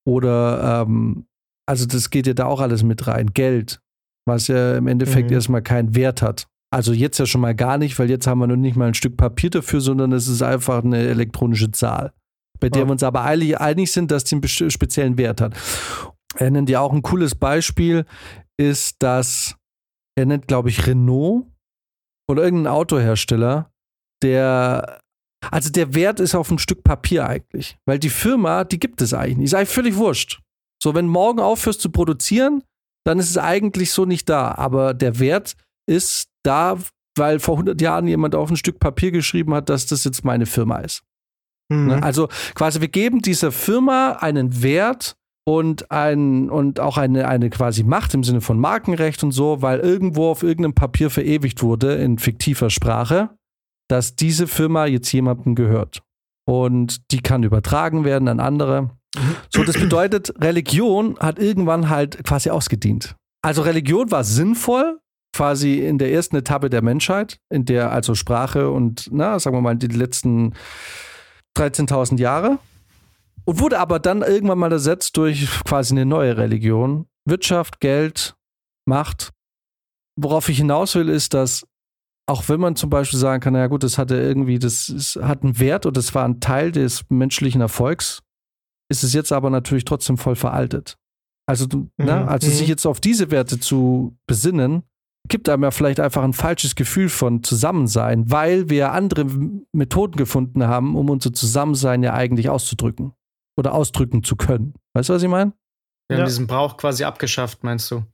Oder, 0.07 0.83
ähm, 0.83 1.27
also 1.67 1.87
das 1.87 2.11
geht 2.11 2.27
ja 2.27 2.35
da 2.35 2.47
auch 2.47 2.61
alles 2.61 2.83
mit 2.83 3.07
rein. 3.07 3.29
Geld, 3.33 3.81
was 4.27 4.49
ja 4.49 4.77
im 4.77 4.87
Endeffekt 4.87 5.31
mhm. 5.31 5.35
erstmal 5.35 5.63
keinen 5.63 5.95
Wert 5.95 6.23
hat. 6.23 6.47
Also 6.73 6.93
jetzt 6.93 7.19
ja 7.19 7.27
schon 7.27 7.43
mal 7.43 7.55
gar 7.55 7.77
nicht, 7.77 7.99
weil 7.99 8.09
jetzt 8.09 8.27
haben 8.27 8.39
wir 8.39 8.47
nur 8.47 8.57
nicht 8.57 8.77
mal 8.77 8.89
ein 8.89 8.95
Stück 8.95 9.17
Papier 9.17 9.51
dafür, 9.51 9.81
sondern 9.81 10.13
es 10.13 10.27
ist 10.27 10.43
einfach 10.43 10.83
eine 10.83 10.99
elektronische 10.99 11.71
Zahl, 11.71 12.13
bei 12.61 12.71
der 12.71 12.83
ja. 12.83 12.89
wir 12.89 12.93
uns 12.93 13.03
aber 13.03 13.25
einig 13.25 13.93
sind, 13.93 14.11
dass 14.11 14.25
die 14.25 14.37
einen 14.37 14.71
speziellen 14.71 15.19
Wert 15.19 15.43
hat. 15.43 15.55
Er 16.37 16.51
nennt 16.51 16.71
ja 16.71 16.81
auch 16.81 16.95
ein 16.95 17.03
cooles 17.03 17.35
Beispiel, 17.35 18.07
ist, 18.59 19.03
dass 19.03 19.57
er 20.17 20.25
nennt, 20.25 20.49
glaube 20.49 20.71
ich, 20.71 20.87
Renault 20.87 21.47
oder 22.31 22.43
irgendein 22.43 22.73
Autohersteller, 22.73 23.71
der 24.23 25.02
also 25.51 25.71
der 25.71 25.95
Wert 25.95 26.21
ist 26.21 26.35
auf 26.35 26.51
ein 26.51 26.59
Stück 26.59 26.85
Papier 26.85 27.27
eigentlich. 27.27 27.77
Weil 27.87 27.99
die 27.99 28.11
Firma, 28.11 28.65
die 28.65 28.79
gibt 28.79 29.01
es 29.03 29.15
eigentlich 29.15 29.39
nicht. 29.39 29.47
Ist 29.47 29.55
eigentlich 29.55 29.69
völlig 29.69 29.97
wurscht. 29.97 30.41
So, 30.83 30.95
wenn 30.95 31.07
morgen 31.07 31.41
aufhörst 31.41 31.81
zu 31.81 31.91
produzieren, 31.91 32.63
dann 33.05 33.19
ist 33.19 33.31
es 33.31 33.39
eigentlich 33.39 33.91
so 33.91 34.05
nicht 34.05 34.29
da. 34.29 34.55
Aber 34.55 34.95
der 34.95 35.19
Wert 35.19 35.55
ist 35.89 36.29
da, 36.45 36.79
weil 37.17 37.41
vor 37.41 37.55
100 37.55 37.81
Jahren 37.81 38.07
jemand 38.07 38.35
auf 38.35 38.51
ein 38.51 38.57
Stück 38.57 38.79
Papier 38.79 39.11
geschrieben 39.11 39.55
hat, 39.55 39.69
dass 39.69 39.87
das 39.87 40.05
jetzt 40.05 40.25
meine 40.25 40.47
Firma 40.47 40.79
ist. 40.79 41.03
Mhm. 41.69 41.87
Ne? 41.87 42.03
Also 42.03 42.29
quasi, 42.55 42.81
wir 42.81 42.89
geben 42.89 43.21
dieser 43.21 43.53
Firma 43.53 44.13
einen 44.21 44.63
Wert 44.63 45.17
und, 45.45 45.91
ein, 45.91 46.51
und 46.51 46.79
auch 46.79 46.99
eine, 46.99 47.27
eine 47.27 47.51
quasi 47.51 47.83
Macht 47.83 48.15
im 48.15 48.23
Sinne 48.23 48.41
von 48.41 48.59
Markenrecht 48.59 49.25
und 49.25 49.33
so, 49.33 49.61
weil 49.61 49.81
irgendwo 49.81 50.31
auf 50.31 50.43
irgendeinem 50.43 50.75
Papier 50.75 51.11
verewigt 51.11 51.63
wurde 51.63 51.95
in 51.95 52.19
fiktiver 52.19 52.71
Sprache 52.71 53.31
dass 53.93 54.17
diese 54.17 54.47
Firma 54.47 54.87
jetzt 54.87 55.13
jemandem 55.13 55.55
gehört. 55.55 56.03
Und 56.49 57.13
die 57.13 57.21
kann 57.21 57.43
übertragen 57.43 58.05
werden 58.05 58.27
an 58.27 58.41
andere. 58.41 58.91
So, 59.51 59.63
das 59.65 59.79
bedeutet, 59.79 60.33
Religion 60.43 61.19
hat 61.21 61.39
irgendwann 61.39 61.91
halt 61.91 62.25
quasi 62.25 62.49
ausgedient. 62.49 63.15
Also 63.43 63.61
Religion 63.61 64.11
war 64.11 64.25
sinnvoll, 64.25 64.99
quasi 65.37 65.81
in 65.81 65.99
der 65.99 66.11
ersten 66.11 66.37
Etappe 66.37 66.71
der 66.71 66.81
Menschheit, 66.81 67.39
in 67.51 67.67
der 67.67 67.93
also 67.93 68.15
Sprache 68.15 68.71
und, 68.71 69.11
na, 69.13 69.39
sagen 69.39 69.57
wir 69.57 69.61
mal, 69.61 69.77
die 69.77 69.89
letzten 69.89 70.55
13.000 71.59 72.19
Jahre. 72.19 72.59
Und 73.45 73.61
wurde 73.61 73.79
aber 73.79 73.99
dann 73.99 74.23
irgendwann 74.23 74.59
mal 74.59 74.73
ersetzt 74.73 75.19
durch 75.19 75.47
quasi 75.65 75.93
eine 75.93 76.07
neue 76.07 76.39
Religion. 76.39 77.07
Wirtschaft, 77.27 77.81
Geld, 77.81 78.37
Macht. 78.87 79.33
Worauf 80.17 80.49
ich 80.49 80.57
hinaus 80.57 80.95
will, 80.95 81.11
ist, 81.11 81.35
dass 81.35 81.67
auch 82.29 82.49
wenn 82.49 82.61
man 82.61 82.77
zum 82.77 82.91
Beispiel 82.91 83.19
sagen 83.19 83.41
kann, 83.41 83.53
naja 83.53 83.67
gut, 83.67 83.83
das 83.83 83.99
hatte 83.99 84.17
irgendwie, 84.17 84.59
das 84.59 84.89
ist, 84.89 85.17
hat 85.17 85.43
einen 85.43 85.59
Wert 85.59 85.87
und 85.87 85.97
das 85.97 86.15
war 86.15 86.25
ein 86.25 86.41
Teil 86.41 86.73
des 86.73 87.05
menschlichen 87.09 87.61
Erfolgs, 87.61 88.23
ist 88.91 89.03
es 89.03 89.13
jetzt 89.13 89.33
aber 89.33 89.51
natürlich 89.51 89.85
trotzdem 89.85 90.19
voll 90.19 90.37
veraltet. 90.37 90.97
Also, 91.49 91.67
mhm. 91.73 91.91
ne, 91.99 92.29
also 92.29 92.49
mhm. 92.49 92.53
sich 92.53 92.69
jetzt 92.69 92.87
auf 92.87 93.01
diese 93.01 93.31
Werte 93.31 93.59
zu 93.59 94.17
besinnen, 94.27 94.85
gibt 95.29 95.49
einem 95.49 95.63
ja 95.63 95.71
vielleicht 95.71 96.01
einfach 96.01 96.23
ein 96.23 96.33
falsches 96.33 96.75
Gefühl 96.75 97.09
von 97.09 97.43
Zusammensein, 97.43 98.31
weil 98.31 98.69
wir 98.69 98.93
andere 98.93 99.25
Methoden 99.73 100.17
gefunden 100.17 100.65
haben, 100.65 100.97
um 100.97 101.11
unser 101.11 101.33
Zusammensein 101.33 102.03
ja 102.03 102.15
eigentlich 102.15 102.49
auszudrücken 102.49 103.13
oder 103.57 103.75
ausdrücken 103.75 104.25
zu 104.25 104.37
können. 104.37 104.75
Weißt 104.95 105.09
du, 105.09 105.15
was 105.15 105.23
ich 105.23 105.29
meine? 105.29 105.53
Wir 106.09 106.19
haben 106.19 106.27
diesen 106.27 106.47
Brauch 106.47 106.77
quasi 106.77 107.05
abgeschafft, 107.05 107.65
meinst 107.65 107.91
du? 107.91 108.05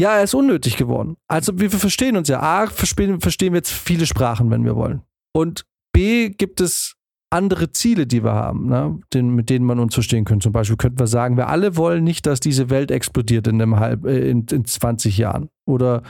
Ja, 0.00 0.16
er 0.16 0.24
ist 0.24 0.32
unnötig 0.32 0.78
geworden. 0.78 1.18
Also 1.28 1.60
wir 1.60 1.70
verstehen 1.70 2.16
uns 2.16 2.28
ja. 2.28 2.40
A, 2.40 2.68
verstehen, 2.68 3.20
verstehen 3.20 3.52
wir 3.52 3.58
jetzt 3.58 3.70
viele 3.70 4.06
Sprachen, 4.06 4.50
wenn 4.50 4.64
wir 4.64 4.74
wollen. 4.74 5.02
Und 5.34 5.66
B, 5.92 6.30
gibt 6.30 6.62
es 6.62 6.96
andere 7.28 7.70
Ziele, 7.70 8.06
die 8.06 8.24
wir 8.24 8.32
haben, 8.32 8.66
ne? 8.66 8.98
Den, 9.12 9.34
mit 9.34 9.50
denen 9.50 9.66
man 9.66 9.78
uns 9.78 9.92
verstehen 9.92 10.24
könnte. 10.24 10.44
Zum 10.44 10.52
Beispiel 10.52 10.78
könnten 10.78 10.98
wir 10.98 11.06
sagen, 11.06 11.36
wir 11.36 11.48
alle 11.48 11.76
wollen 11.76 12.02
nicht, 12.02 12.24
dass 12.24 12.40
diese 12.40 12.70
Welt 12.70 12.90
explodiert 12.90 13.46
in, 13.46 13.60
einem 13.60 13.78
halb, 13.78 14.06
äh, 14.06 14.30
in, 14.30 14.46
in 14.50 14.64
20 14.64 15.18
Jahren 15.18 15.50
oder 15.66 16.02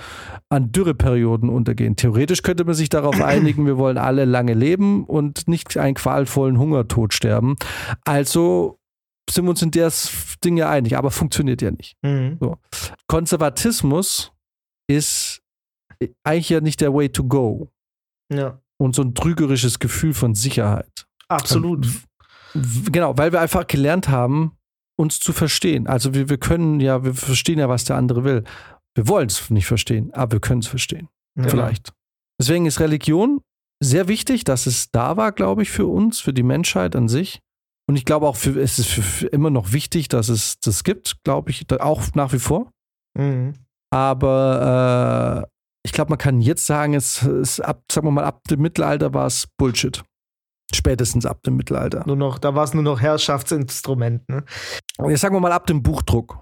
an 0.48 0.70
Dürreperioden 0.70 1.50
untergehen. 1.50 1.96
Theoretisch 1.96 2.42
könnte 2.42 2.64
man 2.64 2.74
sich 2.74 2.90
darauf 2.90 3.20
einigen, 3.24 3.66
wir 3.66 3.76
wollen 3.76 3.98
alle 3.98 4.24
lange 4.24 4.54
leben 4.54 5.04
und 5.04 5.48
nicht 5.48 5.76
einen 5.76 5.94
qualvollen 5.94 6.60
Hungertod 6.60 7.12
sterben. 7.12 7.56
Also 8.04 8.79
sind 9.30 9.44
wir 9.44 9.50
uns 9.50 9.62
in 9.62 9.70
der 9.70 9.92
Ding 10.44 10.56
ja 10.56 10.70
einig, 10.70 10.96
aber 10.96 11.10
funktioniert 11.10 11.62
ja 11.62 11.70
nicht. 11.70 11.96
Mhm. 12.02 12.38
So. 12.40 12.58
Konservatismus 13.06 14.32
ist 14.88 15.42
eigentlich 16.24 16.48
ja 16.48 16.60
nicht 16.60 16.80
der 16.80 16.94
Way 16.94 17.10
to 17.10 17.24
go. 17.24 17.68
Ja. 18.32 18.60
Und 18.78 18.94
so 18.94 19.02
ein 19.02 19.14
trügerisches 19.14 19.78
Gefühl 19.78 20.14
von 20.14 20.34
Sicherheit. 20.34 21.06
Absolut. 21.28 21.86
Genau, 22.90 23.16
weil 23.16 23.32
wir 23.32 23.40
einfach 23.40 23.66
gelernt 23.66 24.08
haben, 24.08 24.56
uns 24.96 25.20
zu 25.20 25.32
verstehen. 25.32 25.86
Also 25.86 26.14
wir, 26.14 26.28
wir 26.28 26.38
können 26.38 26.80
ja, 26.80 27.04
wir 27.04 27.14
verstehen 27.14 27.58
ja, 27.58 27.68
was 27.68 27.84
der 27.84 27.96
andere 27.96 28.24
will. 28.24 28.44
Wir 28.94 29.08
wollen 29.08 29.28
es 29.28 29.50
nicht 29.50 29.66
verstehen, 29.66 30.12
aber 30.12 30.32
wir 30.32 30.40
können 30.40 30.60
es 30.60 30.66
verstehen. 30.66 31.08
Ja. 31.36 31.48
Vielleicht. 31.48 31.92
Deswegen 32.40 32.66
ist 32.66 32.80
Religion 32.80 33.40
sehr 33.82 34.08
wichtig, 34.08 34.44
dass 34.44 34.66
es 34.66 34.90
da 34.90 35.16
war, 35.16 35.32
glaube 35.32 35.62
ich, 35.62 35.70
für 35.70 35.86
uns, 35.86 36.20
für 36.20 36.32
die 36.32 36.42
Menschheit 36.42 36.96
an 36.96 37.08
sich. 37.08 37.40
Und 37.90 37.96
ich 37.96 38.04
glaube 38.04 38.28
auch, 38.28 38.36
für, 38.36 38.50
es 38.50 38.78
ist 38.78 38.88
für, 38.88 39.26
immer 39.26 39.50
noch 39.50 39.72
wichtig, 39.72 40.06
dass 40.06 40.28
es 40.28 40.60
das 40.60 40.84
gibt, 40.84 41.24
glaube 41.24 41.50
ich, 41.50 41.66
auch 41.80 42.04
nach 42.14 42.32
wie 42.32 42.38
vor. 42.38 42.70
Mhm. 43.18 43.54
Aber 43.92 45.42
äh, 45.42 45.48
ich 45.84 45.90
glaube, 45.90 46.10
man 46.10 46.18
kann 46.18 46.40
jetzt 46.40 46.66
sagen, 46.66 46.94
es 46.94 47.24
ist 47.24 47.58
ab, 47.58 47.82
sagen 47.90 48.06
wir 48.06 48.12
mal, 48.12 48.22
ab 48.22 48.42
dem 48.48 48.60
Mittelalter 48.60 49.12
war 49.12 49.26
es 49.26 49.48
Bullshit. 49.58 50.04
Spätestens 50.72 51.26
ab 51.26 51.42
dem 51.42 51.56
Mittelalter. 51.56 52.04
Nur 52.06 52.14
noch, 52.14 52.38
da 52.38 52.54
war 52.54 52.62
es 52.62 52.74
nur 52.74 52.84
noch 52.84 53.00
Herrschaftsinstrument, 53.00 54.28
ne? 54.28 54.44
Jetzt 55.08 55.22
sagen 55.22 55.34
wir 55.34 55.40
mal 55.40 55.50
ab 55.50 55.66
dem 55.66 55.82
Buchdruck. 55.82 56.38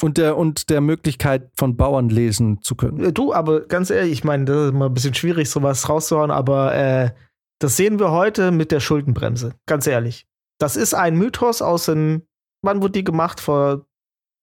Und 0.00 0.16
der, 0.16 0.38
und 0.38 0.70
der 0.70 0.80
Möglichkeit 0.80 1.50
von 1.58 1.76
Bauern 1.76 2.08
lesen 2.08 2.62
zu 2.62 2.74
können. 2.74 3.12
Du, 3.12 3.34
aber 3.34 3.66
ganz 3.66 3.90
ehrlich, 3.90 4.12
ich 4.12 4.24
meine, 4.24 4.46
das 4.46 4.56
ist 4.56 4.70
immer 4.70 4.86
ein 4.86 4.94
bisschen 4.94 5.12
schwierig, 5.12 5.50
sowas 5.50 5.90
rauszuhauen, 5.90 6.30
aber 6.30 6.74
äh, 6.74 7.10
das 7.58 7.76
sehen 7.76 7.98
wir 7.98 8.12
heute 8.12 8.50
mit 8.50 8.72
der 8.72 8.80
Schuldenbremse. 8.80 9.52
Ganz 9.66 9.86
ehrlich. 9.86 10.26
Das 10.60 10.76
ist 10.76 10.94
ein 10.94 11.16
Mythos 11.16 11.62
aus 11.62 11.86
den, 11.86 12.28
wann 12.62 12.82
wurde 12.82 12.92
die 12.92 13.04
gemacht? 13.04 13.40
Vor 13.40 13.86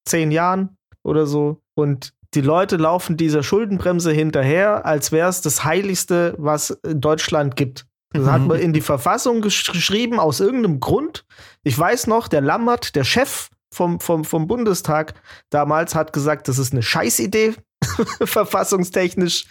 zehn 0.06 0.32
Jahren 0.32 0.78
oder 1.04 1.28
so. 1.28 1.62
Und 1.76 2.14
die 2.34 2.42
Leute 2.42 2.78
laufen 2.78 3.18
dieser 3.18 3.44
Schuldenbremse 3.44 4.12
hinterher, 4.12 4.86
als 4.86 5.12
wäre 5.12 5.30
es 5.30 5.42
das 5.42 5.64
Heiligste, 5.64 6.36
was 6.38 6.72
in 6.72 7.00
Deutschland 7.02 7.56
gibt. 7.56 7.86
Das 8.12 8.24
mhm. 8.24 8.32
hat 8.32 8.42
man 8.42 8.60
in 8.60 8.74
die 8.74 8.82
Verfassung 8.82 9.42
gesch 9.42 9.72
geschrieben, 9.72 10.20
aus 10.20 10.40
irgendeinem 10.40 10.80
Grund. 10.80 11.26
Ich 11.64 11.78
weiß 11.78 12.08
noch, 12.08 12.28
der 12.28 12.42
Lammert, 12.42 12.96
der 12.96 13.04
Chef 13.04 13.50
vom, 13.74 14.00
vom, 14.00 14.26
vom 14.26 14.48
Bundestag 14.48 15.14
damals, 15.50 15.94
hat 15.94 16.14
gesagt, 16.14 16.48
das 16.48 16.58
ist 16.58 16.74
eine 16.74 16.82
Scheißidee, 16.82 17.56
verfassungstechnisch. 18.24 19.46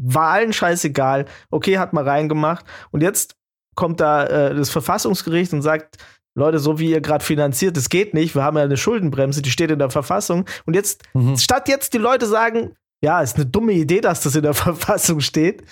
Wahlen 0.00 0.52
scheißegal. 0.52 1.26
Okay, 1.50 1.78
hat 1.78 1.92
man 1.92 2.06
reingemacht. 2.06 2.64
Und 2.90 3.02
jetzt 3.02 3.34
kommt 3.78 4.00
da 4.00 4.26
äh, 4.26 4.54
das 4.56 4.70
Verfassungsgericht 4.70 5.52
und 5.52 5.62
sagt, 5.62 5.98
Leute, 6.34 6.58
so 6.58 6.80
wie 6.80 6.90
ihr 6.90 7.00
gerade 7.00 7.24
finanziert, 7.24 7.76
das 7.76 7.88
geht 7.88 8.12
nicht. 8.12 8.34
Wir 8.34 8.42
haben 8.42 8.56
ja 8.56 8.64
eine 8.64 8.76
Schuldenbremse, 8.76 9.40
die 9.40 9.52
steht 9.52 9.70
in 9.70 9.78
der 9.78 9.90
Verfassung. 9.90 10.46
Und 10.66 10.74
jetzt, 10.74 11.04
mhm. 11.14 11.36
statt 11.36 11.68
jetzt 11.68 11.94
die 11.94 11.98
Leute 11.98 12.26
sagen, 12.26 12.74
ja, 13.04 13.20
ist 13.22 13.36
eine 13.36 13.46
dumme 13.46 13.72
Idee, 13.72 14.00
dass 14.00 14.22
das 14.22 14.34
in 14.34 14.42
der 14.42 14.54
Verfassung 14.66 15.20
steht. 15.20 15.62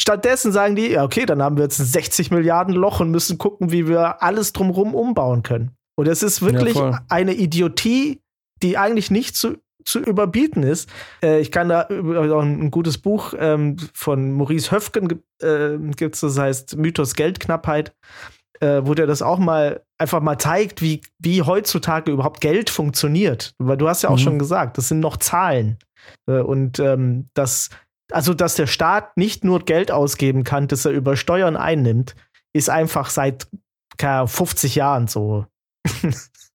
Stattdessen 0.00 0.52
sagen 0.52 0.76
die, 0.76 0.90
ja, 0.90 1.02
okay, 1.02 1.26
dann 1.26 1.42
haben 1.42 1.56
wir 1.56 1.64
jetzt 1.64 1.80
ein 1.80 1.86
60 1.86 2.30
Milliarden 2.30 2.74
Loch 2.74 3.00
und 3.00 3.10
müssen 3.10 3.38
gucken, 3.38 3.72
wie 3.72 3.88
wir 3.88 4.22
alles 4.22 4.52
drumherum 4.52 4.94
umbauen 4.94 5.42
können. 5.42 5.72
Und 5.96 6.06
es 6.06 6.22
ist 6.22 6.40
wirklich 6.42 6.76
ja, 6.76 7.00
eine 7.08 7.34
Idiotie, 7.34 8.20
die 8.62 8.78
eigentlich 8.78 9.10
nicht 9.10 9.34
zu, 9.34 9.56
zu 9.88 10.00
überbieten 10.00 10.62
ist. 10.62 10.88
Äh, 11.22 11.40
ich 11.40 11.50
kann 11.50 11.68
da 11.68 11.82
auch 11.84 12.42
ein, 12.42 12.70
gutes 12.70 12.98
Buch 12.98 13.34
ähm, 13.38 13.76
von 13.94 14.32
Maurice 14.32 14.70
Höfgen 14.70 15.22
äh, 15.42 15.78
gibt 15.96 16.14
es, 16.14 16.20
das 16.20 16.38
heißt 16.38 16.76
Mythos 16.76 17.14
Geldknappheit 17.14 17.94
äh, 18.60 18.80
wo 18.84 18.94
der 18.94 19.06
das 19.06 19.22
auch 19.22 19.38
mal 19.38 19.82
einfach 19.98 20.20
mal 20.20 20.38
zeigt, 20.38 20.82
wie, 20.82 21.02
wie 21.18 21.42
heutzutage 21.42 22.10
überhaupt 22.10 22.40
Geld 22.40 22.70
funktioniert. 22.70 23.54
Weil 23.58 23.76
du 23.76 23.88
hast 23.88 24.02
ja 24.02 24.10
auch 24.10 24.16
mhm. 24.16 24.22
schon 24.22 24.38
gesagt, 24.38 24.78
das 24.78 24.88
sind 24.88 25.00
noch 25.00 25.16
Zahlen. 25.16 25.78
Äh, 26.26 26.40
und 26.40 26.78
ähm, 26.78 27.28
das, 27.34 27.70
also, 28.10 28.34
dass 28.34 28.54
der 28.56 28.66
Staat 28.66 29.16
nicht 29.16 29.44
nur 29.44 29.60
Geld 29.60 29.90
ausgeben 29.90 30.44
kann, 30.44 30.68
das 30.68 30.84
er 30.84 30.92
über 30.92 31.16
Steuern 31.16 31.56
einnimmt, 31.56 32.14
ist 32.52 32.70
einfach 32.70 33.10
seit 33.10 33.48
50 34.00 34.76
Jahren 34.76 35.08
so. 35.08 35.46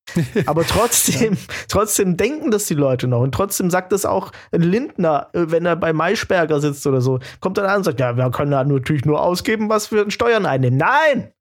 Aber 0.45 0.65
trotzdem, 0.65 1.37
trotzdem 1.67 2.17
denken 2.17 2.51
das 2.51 2.65
die 2.65 2.73
Leute 2.73 3.07
noch. 3.07 3.21
Und 3.21 3.33
trotzdem 3.33 3.69
sagt 3.69 3.91
das 3.91 4.05
auch 4.05 4.31
Lindner, 4.51 5.29
äh, 5.33 5.45
wenn 5.47 5.65
er 5.65 5.75
bei 5.75 5.93
Maischberger 5.93 6.59
sitzt 6.59 6.85
oder 6.85 7.01
so, 7.01 7.19
kommt 7.39 7.57
dann 7.57 7.65
an 7.65 7.77
und 7.77 7.83
sagt, 7.83 7.99
ja, 7.99 8.15
wir 8.15 8.29
können 8.31 8.51
da 8.51 8.63
natürlich 8.63 9.05
nur 9.05 9.21
ausgeben, 9.21 9.69
was 9.69 9.91
wir 9.91 10.03
in 10.03 10.11
Steuern 10.11 10.45
einnehmen. 10.45 10.77
Nein! 10.77 11.31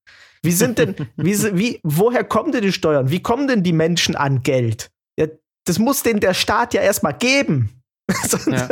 Wie 0.43 0.53
sind 0.53 0.79
denn, 0.79 0.95
wie, 1.17 1.37
wie, 1.57 1.81
woher 1.83 2.25
kommen 2.25 2.53
denn 2.53 2.63
die 2.63 2.73
Steuern? 2.73 3.11
Wie 3.11 3.23
kommen 3.23 3.47
denn 3.47 3.63
die 3.63 3.73
Menschen 3.73 4.17
an 4.17 4.43
Geld? 4.43 4.91
Ja, 5.19 5.27
das 5.65 5.79
muss 5.79 6.03
denn 6.03 6.21
der 6.21 6.35
Staat 6.35 6.75
ja 6.75 6.83
erstmal 6.83 7.15
geben. 7.15 7.83
sonst 8.29 8.47
ja. 8.47 8.69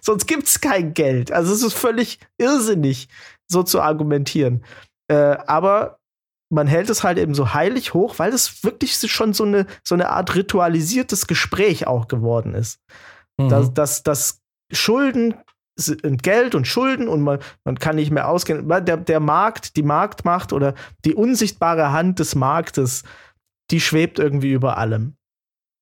sonst 0.00 0.26
gibt 0.26 0.44
es 0.44 0.60
kein 0.60 0.94
Geld. 0.94 1.30
Also 1.30 1.52
es 1.52 1.62
ist 1.62 1.74
völlig 1.74 2.18
irrsinnig, 2.38 3.08
so 3.46 3.62
zu 3.62 3.80
argumentieren. 3.80 4.64
Äh, 5.08 5.36
aber 5.46 5.99
man 6.50 6.66
hält 6.66 6.90
es 6.90 7.04
halt 7.04 7.18
eben 7.18 7.34
so 7.34 7.54
heilig 7.54 7.94
hoch, 7.94 8.18
weil 8.18 8.32
es 8.32 8.64
wirklich 8.64 8.96
schon 8.96 9.32
so 9.32 9.44
eine, 9.44 9.66
so 9.84 9.94
eine 9.94 10.10
Art 10.10 10.34
ritualisiertes 10.34 11.26
Gespräch 11.26 11.86
auch 11.86 12.08
geworden 12.08 12.54
ist. 12.54 12.80
Mhm. 13.38 13.48
Dass, 13.48 13.72
dass, 13.72 14.02
dass 14.02 14.40
Schulden 14.72 15.34
Geld 16.02 16.54
und 16.54 16.66
Schulden 16.66 17.08
und 17.08 17.22
man, 17.22 17.38
man 17.64 17.78
kann 17.78 17.96
nicht 17.96 18.10
mehr 18.10 18.28
ausgehen. 18.28 18.68
Der, 18.68 18.96
der 18.96 19.20
Markt, 19.20 19.76
die 19.76 19.82
Marktmacht 19.82 20.52
oder 20.52 20.74
die 21.04 21.14
unsichtbare 21.14 21.92
Hand 21.92 22.18
des 22.18 22.34
Marktes, 22.34 23.02
die 23.70 23.80
schwebt 23.80 24.18
irgendwie 24.18 24.52
über 24.52 24.76
allem. 24.76 25.14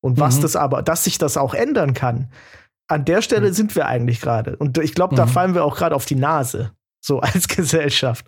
Und 0.00 0.20
was 0.20 0.36
mhm. 0.36 0.42
das 0.42 0.56
aber, 0.56 0.82
dass 0.82 1.04
sich 1.04 1.18
das 1.18 1.36
auch 1.36 1.54
ändern 1.54 1.94
kann, 1.94 2.30
an 2.86 3.04
der 3.04 3.22
Stelle 3.22 3.48
mhm. 3.48 3.54
sind 3.54 3.76
wir 3.76 3.86
eigentlich 3.86 4.20
gerade. 4.20 4.56
Und 4.56 4.78
ich 4.78 4.94
glaube, 4.94 5.16
da 5.16 5.26
mhm. 5.26 5.30
fallen 5.30 5.54
wir 5.54 5.64
auch 5.64 5.76
gerade 5.76 5.96
auf 5.96 6.04
die 6.04 6.14
Nase, 6.14 6.72
so 7.04 7.20
als 7.20 7.48
Gesellschaft. 7.48 8.26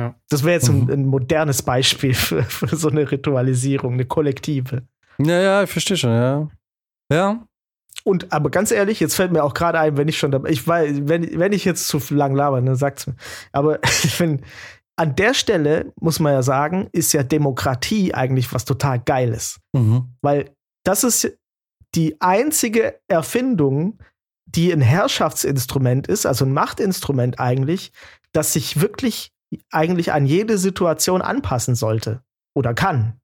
Ja. 0.00 0.14
Das 0.28 0.44
wäre 0.44 0.54
jetzt 0.54 0.68
ein, 0.68 0.84
mhm. 0.84 0.90
ein, 0.90 1.06
modernes 1.06 1.62
Beispiel 1.62 2.14
für, 2.14 2.42
für 2.42 2.74
so 2.74 2.88
eine 2.88 3.10
Ritualisierung, 3.10 3.94
eine 3.94 4.06
kollektive. 4.06 4.82
Ja, 5.18 5.40
ja, 5.40 5.62
ich 5.62 5.70
verstehe 5.70 5.96
schon, 5.96 6.10
ja. 6.10 6.48
Ja, 7.12 7.44
und 8.04 8.32
aber 8.32 8.50
ganz 8.50 8.70
ehrlich, 8.70 9.00
jetzt 9.00 9.14
fällt 9.14 9.32
mir 9.32 9.44
auch 9.44 9.54
gerade 9.54 9.78
ein, 9.78 9.96
wenn 9.96 10.08
ich 10.08 10.18
schon 10.18 10.30
dabei, 10.30 10.50
ich 10.50 10.66
weiß, 10.66 11.02
wenn, 11.02 11.38
wenn 11.38 11.52
ich 11.52 11.64
jetzt 11.64 11.88
zu 11.88 12.00
lang 12.10 12.34
laber, 12.34 12.60
dann 12.60 12.76
sagt's 12.76 13.06
mir. 13.06 13.14
Aber 13.52 13.82
ich 13.84 14.14
finde, 14.14 14.42
an 14.96 15.16
der 15.16 15.34
Stelle 15.34 15.92
muss 16.00 16.20
man 16.20 16.32
ja 16.32 16.42
sagen, 16.42 16.88
ist 16.92 17.12
ja 17.12 17.22
Demokratie 17.22 18.14
eigentlich 18.14 18.52
was 18.52 18.64
total 18.64 19.00
Geiles. 19.00 19.60
Mhm. 19.72 20.14
Weil 20.22 20.54
das 20.84 21.04
ist 21.04 21.36
die 21.94 22.20
einzige 22.20 23.00
Erfindung, 23.08 23.98
die 24.46 24.72
ein 24.72 24.80
Herrschaftsinstrument 24.80 26.06
ist, 26.06 26.26
also 26.26 26.44
ein 26.44 26.52
Machtinstrument 26.52 27.38
eigentlich, 27.38 27.92
das 28.32 28.52
sich 28.52 28.80
wirklich 28.80 29.32
eigentlich 29.70 30.12
an 30.12 30.26
jede 30.26 30.58
Situation 30.58 31.22
anpassen 31.22 31.74
sollte 31.74 32.22
oder 32.54 32.74
kann. 32.74 33.20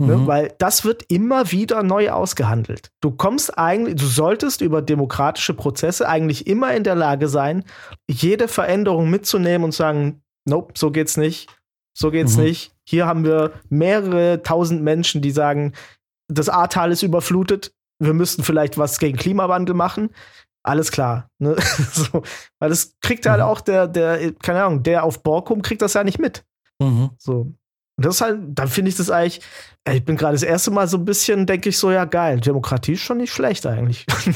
Ne? 0.00 0.16
Mhm. 0.16 0.26
Weil 0.26 0.54
das 0.58 0.84
wird 0.84 1.04
immer 1.08 1.52
wieder 1.52 1.82
neu 1.82 2.10
ausgehandelt. 2.10 2.90
Du 3.02 3.10
kommst 3.10 3.58
eigentlich, 3.58 3.96
du 3.96 4.06
solltest 4.06 4.62
über 4.62 4.80
demokratische 4.80 5.52
Prozesse 5.52 6.08
eigentlich 6.08 6.46
immer 6.46 6.74
in 6.74 6.84
der 6.84 6.94
Lage 6.94 7.28
sein, 7.28 7.64
jede 8.08 8.48
Veränderung 8.48 9.10
mitzunehmen 9.10 9.64
und 9.64 9.74
sagen, 9.74 10.22
nope, 10.48 10.72
so 10.76 10.90
geht's 10.90 11.18
nicht, 11.18 11.54
so 11.92 12.10
geht's 12.10 12.36
mhm. 12.36 12.44
nicht. 12.44 12.72
Hier 12.88 13.06
haben 13.06 13.24
wir 13.24 13.52
mehrere 13.68 14.42
tausend 14.42 14.82
Menschen, 14.82 15.20
die 15.20 15.32
sagen, 15.32 15.74
das 16.28 16.48
Ahrtal 16.48 16.92
ist 16.92 17.02
überflutet, 17.02 17.74
wir 17.98 18.14
müssten 18.14 18.42
vielleicht 18.42 18.78
was 18.78 18.98
gegen 18.98 19.18
Klimawandel 19.18 19.74
machen. 19.74 20.10
Alles 20.62 20.92
klar. 20.92 21.28
Ne? 21.38 21.56
so, 21.92 22.22
weil 22.58 22.70
das 22.70 22.96
kriegt 23.00 23.26
halt 23.26 23.40
mhm. 23.40 23.46
auch 23.46 23.60
der, 23.60 23.88
der, 23.88 24.32
keine 24.34 24.64
Ahnung, 24.64 24.82
der 24.82 25.04
auf 25.04 25.22
Borkum 25.22 25.62
kriegt 25.62 25.82
das 25.82 25.94
ja 25.94 26.04
nicht 26.04 26.18
mit. 26.18 26.44
Mhm. 26.80 27.10
So. 27.18 27.52
Und 27.96 28.06
das 28.06 28.16
ist 28.16 28.20
halt, 28.22 28.38
dann 28.42 28.68
finde 28.68 28.88
ich 28.88 28.96
das 28.96 29.10
eigentlich, 29.10 29.42
ich 29.86 30.04
bin 30.04 30.16
gerade 30.16 30.32
das 30.32 30.42
erste 30.42 30.70
Mal 30.70 30.88
so 30.88 30.96
ein 30.96 31.04
bisschen, 31.04 31.46
denke 31.46 31.68
ich 31.68 31.76
so, 31.76 31.90
ja 31.90 32.06
geil, 32.06 32.40
Demokratie 32.40 32.94
ist 32.94 33.00
schon 33.00 33.18
nicht 33.18 33.32
schlecht 33.32 33.66
eigentlich. 33.66 34.06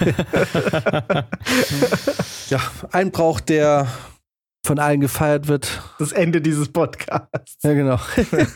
ja, 2.50 2.60
ein 2.92 3.10
Brauch, 3.10 3.40
der 3.40 3.88
von 4.68 4.78
allen 4.78 5.00
gefeiert 5.00 5.48
wird. 5.48 5.82
Das 5.98 6.12
Ende 6.12 6.42
dieses 6.42 6.68
Podcasts. 6.68 7.56
Ja, 7.62 7.72
genau. 7.72 7.98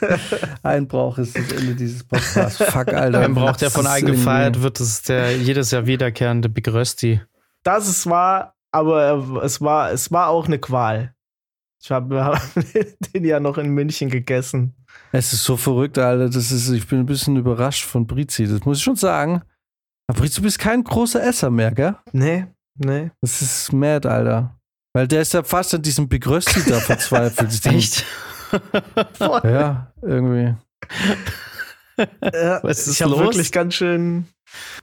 ein 0.63 0.87
Brauch 0.87 1.17
ist 1.17 1.39
das 1.39 1.51
Ende 1.53 1.75
dieses 1.75 2.05
Podcasts. 2.05 2.63
Fuck, 2.63 2.89
Alter. 2.89 3.21
Ein 3.21 3.35
Brauch, 3.35 3.57
der 3.57 3.71
von 3.71 3.87
allen 3.87 4.05
gefeiert 4.05 4.61
wird, 4.61 4.79
das 4.79 4.89
ist 4.89 5.09
der 5.09 5.35
jedes 5.39 5.71
Jahr 5.71 5.87
wiederkehrende 5.87 6.51
Big 6.51 6.69
Rösti. 6.69 7.23
Das 7.63 7.89
ist 7.89 8.07
wahr, 8.07 8.55
aber 8.73 9.43
es 9.43 9.63
war, 9.63 9.91
es 9.91 10.13
war 10.13 10.29
auch 10.29 10.47
eine 10.47 10.59
Qual. 10.59 11.15
Ich 11.83 11.91
habe 11.91 12.39
den 13.15 13.25
ja 13.25 13.41
noch 13.41 13.57
in 13.57 13.71
München 13.71 14.11
gegessen. 14.11 14.75
Es 15.13 15.33
ist 15.33 15.45
so 15.45 15.57
verrückt, 15.57 15.97
Alter. 15.97 16.29
Das 16.29 16.53
ist, 16.53 16.69
ich 16.69 16.87
bin 16.87 17.01
ein 17.01 17.07
bisschen 17.07 17.37
überrascht 17.37 17.87
von 17.87 18.07
Brizi. 18.07 18.47
Das 18.47 18.67
muss 18.67 18.79
ich 18.79 18.85
schon 18.85 18.97
sagen. 18.97 19.41
Aber 20.07 20.21
Brizi, 20.21 20.37
du 20.37 20.43
bist 20.43 20.59
kein 20.59 20.85
großer 20.85 21.25
Esser 21.25 21.49
mehr, 21.49 21.73
gell? 21.73 21.97
Nee, 22.13 22.49
nee. 22.77 23.11
Das 23.23 23.41
ist 23.41 23.73
mad, 23.73 24.07
Alter. 24.07 24.59
Weil 24.95 25.09
der 25.09 25.23
ist 25.23 25.33
ja 25.33 25.43
fast 25.43 25.75
an 25.75 25.83
diesem 25.83 26.09
Begrösti 26.09 26.63
da 26.69 26.81
verzweifelt. 26.81 27.65
Echt? 27.67 28.05
ja, 29.21 29.93
irgendwie. 30.03 30.55
Ja, 32.23 32.63
Was 32.63 32.87
ist 32.87 32.95
ich 32.95 33.03
habe 33.03 33.19
wirklich 33.19 33.53
ganz 33.53 33.75
schön. 33.75 34.27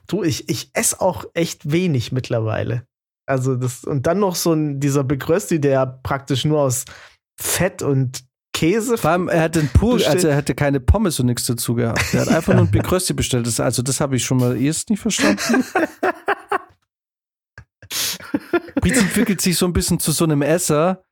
Du, 0.08 0.24
ich, 0.24 0.48
ich 0.48 0.70
esse 0.74 1.00
auch 1.00 1.24
echt 1.34 1.70
wenig 1.70 2.10
mittlerweile. 2.10 2.84
Also 3.26 3.54
das, 3.54 3.84
und 3.84 4.06
dann 4.08 4.18
noch 4.18 4.34
so 4.34 4.52
ein, 4.52 4.80
dieser 4.80 5.04
Begrösti, 5.04 5.60
der 5.60 5.86
praktisch 6.02 6.44
nur 6.44 6.60
aus 6.60 6.84
Fett 7.40 7.82
und 7.82 8.24
Käse. 8.52 8.98
Vor 8.98 9.10
allem, 9.12 9.28
er 9.28 9.42
hatte 9.42 9.62
pur, 9.72 10.04
also 10.04 10.26
er 10.26 10.34
hätte 10.34 10.56
keine 10.56 10.80
Pommes 10.80 11.20
und 11.20 11.26
nichts 11.26 11.46
dazu 11.46 11.74
gehabt. 11.74 12.12
Er 12.12 12.22
hat 12.22 12.28
einfach 12.28 12.54
nur 12.54 12.64
ein 12.66 12.70
Begrösti 12.70 13.12
bestellt. 13.12 13.46
Das, 13.46 13.60
also, 13.60 13.82
das 13.82 14.00
habe 14.00 14.16
ich 14.16 14.24
schon 14.24 14.38
mal 14.38 14.60
erst 14.60 14.90
nicht 14.90 15.00
verstanden. 15.00 15.64
Briz 18.80 18.98
entwickelt 19.00 19.40
sich 19.40 19.56
so 19.56 19.66
ein 19.66 19.72
bisschen 19.72 20.00
zu 20.00 20.12
so 20.12 20.24
einem 20.24 20.42
Esser, 20.42 21.04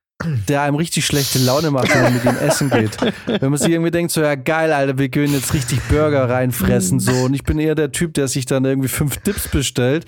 der 0.48 0.62
einem 0.62 0.74
richtig 0.74 1.06
schlechte 1.06 1.38
Laune 1.38 1.70
macht, 1.70 1.94
wenn 1.94 2.02
man 2.02 2.14
mit 2.14 2.24
ihm 2.24 2.36
essen 2.40 2.70
geht. 2.70 2.96
Wenn 3.26 3.50
man 3.50 3.58
sich 3.58 3.70
irgendwie 3.70 3.92
denkt, 3.92 4.10
so, 4.10 4.20
ja 4.20 4.34
geil, 4.34 4.72
Alter, 4.72 4.98
wir 4.98 5.08
können 5.10 5.32
jetzt 5.32 5.54
richtig 5.54 5.80
Burger 5.82 6.28
reinfressen, 6.28 6.98
so. 6.98 7.12
Und 7.12 7.34
ich 7.34 7.44
bin 7.44 7.60
eher 7.60 7.76
der 7.76 7.92
Typ, 7.92 8.14
der 8.14 8.26
sich 8.26 8.44
dann 8.44 8.64
irgendwie 8.64 8.88
fünf 8.88 9.18
Dips 9.18 9.46
bestellt, 9.46 10.06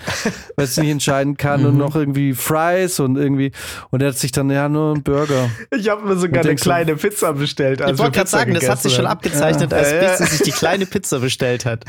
weil 0.57 0.65
es 0.65 0.75
nicht 0.75 0.89
entscheiden 0.89 1.37
kann 1.37 1.61
mhm. 1.61 1.67
und 1.67 1.77
noch 1.77 1.95
irgendwie 1.95 2.33
Fries 2.33 2.99
und 2.99 3.15
irgendwie, 3.15 3.53
und 3.89 4.01
er 4.01 4.09
hat 4.09 4.17
sich 4.17 4.33
dann, 4.33 4.49
ja, 4.49 4.67
nur 4.67 4.95
einen 4.95 5.03
Burger. 5.03 5.49
Ich 5.73 5.87
habe 5.87 6.05
mir 6.05 6.17
sogar 6.17 6.43
eine 6.43 6.55
kleine 6.55 6.97
so, 6.97 7.07
Pizza 7.07 7.31
bestellt. 7.31 7.81
Also 7.81 7.93
ich 7.93 7.99
wollte 7.99 8.17
gerade 8.17 8.29
sagen, 8.29 8.53
das 8.53 8.67
hat 8.67 8.81
sich 8.81 8.93
schon 8.93 9.07
abgezeichnet, 9.07 9.71
ja. 9.71 9.77
als 9.77 9.91
ja, 9.91 10.01
ja. 10.01 10.17
sich 10.17 10.41
die 10.41 10.51
kleine 10.51 10.85
Pizza 10.87 11.19
bestellt 11.19 11.63
hat. 11.63 11.85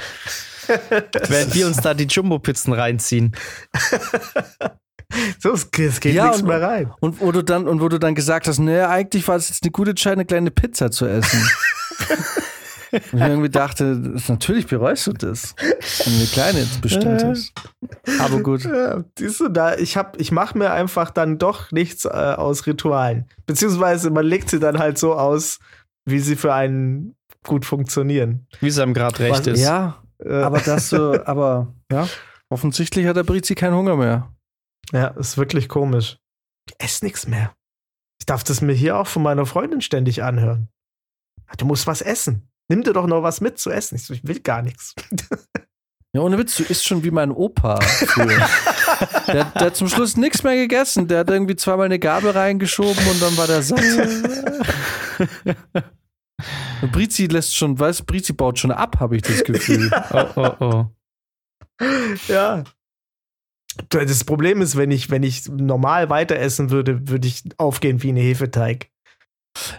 Während 1.28 1.54
wir 1.54 1.66
uns 1.66 1.78
da 1.78 1.92
die 1.92 2.06
Jumbo-Pizzen 2.06 2.72
reinziehen. 2.72 3.34
So, 5.38 5.52
es 5.52 5.70
geht 5.70 6.04
ja, 6.04 6.24
nichts 6.26 6.42
und, 6.42 6.48
mehr 6.48 6.62
rein. 6.62 6.92
Und 7.00 7.20
wo 7.20 7.32
du 7.32 7.42
dann, 7.42 7.68
und 7.68 7.80
wo 7.80 7.88
du 7.88 7.98
dann 7.98 8.14
gesagt 8.14 8.48
hast, 8.48 8.58
naja, 8.58 8.88
eigentlich 8.88 9.26
war 9.28 9.36
es 9.36 9.48
jetzt 9.48 9.62
eine 9.62 9.72
gute 9.72 9.90
Entscheidung, 9.90 10.20
eine 10.20 10.26
kleine 10.26 10.50
Pizza 10.50 10.90
zu 10.90 11.06
essen. 11.06 11.48
Und 12.92 13.00
ich 13.14 13.20
irgendwie 13.20 13.48
dachte, 13.48 13.84
natürlich 14.28 14.66
bereust 14.66 15.06
du 15.06 15.12
das. 15.14 15.54
Wenn 16.04 16.14
eine 16.14 16.26
Kleine 16.26 16.58
jetzt 16.58 16.82
bestimmt 16.82 17.22
ist. 17.22 17.52
Aber 18.20 18.40
gut. 18.40 18.64
Ja, 18.64 19.02
siehst 19.18 19.40
du, 19.40 19.48
da, 19.48 19.76
ich, 19.76 19.96
hab, 19.96 20.20
ich 20.20 20.30
mache 20.30 20.58
mir 20.58 20.72
einfach 20.72 21.10
dann 21.10 21.38
doch 21.38 21.72
nichts 21.72 22.04
äh, 22.04 22.08
aus 22.10 22.66
Ritualen. 22.66 23.26
Beziehungsweise 23.46 24.10
man 24.10 24.26
legt 24.26 24.50
sie 24.50 24.60
dann 24.60 24.78
halt 24.78 24.98
so 24.98 25.14
aus, 25.14 25.58
wie 26.04 26.18
sie 26.18 26.36
für 26.36 26.52
einen 26.52 27.16
gut 27.44 27.64
funktionieren. 27.64 28.46
Wie 28.60 28.68
es 28.68 28.78
einem 28.78 28.92
gerade 28.92 29.18
recht 29.20 29.40
Was- 29.40 29.46
ist. 29.46 29.60
Ja, 29.60 30.02
aber 30.24 30.60
das 30.60 30.90
so, 30.90 31.16
aber 31.24 31.74
ja, 31.90 32.06
offensichtlich 32.48 33.06
hat 33.06 33.16
der 33.16 33.24
Brizi 33.24 33.54
keinen 33.54 33.74
Hunger 33.74 33.96
mehr. 33.96 34.28
Ja, 34.92 35.08
ist 35.08 35.38
wirklich 35.38 35.68
komisch. 35.68 36.18
Ich 36.68 36.74
esse 36.78 37.04
nichts 37.04 37.26
mehr. 37.26 37.54
Ich 38.20 38.26
darf 38.26 38.44
das 38.44 38.60
mir 38.60 38.74
hier 38.74 38.96
auch 38.96 39.06
von 39.06 39.22
meiner 39.22 39.46
Freundin 39.46 39.80
ständig 39.80 40.22
anhören. 40.22 40.68
Du 41.58 41.66
musst 41.66 41.86
was 41.86 42.02
essen. 42.02 42.48
Nimm 42.68 42.82
dir 42.82 42.92
doch 42.92 43.06
noch 43.06 43.22
was 43.22 43.40
mit 43.40 43.58
zu 43.58 43.70
essen. 43.70 43.96
Ich, 43.96 44.04
so, 44.04 44.14
ich 44.14 44.26
will 44.26 44.40
gar 44.40 44.62
nichts. 44.62 44.94
Ja, 46.14 46.20
ohne 46.20 46.36
Witz, 46.36 46.56
du 46.56 46.64
isst 46.64 46.86
schon 46.86 47.04
wie 47.04 47.10
mein 47.10 47.30
Opa 47.30 47.80
früher. 47.80 48.46
der, 49.28 49.44
der 49.46 49.66
hat 49.66 49.76
zum 49.76 49.88
Schluss 49.88 50.16
nichts 50.18 50.42
mehr 50.42 50.56
gegessen. 50.56 51.08
Der 51.08 51.20
hat 51.20 51.30
irgendwie 51.30 51.56
zweimal 51.56 51.86
eine 51.86 51.98
Gabel 51.98 52.32
reingeschoben 52.32 53.06
und 53.06 53.22
dann 53.22 53.34
war 53.38 53.46
der 53.46 53.62
satt. 53.62 53.80
Und 56.82 56.92
Brizi 56.92 57.26
lässt 57.26 57.56
schon, 57.56 57.78
weißt 57.78 58.00
du, 58.00 58.04
Brizi 58.04 58.32
baut 58.32 58.58
schon 58.58 58.72
ab, 58.72 59.00
habe 59.00 59.16
ich 59.16 59.22
das 59.22 59.42
Gefühl. 59.44 59.90
Oh, 60.10 60.26
oh, 60.36 60.50
oh. 60.60 60.86
Ja. 62.28 62.64
Das 63.88 64.24
Problem 64.24 64.60
ist, 64.60 64.76
wenn 64.76 64.90
ich, 64.90 65.10
wenn 65.10 65.22
ich 65.22 65.48
normal 65.48 66.10
weiter 66.10 66.36
essen 66.36 66.70
würde, 66.70 67.08
würde 67.08 67.28
ich 67.28 67.42
aufgehen 67.56 68.02
wie 68.02 68.12
ein 68.12 68.16
Hefeteig. 68.16 68.90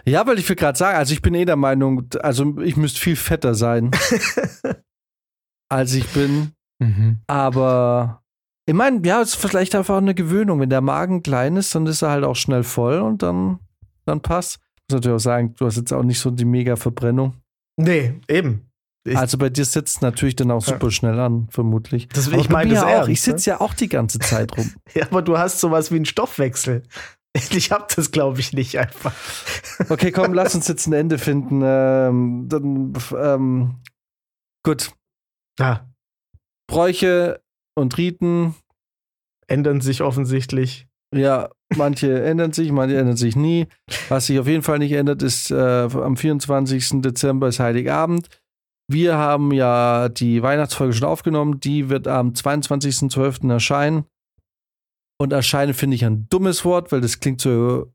Ja, 0.04 0.26
weil 0.26 0.38
ich 0.38 0.48
will 0.48 0.56
gerade 0.56 0.78
sagen, 0.78 0.96
also 0.98 1.12
ich 1.12 1.22
bin 1.22 1.34
eh 1.34 1.44
der 1.44 1.56
Meinung, 1.56 2.08
also 2.20 2.58
ich 2.60 2.76
müsste 2.76 3.00
viel 3.00 3.16
fetter 3.16 3.54
sein, 3.54 3.90
als 5.68 5.94
ich 5.94 6.06
bin. 6.08 6.52
Mhm. 6.78 7.18
Aber 7.26 8.22
ich 8.66 8.74
meine, 8.74 9.06
ja, 9.06 9.20
es 9.20 9.30
ist 9.30 9.36
vielleicht 9.36 9.74
einfach 9.74 9.98
eine 9.98 10.14
Gewöhnung. 10.14 10.60
Wenn 10.60 10.70
der 10.70 10.80
Magen 10.80 11.22
klein 11.22 11.56
ist, 11.56 11.74
dann 11.74 11.86
ist 11.86 12.02
er 12.02 12.10
halt 12.10 12.24
auch 12.24 12.36
schnell 12.36 12.62
voll 12.62 13.00
und 13.00 13.22
dann, 13.22 13.58
dann 14.06 14.20
passt. 14.20 14.56
Ich 14.56 14.82
muss 14.94 15.00
natürlich 15.00 15.16
auch 15.16 15.24
sagen, 15.24 15.54
du 15.56 15.66
hast 15.66 15.76
jetzt 15.76 15.92
auch 15.92 16.02
nicht 16.02 16.20
so 16.20 16.30
die 16.30 16.44
mega 16.44 16.76
Verbrennung. 16.76 17.34
Nee, 17.76 18.20
eben. 18.28 18.70
Ich- 19.06 19.16
also 19.16 19.36
bei 19.38 19.50
dir 19.50 19.64
sitzt 19.64 20.00
natürlich 20.02 20.34
dann 20.36 20.50
auch 20.50 20.66
Ja. 20.66 20.72
super 20.74 20.90
schnell 20.90 21.18
an, 21.20 21.46
vermutlich. 21.50 22.08
Das, 22.08 22.28
Aber 22.28 22.38
ich 22.38 22.48
meine 22.48 22.74
das 22.74 22.82
auch. 22.84 22.88
ernst, 22.88 23.10
Ich 23.10 23.20
sitze 23.20 23.50
ja 23.50 23.60
auch 23.60 23.74
die 23.74 23.88
ganze 23.88 24.18
Zeit 24.18 24.56
rum. 24.56 24.64
ne? 24.66 24.72
Ja, 24.94 25.06
aber 25.06 25.20
du 25.22 25.36
hast 25.38 25.60
sowas 25.60 25.90
wie 25.90 25.96
einen 25.96 26.06
Stoffwechsel. 26.06 26.82
Ich 27.50 27.72
hab 27.72 27.92
das, 27.94 28.12
glaube 28.12 28.38
ich, 28.38 28.52
nicht 28.52 28.78
einfach. 28.78 29.12
Okay, 29.88 30.12
komm, 30.12 30.34
lass 30.34 30.54
uns 30.54 30.68
jetzt 30.68 30.86
ein 30.86 30.92
Ende 30.92 31.18
finden. 31.18 31.62
Ähm, 31.64 32.44
dann, 32.48 32.92
ähm, 33.18 33.74
gut. 34.64 34.92
Ja, 35.58 35.88
Bräuche 36.68 37.40
und 37.76 37.98
Riten, 37.98 38.54
ändern 39.48 39.80
sich 39.80 40.00
offensichtlich. 40.02 40.86
ja, 41.12 41.50
manche 41.74 42.22
ändern 42.24 42.52
sich, 42.52 42.70
manche 42.70 42.96
ändern 42.98 43.16
sich 43.16 43.34
nie. 43.34 43.66
Was 44.08 44.26
sich 44.26 44.38
auf 44.38 44.46
jeden 44.46 44.62
Fall 44.62 44.78
nicht 44.78 44.92
ändert, 44.92 45.22
ist 45.24 45.50
äh, 45.50 45.88
am 45.92 46.16
24. 46.16 47.02
Dezember 47.02 47.48
ist 47.48 47.58
Heiligabend. 47.58 48.28
Wir 48.90 49.16
haben 49.16 49.52
ja 49.52 50.08
die 50.08 50.42
Weihnachtsfolge 50.42 50.92
schon 50.92 51.08
aufgenommen. 51.08 51.60
Die 51.60 51.88
wird 51.88 52.06
am 52.06 52.32
22.12. 52.32 53.50
erscheinen. 53.50 54.04
Und 55.18 55.32
erscheinen 55.32 55.74
finde 55.74 55.96
ich 55.96 56.04
ein 56.04 56.28
dummes 56.28 56.64
Wort, 56.64 56.92
weil 56.92 57.00
das 57.00 57.18
klingt 57.20 57.40
so. 57.40 57.92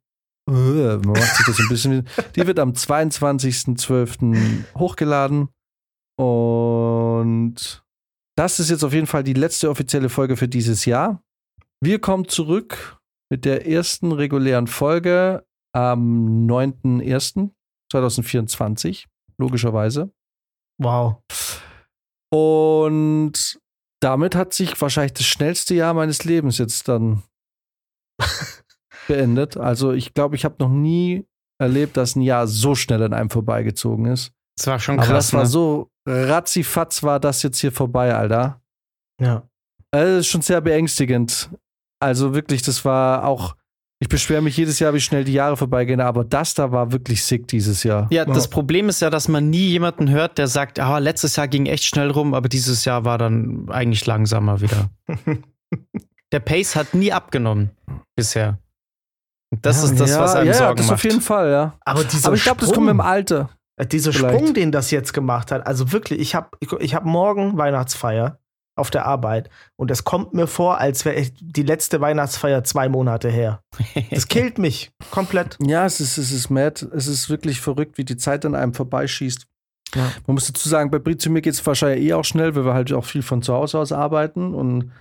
Äh, 0.49 0.97
man 0.97 1.11
macht 1.11 1.35
sich 1.35 1.45
das 1.45 1.59
ein 1.59 1.69
bisschen. 1.69 2.07
Die 2.35 2.47
wird 2.47 2.57
am 2.59 2.71
22.12. 2.71 4.65
hochgeladen. 4.75 5.49
Und 6.17 7.83
das 8.35 8.59
ist 8.59 8.69
jetzt 8.69 8.83
auf 8.83 8.93
jeden 8.93 9.07
Fall 9.07 9.23
die 9.23 9.33
letzte 9.33 9.69
offizielle 9.69 10.09
Folge 10.09 10.37
für 10.37 10.47
dieses 10.47 10.85
Jahr. 10.85 11.21
Wir 11.81 11.99
kommen 11.99 12.27
zurück 12.27 12.99
mit 13.29 13.45
der 13.45 13.67
ersten 13.67 14.11
regulären 14.11 14.65
Folge 14.67 15.45
am 15.73 16.47
9.01.2024, 16.47 19.05
logischerweise. 19.37 20.11
Wow. 20.79 21.21
Und 22.31 23.59
damit 24.01 24.35
hat 24.35 24.53
sich 24.53 24.79
wahrscheinlich 24.81 25.13
das 25.13 25.25
schnellste 25.25 25.75
Jahr 25.75 25.93
meines 25.93 26.23
Lebens 26.23 26.57
jetzt 26.57 26.87
dann 26.87 27.23
beendet. 29.07 29.57
Also 29.57 29.91
ich 29.91 30.13
glaube, 30.13 30.35
ich 30.35 30.45
habe 30.45 30.55
noch 30.59 30.69
nie 30.69 31.25
erlebt, 31.59 31.97
dass 31.97 32.15
ein 32.15 32.21
Jahr 32.21 32.47
so 32.47 32.75
schnell 32.75 33.03
an 33.03 33.13
einem 33.13 33.29
vorbeigezogen 33.29 34.05
ist. 34.05 34.31
Das 34.57 34.67
war 34.67 34.79
schon 34.79 34.99
Aber 34.99 35.07
krass. 35.07 35.27
das 35.27 35.33
war 35.33 35.43
ne? 35.43 35.47
so 35.49 35.91
ratzifatz 36.07 37.03
war 37.03 37.19
das 37.19 37.43
jetzt 37.43 37.59
hier 37.59 37.71
vorbei, 37.71 38.15
Alter. 38.15 38.61
Ja. 39.21 39.47
Also, 39.91 40.15
das 40.15 40.19
ist 40.21 40.27
schon 40.27 40.41
sehr 40.41 40.61
beängstigend. 40.61 41.49
Also 42.01 42.33
wirklich, 42.33 42.61
das 42.61 42.85
war 42.85 43.25
auch. 43.25 43.55
Ich 44.01 44.07
beschwere 44.07 44.41
mich 44.41 44.55
jedes 44.55 44.79
Jahr, 44.79 44.93
wie 44.93 45.01
schnell 45.01 45.25
die 45.25 45.33
Jahre 45.33 45.57
vorbeigehen, 45.57 45.99
aber 45.99 46.23
das 46.23 46.53
da 46.53 46.71
war 46.71 46.93
wirklich 46.93 47.23
sick 47.25 47.47
dieses 47.49 47.83
Jahr. 47.83 48.07
Ja, 48.11 48.23
das 48.23 48.45
Ja. 48.45 48.49
Problem 48.51 48.87
ist 48.87 49.01
ja, 49.01 49.09
dass 49.09 49.27
man 49.27 49.49
nie 49.49 49.67
jemanden 49.67 50.09
hört, 50.09 50.37
der 50.37 50.47
sagt, 50.47 50.79
ah, 50.79 50.99
letztes 50.99 51.35
Jahr 51.35 51.49
ging 51.49 51.65
echt 51.65 51.83
schnell 51.83 52.09
rum, 52.09 52.33
aber 52.33 52.47
dieses 52.47 52.85
Jahr 52.85 53.03
war 53.03 53.17
dann 53.17 53.67
eigentlich 53.69 54.05
langsamer 54.05 54.61
wieder. 54.61 54.89
Der 56.31 56.39
Pace 56.39 56.75
hat 56.75 56.93
nie 56.93 57.11
abgenommen 57.11 57.71
bisher. 58.15 58.59
Und 59.51 59.65
Das 59.65 59.83
ist 59.83 59.99
das, 59.99 60.11
ja, 60.11 60.19
was 60.21 60.35
einem 60.35 60.47
ja, 60.47 60.53
Sorgen 60.53 60.77
das 60.77 60.87
macht. 60.87 60.93
auf 60.93 61.03
jeden 61.03 61.21
Fall, 61.21 61.49
ja. 61.51 61.73
Aber 61.83 62.03
dieser 62.03 62.27
Aber 62.27 62.35
ich 62.35 62.43
glaube, 62.43 62.61
das 62.61 62.71
kommt 62.71 62.85
mit 62.85 62.93
dem 62.93 63.01
Alter. 63.01 63.49
Dieser 63.91 64.13
Vielleicht. 64.13 64.35
Sprung, 64.39 64.53
den 64.53 64.71
das 64.71 64.91
jetzt 64.91 65.13
gemacht 65.13 65.51
hat, 65.51 65.65
also 65.65 65.91
wirklich, 65.91 66.19
ich 66.19 66.35
habe 66.35 66.49
ich, 66.59 66.71
ich 66.73 66.93
hab 66.95 67.03
morgen 67.05 67.57
Weihnachtsfeier 67.57 68.37
auf 68.79 68.89
der 68.89 69.05
Arbeit 69.05 69.49
und 69.75 69.91
es 69.91 70.03
kommt 70.03 70.33
mir 70.33 70.47
vor, 70.47 70.79
als 70.79 71.05
wäre 71.05 71.23
die 71.39 71.63
letzte 71.63 72.01
Weihnachtsfeier 72.01 72.63
zwei 72.63 72.89
Monate 72.89 73.29
her. 73.29 73.61
Das 74.09 74.27
killt 74.29 74.57
mich 74.57 74.91
komplett. 75.11 75.57
Ja, 75.61 75.85
es 75.85 75.99
ist, 75.99 76.17
es 76.17 76.31
ist 76.31 76.49
mad. 76.49 76.85
Es 76.93 77.07
ist 77.07 77.29
wirklich 77.29 77.61
verrückt, 77.61 77.97
wie 77.97 78.05
die 78.05 78.17
Zeit 78.17 78.45
an 78.45 78.55
einem 78.55 78.73
vorbeischießt. 78.73 79.45
Ja. 79.95 80.11
Man 80.27 80.35
muss 80.35 80.47
dazu 80.47 80.69
sagen, 80.69 80.91
bei 80.91 80.99
Brit 80.99 81.21
zu 81.21 81.29
mir 81.29 81.41
geht 81.41 81.53
es 81.53 81.65
wahrscheinlich 81.65 82.07
eh 82.07 82.13
auch 82.13 82.23
schnell, 82.25 82.55
weil 82.55 82.65
wir 82.65 82.73
halt 82.73 82.93
auch 82.93 83.05
viel 83.05 83.21
von 83.23 83.41
zu 83.41 83.53
Hause 83.53 83.79
aus 83.79 83.91
arbeiten 83.91 84.53
und 84.53 84.91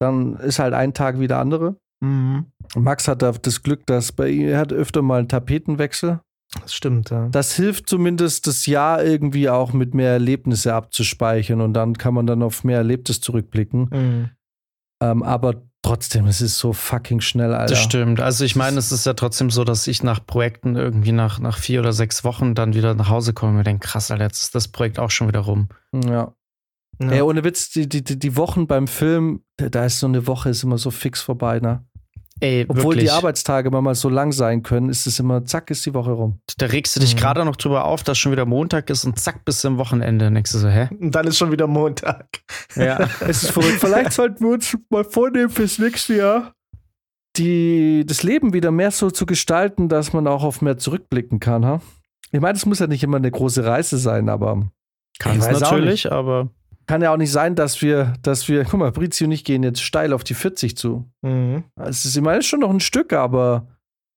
dann 0.00 0.36
ist 0.36 0.58
halt 0.58 0.74
ein 0.74 0.94
Tag 0.94 1.18
wie 1.20 1.28
der 1.28 1.38
andere. 1.38 1.76
Mhm. 2.00 2.46
Max 2.76 3.08
hat 3.08 3.22
da 3.22 3.32
das 3.32 3.62
Glück, 3.62 3.86
dass 3.86 4.12
bei 4.12 4.28
ihm, 4.28 4.48
er 4.48 4.58
hat 4.58 4.72
öfter 4.72 5.02
mal 5.02 5.18
einen 5.18 5.28
Tapetenwechsel. 5.28 6.20
Das 6.62 6.72
stimmt, 6.72 7.10
ja. 7.10 7.28
Das 7.28 7.54
hilft 7.54 7.88
zumindest, 7.88 8.46
das 8.46 8.66
Jahr 8.66 9.04
irgendwie 9.04 9.50
auch 9.50 9.72
mit 9.72 9.94
mehr 9.94 10.12
Erlebnisse 10.12 10.74
abzuspeichern 10.74 11.60
und 11.60 11.74
dann 11.74 11.98
kann 11.98 12.14
man 12.14 12.26
dann 12.26 12.42
auf 12.42 12.64
mehr 12.64 12.78
Erlebtes 12.78 13.20
zurückblicken. 13.20 13.90
Mhm. 13.92 14.30
Ähm, 15.02 15.22
aber 15.22 15.62
trotzdem, 15.82 16.26
es 16.26 16.40
ist 16.40 16.58
so 16.58 16.72
fucking 16.72 17.20
schnell, 17.20 17.52
Alter. 17.52 17.74
Das 17.74 17.82
stimmt. 17.82 18.20
Also 18.20 18.44
ich 18.44 18.56
meine, 18.56 18.78
es 18.78 18.92
ist 18.92 19.06
ja 19.06 19.14
trotzdem 19.14 19.50
so, 19.50 19.64
dass 19.64 19.86
ich 19.86 20.02
nach 20.02 20.24
Projekten 20.24 20.74
irgendwie 20.74 21.12
nach, 21.12 21.38
nach 21.38 21.58
vier 21.58 21.80
oder 21.80 21.92
sechs 21.92 22.24
Wochen 22.24 22.54
dann 22.54 22.74
wieder 22.74 22.94
nach 22.94 23.10
Hause 23.10 23.34
komme 23.34 23.52
und 23.52 23.58
mir 23.58 23.64
denke, 23.64 23.86
krass, 23.86 24.10
Alter, 24.10 24.24
jetzt 24.24 24.42
ist 24.42 24.54
das 24.54 24.68
Projekt 24.68 24.98
auch 24.98 25.10
schon 25.10 25.28
wieder 25.28 25.40
rum. 25.40 25.68
Ja. 25.92 26.34
Ja. 27.00 27.10
Ey, 27.10 27.22
ohne 27.22 27.44
Witz, 27.44 27.70
die, 27.70 27.88
die, 27.88 28.02
die 28.02 28.36
Wochen 28.36 28.66
beim 28.66 28.88
Film, 28.88 29.44
da 29.56 29.84
ist 29.84 30.00
so 30.00 30.06
eine 30.08 30.26
Woche 30.26 30.50
ist 30.50 30.64
immer 30.64 30.78
so 30.78 30.90
fix 30.90 31.22
vorbei, 31.22 31.60
ne? 31.60 31.86
Ey, 32.40 32.64
Obwohl 32.68 32.94
wirklich. 32.94 33.04
die 33.04 33.10
Arbeitstage 33.10 33.70
manchmal 33.70 33.94
so 33.94 34.08
lang 34.08 34.32
sein 34.32 34.62
können, 34.62 34.88
ist 34.90 35.06
es 35.06 35.18
immer, 35.18 35.44
zack, 35.44 35.70
ist 35.70 35.84
die 35.86 35.94
Woche 35.94 36.12
rum. 36.12 36.40
Da 36.58 36.66
regst 36.66 36.94
du 36.94 37.00
dich 37.00 37.14
Mhm. 37.14 37.18
gerade 37.18 37.44
noch 37.44 37.56
drüber 37.56 37.84
auf, 37.84 38.02
dass 38.04 38.16
schon 38.18 38.30
wieder 38.32 38.46
Montag 38.46 38.90
ist 38.90 39.04
und 39.04 39.18
zack, 39.18 39.44
bis 39.44 39.60
zum 39.60 39.76
Wochenende. 39.78 40.30
Denkst 40.30 40.52
du 40.52 40.58
so, 40.58 40.68
hä? 40.68 40.88
Und 41.00 41.14
dann 41.14 41.26
ist 41.26 41.38
schon 41.38 41.50
wieder 41.50 41.66
Montag. 41.66 42.26
Ja. 42.76 43.08
Es 43.20 43.42
ist 43.42 43.50
verrückt. 43.50 43.80
Vielleicht 43.80 44.12
sollten 44.12 44.44
wir 44.44 44.52
uns 44.54 44.76
mal 44.90 45.04
vornehmen 45.04 45.50
fürs 45.50 45.78
nächste 45.78 46.16
Jahr, 46.16 46.52
die, 47.36 48.04
das 48.06 48.22
Leben 48.22 48.52
wieder 48.52 48.70
mehr 48.70 48.90
so 48.90 49.10
zu 49.10 49.26
gestalten, 49.26 49.88
dass 49.88 50.12
man 50.12 50.26
auch 50.26 50.42
auf 50.42 50.60
mehr 50.62 50.78
zurückblicken 50.78 51.40
kann. 51.40 51.64
Ha? 51.64 51.80
Ich 52.32 52.40
meine, 52.40 52.56
es 52.56 52.66
muss 52.66 52.78
ja 52.80 52.86
nicht 52.86 53.02
immer 53.02 53.16
eine 53.18 53.30
große 53.30 53.64
Reise 53.64 53.98
sein, 53.98 54.28
aber 54.28 54.70
Kann 55.18 55.38
es 55.38 55.60
natürlich, 55.60 56.10
aber 56.10 56.50
kann 56.88 57.02
ja 57.02 57.12
auch 57.12 57.16
nicht 57.16 57.30
sein, 57.30 57.54
dass 57.54 57.82
wir, 57.82 58.14
dass 58.22 58.48
wir, 58.48 58.64
guck 58.64 58.80
mal, 58.80 58.90
Brizio 58.90 59.26
und 59.26 59.32
ich 59.32 59.44
gehen 59.44 59.62
jetzt 59.62 59.82
steil 59.82 60.12
auf 60.12 60.24
die 60.24 60.34
40 60.34 60.76
zu. 60.76 61.08
Mhm. 61.22 61.64
Es 61.76 62.04
ist, 62.04 62.16
ich 62.16 62.22
meine, 62.22 62.38
es 62.38 62.46
ist 62.46 62.50
schon 62.50 62.60
noch 62.60 62.70
ein 62.70 62.80
Stück, 62.80 63.12
aber 63.12 63.68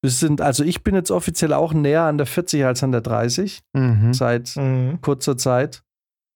wir 0.01 0.09
sind, 0.09 0.41
also 0.41 0.63
ich 0.63 0.83
bin 0.83 0.95
jetzt 0.95 1.11
offiziell 1.11 1.53
auch 1.53 1.73
näher 1.73 2.03
an 2.03 2.17
der 2.17 2.25
40 2.25 2.65
als 2.65 2.81
an 2.81 2.91
der 2.91 3.01
30 3.01 3.59
mhm. 3.73 4.13
seit 4.13 4.55
Mhm. 4.55 4.99
kurzer 5.01 5.37
Zeit. 5.37 5.83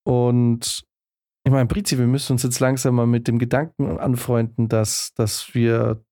Und 0.06 0.84
ich 1.46 1.52
meine, 1.52 1.66
Brizi, 1.66 1.98
wir 1.98 2.06
müssen 2.06 2.34
uns 2.34 2.44
jetzt 2.44 2.60
langsam 2.60 2.96
mal 2.96 3.08
mit 3.08 3.28
dem 3.28 3.40
Gedanken 3.40 3.98
anfreunden, 3.98 4.68
dass, 4.68 5.14
dass 5.16 5.56
wir 5.56 6.04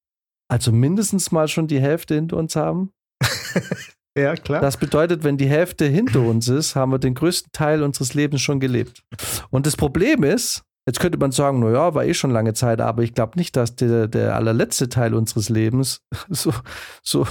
also 0.49 0.71
mindestens 0.71 1.31
mal 1.31 1.47
schon 1.47 1.67
die 1.67 1.81
Hälfte 1.81 2.15
hinter 2.15 2.37
uns 2.37 2.55
haben. 2.55 2.91
Ja, 4.17 4.35
klar. 4.35 4.61
Das 4.61 4.77
bedeutet, 4.77 5.23
wenn 5.23 5.37
die 5.37 5.47
Hälfte 5.47 5.85
hinter 5.85 6.21
uns 6.21 6.47
ist, 6.47 6.75
haben 6.75 6.91
wir 6.91 6.99
den 6.99 7.15
größten 7.15 7.51
Teil 7.51 7.81
unseres 7.81 8.13
Lebens 8.13 8.41
schon 8.41 8.59
gelebt. 8.59 9.03
Und 9.49 9.65
das 9.65 9.75
Problem 9.75 10.23
ist, 10.23 10.63
jetzt 10.87 10.99
könnte 10.99 11.17
man 11.17 11.31
sagen, 11.31 11.59
naja, 11.61 11.95
war 11.95 12.05
eh 12.05 12.13
schon 12.13 12.29
lange 12.31 12.53
Zeit, 12.53 12.79
aber 12.79 13.01
ich 13.03 13.13
glaube 13.15 13.37
nicht, 13.39 13.55
dass 13.55 13.75
der, 13.75 14.07
der 14.07 14.35
allerletzte 14.35 14.87
Teil 14.89 15.13
unseres 15.15 15.49
Lebens 15.49 16.01
so, 16.29 16.53
so, 17.01 17.25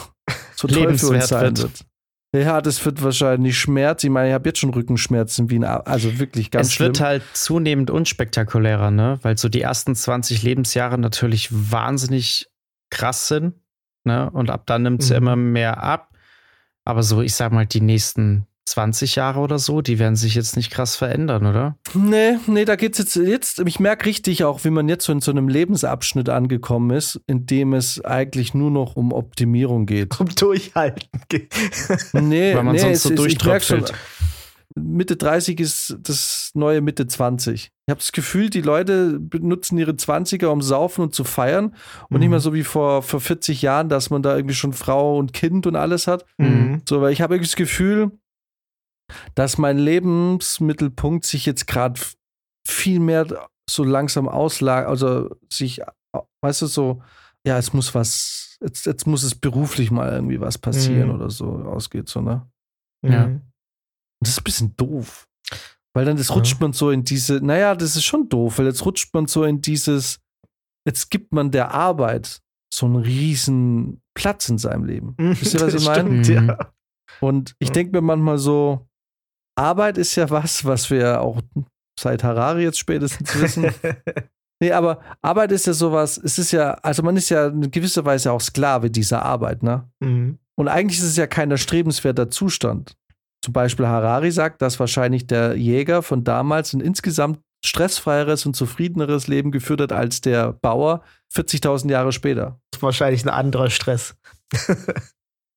so 0.56 0.66
toll 0.68 0.98
für 0.98 1.08
uns 1.08 1.28
sein 1.28 1.56
wird. 1.56 1.62
wird. 1.62 1.80
Ja, 2.34 2.62
das 2.62 2.82
wird 2.86 3.02
wahrscheinlich 3.02 3.58
Schmerz. 3.58 4.02
Ich 4.04 4.10
meine, 4.10 4.28
ich 4.30 4.34
habe 4.34 4.48
jetzt 4.48 4.58
schon 4.58 4.70
Rückenschmerzen, 4.70 5.50
wie 5.50 5.58
ein, 5.58 5.64
also 5.64 6.18
wirklich 6.18 6.50
ganz 6.50 6.68
es 6.68 6.72
schlimm. 6.72 6.88
wird 6.88 7.00
halt 7.00 7.22
zunehmend 7.34 7.90
unspektakulärer, 7.90 8.90
ne? 8.90 9.18
Weil 9.20 9.36
so 9.36 9.50
die 9.50 9.60
ersten 9.60 9.94
20 9.94 10.42
Lebensjahre 10.42 10.96
natürlich 10.96 11.50
wahnsinnig 11.52 12.48
krass 12.90 13.28
sind, 13.28 13.54
ne? 14.04 14.30
Und 14.30 14.48
ab 14.50 14.62
dann 14.66 14.82
nimmt 14.82 15.02
es 15.02 15.10
ja 15.10 15.20
Mhm. 15.20 15.26
immer 15.26 15.36
mehr 15.36 15.82
ab. 15.82 16.08
Aber 16.84 17.02
so, 17.02 17.22
ich 17.22 17.34
sag 17.34 17.52
mal, 17.52 17.66
die 17.66 17.80
nächsten 17.80 18.46
20 18.64 19.16
Jahre 19.16 19.40
oder 19.40 19.58
so, 19.58 19.82
die 19.82 19.98
werden 19.98 20.14
sich 20.16 20.34
jetzt 20.36 20.56
nicht 20.56 20.70
krass 20.70 20.94
verändern, 20.96 21.46
oder? 21.46 21.76
Nee, 21.94 22.36
nee, 22.46 22.64
da 22.64 22.76
geht's 22.76 22.98
jetzt, 22.98 23.16
jetzt, 23.16 23.58
ich 23.66 23.80
merke 23.80 24.06
richtig 24.06 24.44
auch, 24.44 24.64
wie 24.64 24.70
man 24.70 24.88
jetzt 24.88 25.04
so 25.04 25.12
in 25.12 25.20
so 25.20 25.32
einem 25.32 25.48
Lebensabschnitt 25.48 26.28
angekommen 26.28 26.90
ist, 26.96 27.20
in 27.26 27.44
dem 27.46 27.72
es 27.74 28.04
eigentlich 28.04 28.54
nur 28.54 28.70
noch 28.70 28.94
um 28.96 29.12
Optimierung 29.12 29.86
geht. 29.86 30.18
Um 30.20 30.28
Durchhalten. 30.28 31.08
geht. 31.28 31.52
Nee, 32.12 32.54
Weil 32.54 32.62
man 32.62 32.74
nee, 32.76 32.80
sonst 32.80 33.02
so 33.02 33.12
es 33.14 33.20
ist- 33.20 33.26
ich 33.26 33.44
merk 33.44 33.62
schon, 33.64 33.78
durchtröpfelt. 33.80 33.92
Mitte 34.74 35.16
30 35.16 35.60
ist 35.60 35.96
das 36.00 36.50
neue 36.54 36.80
Mitte 36.80 37.06
20. 37.06 37.64
Ich 37.64 37.90
habe 37.90 37.98
das 37.98 38.12
Gefühl, 38.12 38.48
die 38.50 38.60
Leute 38.62 39.18
benutzen 39.20 39.76
ihre 39.78 39.92
20er, 39.92 40.46
um 40.46 40.62
saufen 40.62 41.02
und 41.02 41.14
zu 41.14 41.24
feiern. 41.24 41.74
Und 42.08 42.18
nicht 42.20 42.28
Mhm. 42.28 42.30
mehr 42.30 42.40
so 42.40 42.54
wie 42.54 42.62
vor, 42.64 43.02
vor 43.02 43.20
40 43.20 43.62
Jahren, 43.62 43.88
dass 43.88 44.10
man 44.10 44.22
da 44.22 44.36
irgendwie 44.36 44.54
schon 44.54 44.72
Frau 44.72 45.18
und 45.18 45.32
Kind 45.32 45.66
und 45.66 45.76
alles 45.76 46.06
hat. 46.06 46.24
Mhm. 46.38 46.82
So, 46.88 47.00
weil 47.00 47.12
ich 47.12 47.20
habe 47.20 47.34
irgendwie 47.34 47.48
das 47.48 47.56
Gefühl, 47.56 48.12
dass 49.34 49.58
mein 49.58 49.78
Lebensmittelpunkt 49.78 51.24
sich 51.26 51.44
jetzt 51.46 51.66
gerade 51.66 52.00
viel 52.66 53.00
mehr 53.00 53.26
so 53.68 53.84
langsam 53.84 54.28
auslagert, 54.28 54.88
also 54.88 55.30
sich, 55.52 55.80
weißt 56.42 56.62
du, 56.62 56.66
so, 56.66 57.02
ja, 57.46 57.58
es 57.58 57.72
muss 57.72 57.94
was, 57.94 58.56
jetzt, 58.62 58.86
jetzt 58.86 59.06
muss 59.06 59.22
es 59.22 59.34
beruflich 59.34 59.90
mal 59.90 60.12
irgendwie 60.12 60.40
was 60.40 60.58
passieren 60.58 61.08
Mhm. 61.08 61.14
oder 61.16 61.30
so 61.30 61.46
ausgeht, 61.46 62.08
so, 62.08 62.20
ne? 62.20 62.46
Ja. 63.04 63.40
Mhm. 64.22 64.24
Und 64.24 64.26
das 64.26 64.34
ist 64.34 64.40
ein 64.40 64.44
bisschen 64.44 64.76
doof. 64.76 65.28
Weil 65.94 66.04
dann 66.06 66.16
das 66.16 66.28
Ja. 66.28 66.34
rutscht 66.36 66.60
man 66.60 66.72
so 66.72 66.90
in 66.90 67.04
diese, 67.04 67.34
naja, 67.44 67.74
das 67.74 67.96
ist 67.96 68.04
schon 68.04 68.28
doof, 68.28 68.58
weil 68.58 68.66
jetzt 68.66 68.84
rutscht 68.86 69.12
man 69.12 69.26
so 69.26 69.44
in 69.44 69.60
dieses, 69.60 70.20
jetzt 70.86 71.10
gibt 71.10 71.32
man 71.32 71.50
der 71.50 71.72
Arbeit 71.72 72.40
so 72.72 72.86
einen 72.86 72.96
riesen 72.96 74.00
Platz 74.14 74.48
in 74.48 74.56
seinem 74.58 74.84
Leben. 74.84 75.14
Wisst 75.18 75.54
ihr, 75.54 75.60
was 75.60 75.74
ich 75.74 75.84
meine? 75.84 76.08
Mhm. 76.08 76.22
ja. 76.24 76.72
Und 77.20 77.54
ich 77.58 77.70
denke 77.70 77.92
mir 77.92 78.00
manchmal 78.00 78.38
so, 78.38 78.88
Arbeit 79.54 79.98
ist 79.98 80.14
ja 80.16 80.30
was, 80.30 80.64
was 80.64 80.88
wir 80.90 81.20
auch 81.20 81.40
seit 82.00 82.24
Harari 82.24 82.62
jetzt 82.62 82.78
spätestens 82.78 83.38
wissen. 83.38 83.70
nee, 84.62 84.72
aber 84.72 85.00
Arbeit 85.20 85.52
ist 85.52 85.66
ja 85.66 85.74
sowas, 85.74 86.16
es 86.16 86.38
ist 86.38 86.52
ja, 86.52 86.72
also 86.74 87.02
man 87.02 87.18
ist 87.18 87.28
ja 87.28 87.48
in 87.48 87.70
gewisser 87.70 88.06
Weise 88.06 88.32
auch 88.32 88.40
Sklave 88.40 88.90
dieser 88.90 89.22
Arbeit, 89.22 89.62
ne? 89.62 89.90
Mhm. 90.00 90.38
Und 90.54 90.68
eigentlich 90.68 90.98
ist 91.00 91.04
es 91.06 91.16
ja 91.16 91.26
kein 91.26 91.50
erstrebenswerter 91.50 92.30
Zustand. 92.30 92.96
Zum 93.42 93.52
Beispiel 93.52 93.86
Harari 93.86 94.30
sagt, 94.30 94.62
dass 94.62 94.78
wahrscheinlich 94.80 95.26
der 95.26 95.56
Jäger 95.56 96.02
von 96.02 96.24
damals 96.24 96.72
ein 96.72 96.80
insgesamt 96.80 97.40
stressfreieres 97.64 98.46
und 98.46 98.54
zufriedeneres 98.56 99.28
Leben 99.28 99.50
geführt 99.52 99.80
hat 99.80 99.92
als 99.92 100.20
der 100.20 100.52
Bauer 100.52 101.02
40.000 101.34 101.90
Jahre 101.90 102.12
später. 102.12 102.58
Das 102.70 102.78
ist 102.78 102.82
wahrscheinlich 102.82 103.24
ein 103.24 103.28
anderer 103.30 103.70
Stress. 103.70 104.14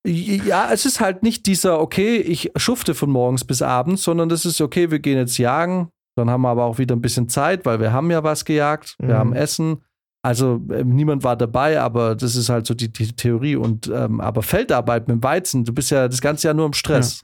Ja, 0.07 0.69
es 0.71 0.85
ist 0.85 0.99
halt 0.99 1.23
nicht 1.23 1.47
dieser, 1.47 1.79
okay, 1.79 2.17
ich 2.17 2.51
schufte 2.57 2.93
von 2.93 3.09
morgens 3.09 3.43
bis 3.43 3.63
abends, 3.63 4.03
sondern 4.03 4.29
das 4.29 4.45
ist, 4.45 4.61
okay, 4.61 4.91
wir 4.91 4.99
gehen 4.99 5.17
jetzt 5.17 5.39
jagen, 5.39 5.89
dann 6.15 6.29
haben 6.29 6.43
wir 6.43 6.49
aber 6.49 6.65
auch 6.65 6.77
wieder 6.77 6.95
ein 6.95 7.01
bisschen 7.01 7.27
Zeit, 7.27 7.65
weil 7.65 7.79
wir 7.79 7.91
haben 7.91 8.11
ja 8.11 8.23
was 8.23 8.45
gejagt, 8.45 8.95
wir 8.99 9.15
Mhm. 9.15 9.19
haben 9.19 9.33
Essen. 9.33 9.83
Also 10.23 10.61
ähm, 10.71 10.89
niemand 10.89 11.23
war 11.23 11.35
dabei, 11.35 11.81
aber 11.81 12.15
das 12.15 12.35
ist 12.35 12.49
halt 12.49 12.67
so 12.67 12.75
die, 12.75 12.91
die 12.93 13.13
Theorie. 13.15 13.55
Und 13.55 13.87
ähm, 13.87 14.21
aber 14.21 14.43
Feldarbeit 14.43 15.07
mit 15.07 15.15
dem 15.17 15.23
Weizen, 15.23 15.65
du 15.65 15.73
bist 15.73 15.89
ja 15.89 16.07
das 16.07 16.21
ganze 16.21 16.47
Jahr 16.47 16.53
nur 16.53 16.67
im 16.67 16.73
Stress. 16.73 17.23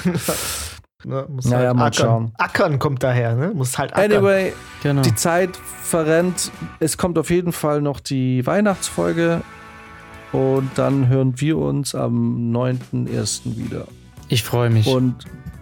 Ne, 1.04 1.26
muss 1.28 1.46
Naja, 1.46 1.66
halt 1.68 1.76
mal 1.76 1.86
ackern. 1.86 1.92
schauen. 2.06 2.32
Ackern 2.38 2.78
kommt 2.78 3.02
daher, 3.02 3.34
ne? 3.34 3.50
Muss 3.52 3.76
halt 3.76 3.92
ackern. 3.92 4.12
Anyway, 4.12 4.52
Genau. 4.84 5.02
die 5.02 5.14
Zeit 5.16 5.50
verrennt. 5.56 6.52
Es 6.78 6.96
kommt 6.96 7.18
auf 7.18 7.28
jeden 7.30 7.50
Fall 7.50 7.82
noch 7.82 7.98
die 7.98 8.46
Weihnachtsfolge. 8.46 9.40
Und 10.30 10.70
dann 10.76 11.08
hören 11.08 11.40
wir 11.40 11.58
uns 11.58 11.96
am 11.96 12.52
9.1. 12.52 13.56
wieder. 13.58 13.86
Ich 14.28 14.44
freue 14.44 14.70
mich. 14.70 14.86
Und 14.86 15.16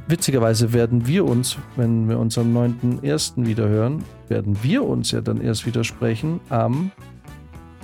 witzigerweise 0.09 0.75
werden 0.75 1.07
wir 1.07 1.25
uns, 1.25 1.57
wenn 1.75 2.07
wir 2.09 2.19
uns 2.19 2.37
am 2.37 2.55
9.1. 2.55 3.47
wieder 3.47 3.67
hören, 3.67 4.05
werden 4.29 4.59
wir 4.63 4.85
uns 4.85 5.11
ja 5.11 5.23
dann 5.23 5.41
erst 5.41 5.65
wieder 5.65 5.85
sprechen 5.85 6.41
am 6.51 6.91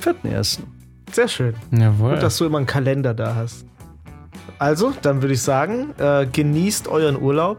4.1. 0.02 0.58
Sehr 1.10 1.28
schön. 1.28 1.54
Jawohl. 1.70 2.12
Gut, 2.14 2.22
dass 2.22 2.36
du 2.36 2.44
immer 2.44 2.58
einen 2.58 2.66
Kalender 2.66 3.14
da 3.14 3.34
hast. 3.34 3.64
Also, 4.58 4.92
dann 5.02 5.22
würde 5.22 5.34
ich 5.34 5.42
sagen, 5.42 5.94
äh, 5.98 6.26
genießt 6.26 6.88
euren 6.88 7.20
Urlaub, 7.20 7.58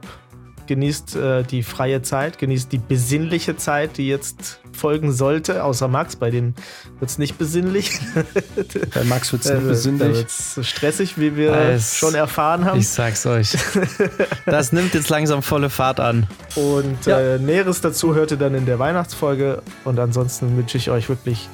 genießt 0.68 1.16
äh, 1.16 1.44
die 1.44 1.64
freie 1.64 2.02
Zeit, 2.02 2.40
genießt 2.40 2.72
die 2.72 2.78
besinnliche 2.80 3.56
Zeit, 3.56 3.98
die 3.98 4.08
jetzt 4.08 4.60
folgen 4.74 5.12
sollte, 5.14 5.64
außer 5.64 5.88
Max, 5.88 6.16
bei 6.18 6.30
dem 6.30 6.54
wird 7.00 7.10
es 7.10 7.18
nicht 7.18 7.38
besinnlich. 7.38 8.00
Bei 8.94 9.04
Max 9.06 9.32
wird 9.32 9.44
es 9.44 9.48
Da 9.48 9.56
nicht 9.56 9.68
besinnlich. 9.68 10.26
es 10.26 10.60
stressig, 10.68 11.18
wie 11.18 11.36
wir 11.36 11.52
Es- 11.54 11.96
schon 11.98 12.14
erfahren 12.16 12.66
haben. 12.66 12.80
ich 12.80 12.90
sag's 12.90 13.26
euch. 13.26 13.56
Das 14.46 14.72
nimmt 14.74 14.94
jetzt 14.94 15.10
langsam 15.10 15.42
volle 15.42 15.70
Fahrt 15.70 16.00
an. 16.00 16.28
Und 16.56 17.06
Ja. 17.06 17.20
äh, 17.20 17.40
Näheres 17.40 17.82
dazu 17.82 18.14
hört 18.16 18.32
ihr 18.32 18.38
dann 18.38 18.54
in 18.56 18.66
der 18.66 18.78
Weihnachtsfolge. 18.80 19.62
Und 19.86 20.00
ansonsten 20.00 20.56
wünsche 20.58 20.78
ich 20.78 20.90
euch 20.92 21.10
wirklich 21.10 21.48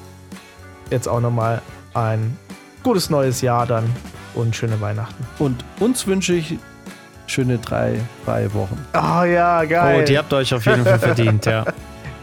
jetzt 0.90 1.08
auch 1.08 1.20
nochmal 1.20 1.62
ein 1.94 2.36
gutes 2.82 3.10
neues 3.10 3.40
Jahr 3.40 3.66
dann 3.66 3.84
und 4.34 4.54
schöne 4.56 4.80
Weihnachten. 4.80 5.24
Und 5.38 5.64
uns 5.80 6.06
wünsche 6.06 6.34
ich 6.34 6.58
schöne 7.26 7.58
drei 7.58 8.00
freie 8.24 8.52
Wochen. 8.54 8.78
Oh 8.94 9.24
ja, 9.24 9.64
geil. 9.64 10.00
Oh, 10.02 10.04
die 10.06 10.18
habt 10.18 10.32
ihr 10.32 10.36
euch 10.36 10.52
auf 10.54 10.64
jeden 10.66 10.84
Fall 10.84 10.98
verdient, 11.10 11.46
ja. 11.46 11.64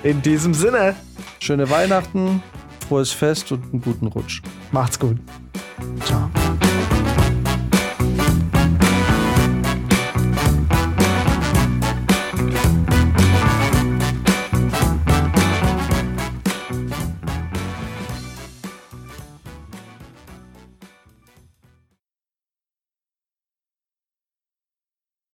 In 0.04 0.22
diesem 0.22 0.54
Sinne, 0.54 0.96
Schöne 1.40 1.68
Weihnachten, 1.72 2.44
frohes 2.88 3.12
Fest 3.12 3.52
und 3.52 3.64
einen 3.72 3.82
guten 3.82 4.08
Rutsch. 4.08 4.42
macht's 4.72 5.00
gut. 5.00 5.18
Ciao. 6.06 6.30